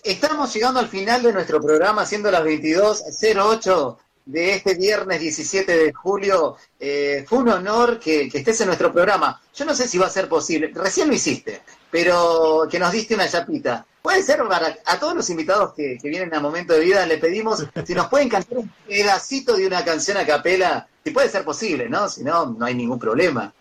estamos 0.03 0.53
llegando 0.53 0.79
al 0.79 0.87
final 0.87 1.21
de 1.21 1.33
nuestro 1.33 1.61
programa, 1.61 2.05
siendo 2.05 2.31
las 2.31 2.43
22.08 2.43 3.97
de 4.25 4.53
este 4.53 4.75
viernes 4.75 5.19
17 5.19 5.77
de 5.77 5.93
julio. 5.93 6.57
Eh, 6.79 7.25
fue 7.27 7.39
un 7.39 7.49
honor 7.49 7.99
que, 7.99 8.29
estés 8.33 8.61
en 8.61 8.67
nuestro 8.67 8.91
programa. 8.91 9.41
Yo 9.53 9.65
no 9.65 9.75
sé 9.75 9.87
si 9.87 9.97
va 9.97 10.07
a 10.07 10.11
ser 10.11 10.27
posible, 10.27 10.71
recién 10.73 11.07
lo 11.07 11.13
hiciste, 11.13 11.61
pero 11.89 12.67
que 12.69 12.79
nos 12.79 12.91
diste 12.91 13.15
una 13.15 13.27
chapita. 13.27 13.85
Puede 14.01 14.23
ser 14.23 14.39
para 14.47 14.77
a 14.85 14.99
todos 14.99 15.15
los 15.15 15.29
invitados 15.29 15.73
que, 15.73 15.99
vienen 16.01 16.33
a 16.33 16.39
Momento 16.39 16.73
de 16.73 16.79
Vida, 16.79 17.05
le 17.05 17.19
pedimos 17.19 17.63
si 17.85 17.93
nos 17.93 18.07
pueden 18.07 18.29
cantar 18.29 18.57
un 18.57 18.71
pedacito 18.87 19.55
de 19.55 19.67
una 19.67 19.85
canción 19.85 20.17
a 20.17 20.25
capela, 20.25 20.87
si 21.03 21.11
puede 21.11 21.29
ser 21.29 21.43
posible, 21.43 21.87
¿no? 21.87 22.09
Si 22.09 22.23
no, 22.23 22.47
no 22.47 22.65
hay 22.65 22.73
ningún 22.73 22.97
problema. 22.97 23.53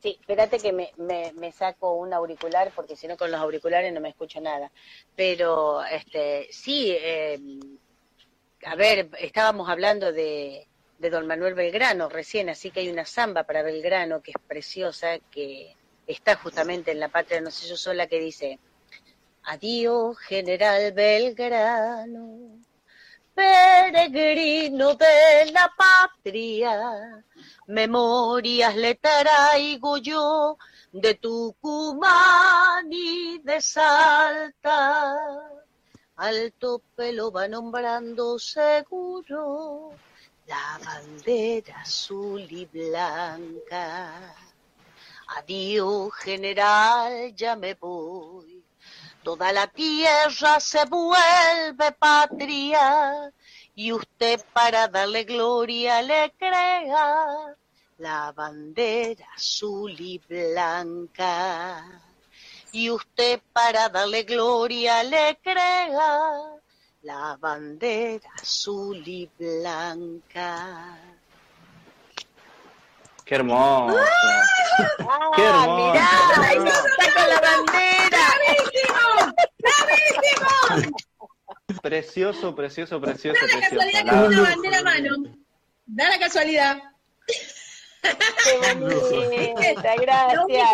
Sí, 0.00 0.16
espérate 0.20 0.58
que 0.58 0.72
me, 0.72 0.92
me, 0.96 1.52
saco 1.52 1.94
un 1.94 2.12
auricular 2.12 2.70
porque 2.74 2.94
si 2.94 3.08
no 3.08 3.16
con 3.16 3.32
los 3.32 3.40
auriculares 3.40 3.92
no 3.92 4.00
me 4.00 4.10
escucho 4.10 4.40
nada. 4.40 4.70
Pero 5.16 5.84
este 5.84 6.46
sí, 6.52 6.92
eh, 6.92 7.40
a 8.64 8.76
ver, 8.76 9.10
estábamos 9.18 9.68
hablando 9.68 10.12
de, 10.12 10.68
de 10.98 11.10
don 11.10 11.26
Manuel 11.26 11.54
Belgrano 11.54 12.08
recién, 12.08 12.48
así 12.48 12.70
que 12.70 12.80
hay 12.80 12.88
una 12.88 13.04
samba 13.04 13.44
para 13.44 13.62
Belgrano 13.62 14.20
que 14.20 14.32
es 14.32 14.38
preciosa, 14.46 15.18
que 15.30 15.74
está 16.06 16.36
justamente 16.36 16.90
en 16.92 17.00
la 17.00 17.08
patria, 17.08 17.40
no 17.40 17.50
sé 17.50 17.68
yo 17.68 17.76
sola, 17.76 18.06
que 18.06 18.20
dice, 18.20 18.58
adiós 19.44 20.18
general 20.18 20.92
Belgrano, 20.92 22.58
peregrino 23.34 24.94
de 24.94 25.52
la 25.52 25.72
patria, 25.76 27.24
memorias 27.68 28.74
le 28.76 28.94
traigo 28.96 29.96
yo 29.98 30.58
de 30.92 31.14
Tucumán 31.14 32.88
y 32.90 33.38
de 33.38 33.60
Salta 33.60 35.18
alto 36.18 36.82
pelo 36.96 37.30
va 37.30 37.46
nombrando 37.46 38.38
seguro 38.40 39.92
la 40.46 40.80
bandera 40.84 41.82
azul 41.82 42.40
y 42.50 42.64
blanca. 42.64 44.34
Adiós, 45.36 46.12
general, 46.14 47.34
ya 47.36 47.54
me 47.54 47.74
voy. 47.74 48.64
Toda 49.22 49.52
la 49.52 49.66
tierra 49.66 50.58
se 50.58 50.86
vuelve 50.86 51.92
patria 51.92 53.30
y 53.74 53.92
usted 53.92 54.42
para 54.52 54.88
darle 54.88 55.24
gloria 55.24 56.02
le 56.02 56.32
crea 56.36 57.54
la 57.98 58.32
bandera 58.32 59.26
azul 59.34 59.94
y 59.98 60.18
blanca 60.28 61.84
y 62.70 62.90
usted 62.90 63.40
para 63.52 63.88
darle 63.88 64.22
gloria 64.22 65.02
le 65.02 65.38
crea 65.42 66.58
la 67.02 67.36
bandera 67.40 68.30
azul 68.40 69.02
y 69.06 69.28
blanca. 69.38 70.96
Qué 73.24 73.34
hermoso. 73.34 73.98
¡Ah! 73.98 75.30
Qué 75.36 75.42
hermoso. 75.44 75.92
Mirá, 75.92 76.08
ahí 76.48 76.56
está 76.56 77.28
la 77.28 77.40
bandera. 77.40 78.18
¡Bravísimo! 79.58 80.94
Precioso, 81.82 82.54
precioso, 82.54 83.00
precioso. 83.00 83.40
Da 83.40 83.46
la 83.54 83.60
casualidad 83.60 84.04
que 84.04 84.10
tiene 84.10 84.26
una 84.26 84.42
bandera 84.42 84.78
a 84.78 84.82
mano. 84.82 85.10
Da 85.86 86.08
la 86.08 86.18
casualidad. 86.18 86.78
Qué 88.02 88.74
bonita, 88.74 89.94
gracias. 90.00 90.70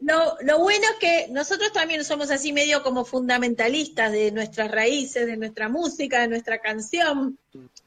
Lo, 0.00 0.36
lo, 0.42 0.58
bueno 0.60 0.84
es 0.92 0.96
que 1.00 1.26
nosotros 1.30 1.72
también 1.72 2.04
somos 2.04 2.30
así 2.30 2.52
medio 2.52 2.84
como 2.84 3.04
fundamentalistas 3.04 4.12
de 4.12 4.30
nuestras 4.30 4.70
raíces, 4.70 5.26
de 5.26 5.36
nuestra 5.36 5.68
música, 5.68 6.20
de 6.20 6.28
nuestra 6.28 6.58
canción. 6.60 7.36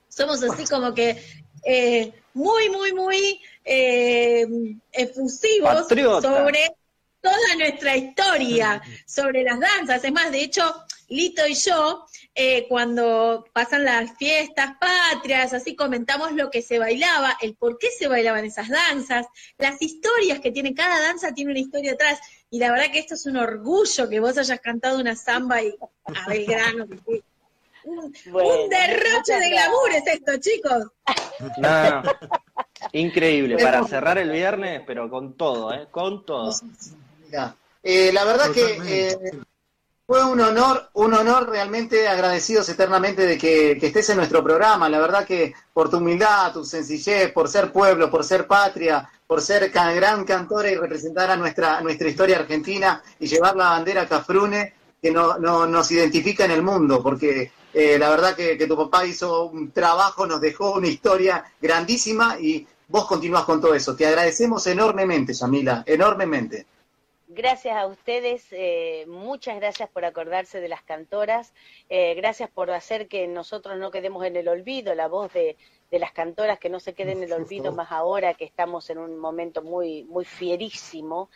Somos 0.10 0.44
así 0.44 0.66
como 0.66 0.94
que 0.94 1.24
eh, 1.64 2.14
muy, 2.34 2.70
muy, 2.70 2.94
muy 2.94 3.40
eh, 3.64 4.46
efusivos 4.92 5.88
sobre 5.88 6.76
toda 7.22 7.56
nuestra 7.58 7.96
historia, 7.96 8.82
sobre 9.06 9.44
las 9.44 9.60
danzas. 9.60 10.04
Es 10.04 10.12
más, 10.12 10.32
de 10.32 10.44
hecho, 10.44 10.64
Lito 11.12 11.46
y 11.46 11.56
yo, 11.56 12.06
eh, 12.34 12.68
cuando 12.70 13.46
pasan 13.52 13.84
las 13.84 14.18
fiestas 14.18 14.78
patrias, 14.80 15.54
así 15.54 15.76
comentamos 15.76 16.32
lo 16.32 16.50
que 16.50 16.62
se 16.62 16.80
bailaba, 16.80 17.38
el 17.42 17.54
por 17.56 17.78
qué 17.78 17.90
se 17.92 18.08
bailaban 18.08 18.46
esas 18.46 18.70
danzas, 18.70 19.28
las 19.58 19.82
historias 19.82 20.40
que 20.40 20.52
tiene, 20.52 20.74
cada 20.74 21.02
danza 21.02 21.34
tiene 21.34 21.52
una 21.52 21.60
historia 21.60 21.94
atrás. 21.94 22.20
Y 22.50 22.60
la 22.60 22.72
verdad 22.72 22.92
que 22.94 23.00
esto 23.00 23.16
es 23.16 23.26
un 23.26 23.36
orgullo 23.36 24.08
que 24.08 24.22
vos 24.22 24.38
hayas 24.38 24.62
cantado 24.62 25.00
una 25.00 25.16
samba 25.18 25.62
y 25.62 25.76
a 26.06 26.28
Belgrano. 26.30 26.88
Un, 27.84 28.14
un 28.34 28.70
derroche 28.70 29.34
de 29.34 29.50
glamour 29.50 29.92
es 29.92 30.08
esto, 30.08 30.38
chicos. 30.38 30.86
No, 31.58 32.04
Increíble, 32.94 33.58
para 33.58 33.84
cerrar 33.86 34.18
el 34.18 34.32
viernes, 34.32 34.82
pero 34.88 35.10
con 35.10 35.36
todo, 35.36 35.74
¿eh? 35.74 35.88
Con 35.92 36.26
todo. 36.26 36.54
Eh, 37.84 38.12
la 38.14 38.24
verdad 38.24 38.52
que 38.52 39.42
fue 40.12 40.26
un 40.26 40.42
honor, 40.42 40.90
un 40.96 41.14
honor 41.14 41.50
realmente 41.50 42.06
agradecidos 42.06 42.68
eternamente 42.68 43.26
de 43.26 43.38
que, 43.38 43.80
estés 43.82 44.10
en 44.10 44.18
nuestro 44.18 44.44
programa. 44.44 44.90
La 44.90 45.00
verdad 45.00 45.26
que 45.26 45.54
por 45.72 45.90
tu 45.90 46.00
humildad, 46.00 46.52
tu 46.52 46.66
sencillez, 46.66 47.32
por 47.32 47.48
ser 47.48 47.72
pueblo, 47.72 48.12
por 48.12 48.26
ser 48.26 48.46
patria, 48.46 49.10
por 49.26 49.40
ser 49.40 49.70
gran 49.70 50.26
cantora 50.26 50.70
y 50.70 50.76
representar 50.76 51.32
a 51.32 51.38
nuestra, 51.38 51.80
nuestra 51.80 52.10
historia 52.10 52.40
argentina 52.40 53.02
y 53.22 53.28
llevar 53.28 53.56
la 53.56 53.70
bandera 53.70 54.06
Cafrune 54.06 54.74
que 55.02 55.12
no, 55.12 55.38
nos 55.38 55.92
identifica 55.94 56.44
en 56.44 56.52
el 56.52 56.62
mundo, 56.62 57.02
porque 57.02 57.54
eh, 57.74 57.98
la 57.98 58.10
verdad 58.10 58.36
que, 58.36 58.68
tu 58.68 58.76
papá 58.76 59.06
hizo 59.06 59.46
un 59.46 59.72
trabajo, 59.72 60.28
nos 60.28 60.42
dejó 60.42 60.74
una 60.74 60.90
historia 60.90 61.42
grandísima 61.62 62.38
y 62.38 62.68
vos 62.90 63.06
continúas 63.06 63.46
con 63.46 63.62
todo 63.62 63.74
eso. 63.74 63.96
Te 63.96 64.08
agradecemos 64.08 64.68
enormemente, 64.68 65.34
Yamila, 65.34 65.86
enormemente. 65.86 66.66
Gracias 67.34 67.78
a 67.78 67.88
ustedes, 67.88 68.46
eh, 68.52 69.06
muchas 69.08 69.56
gracias 69.56 69.90
por 69.90 70.04
acordarse 70.04 70.60
de 70.60 70.68
las 70.68 70.84
cantoras, 70.84 71.54
eh, 71.88 72.14
gracias 72.14 72.50
por 72.50 72.70
hacer 72.72 73.08
que 73.08 73.26
nosotros 73.26 73.78
no 73.78 73.90
quedemos 73.90 74.26
en 74.26 74.36
el 74.36 74.50
olvido, 74.50 74.94
la 74.96 75.08
voz 75.08 75.32
de, 75.32 75.56
las 75.92 76.12
cantoras 76.12 76.60
que 76.60 76.70
no 76.70 76.82
se 76.82 76.94
quede 76.94 77.14
en 77.14 77.24
el 77.24 77.32
olvido 77.32 77.72
más 77.72 77.90
ahora 77.90 78.34
que 78.34 78.44
estamos 78.44 78.90
en 78.90 78.98
un 78.98 79.18
momento 79.18 79.62
muy, 79.62 80.04
muy 80.04 80.26
fierísimo. 80.26 81.30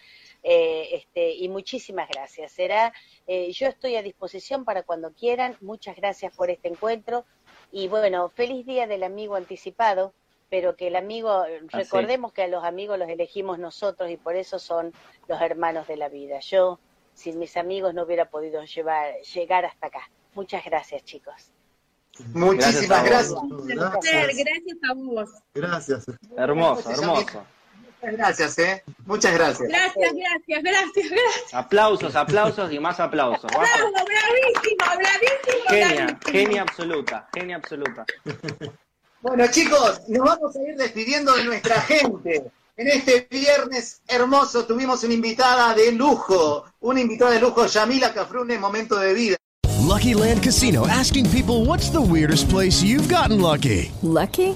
Eh, 0.43 0.89
este, 0.91 1.31
y 1.31 1.47
muchísimas 1.47 2.09
gracias. 2.09 2.51
Será, 2.51 2.91
yo 3.25 3.67
estoy 3.67 3.95
a 3.95 4.01
disposición 4.01 4.65
para 4.65 4.83
cuando 4.83 5.13
quieran. 5.13 5.55
Muchas 5.61 5.95
gracias 5.95 6.35
por 6.35 6.49
este 6.49 6.67
encuentro 6.67 7.25
y 7.71 7.87
bueno, 7.87 8.27
feliz 8.27 8.65
día 8.65 8.85
del 8.85 9.03
amigo 9.03 9.35
anticipado 9.35 10.13
pero 10.49 10.75
que 10.75 10.87
el 10.87 10.95
amigo, 10.95 11.45
recordemos 11.67 12.33
que 12.33 12.43
a 12.43 12.47
los 12.47 12.63
amigos 12.63 12.99
los 12.99 13.09
elegimos 13.09 13.59
nosotros 13.59 14.09
y 14.09 14.17
por 14.17 14.35
eso 14.35 14.59
son 14.59 14.93
los 15.27 15.41
hermanos 15.41 15.87
de 15.87 15.97
la 15.97 16.09
vida. 16.09 16.39
Yo, 16.39 16.79
sin 17.13 17.39
mis 17.39 17.57
amigos, 17.57 17.93
no 17.93 18.03
hubiera 18.03 18.29
podido 18.29 18.63
llevar, 18.63 19.15
llegar 19.33 19.65
hasta 19.65 19.87
acá. 19.87 20.09
Muchas 20.33 20.63
gracias, 20.65 21.03
chicos. 21.03 21.51
Muchísimas 22.33 23.03
gracias. 23.03 23.39
Gracias. 23.65 24.77
a 24.89 24.93
vos. 24.93 25.29
Gracias. 25.53 26.05
Hermoso, 26.37 26.91
hermoso. 26.91 27.45
Muchas 28.01 28.17
gracias, 28.17 28.59
¿eh? 28.59 28.83
Muchas 29.05 29.33
gracias. 29.33 29.67
Gracias, 29.67 30.13
gracias, 30.13 30.63
gracias, 30.63 31.09
gracias. 31.09 31.53
Aplausos, 31.53 32.15
aplausos 32.15 32.71
y 32.71 32.79
más 32.79 32.99
aplausos. 32.99 33.49
Bravo, 33.51 33.91
bravísimo, 33.91 34.85
bravísimo. 34.97 35.69
Genia, 35.69 36.19
genia 36.25 36.61
absoluta, 36.61 37.27
genia 37.33 37.55
absoluta. 37.55 38.05
Bueno, 39.27 39.47
chicos, 39.49 40.01
nos 40.07 40.23
vamos 40.23 40.55
a 40.55 40.61
ir 40.69 40.75
despidiendo 40.77 41.33
de 41.33 41.45
nuestra 41.45 41.81
gente. 41.81 42.43
En 42.77 42.87
este 42.87 43.27
viernes 43.31 43.99
hermoso 44.07 44.65
tuvimos 44.65 45.03
una 45.03 45.15
invitada 45.15 45.73
de 45.73 45.91
lujo, 45.93 46.63
una 46.81 47.01
invitada 47.01 47.31
de 47.31 47.39
lujo, 47.39 47.65
Yamila 47.65 48.13
Cafrune, 48.13 48.59
Momento 48.59 48.99
de 48.99 49.15
Vida. 49.15 49.37
Lucky 49.81 50.13
Land 50.13 50.43
Casino, 50.43 50.85
asking 50.87 51.27
people 51.31 51.65
what's 51.65 51.89
the 51.89 51.99
weirdest 51.99 52.47
place 52.49 52.83
you've 52.83 53.09
gotten 53.09 53.41
lucky. 53.41 53.91
Lucky? 54.03 54.55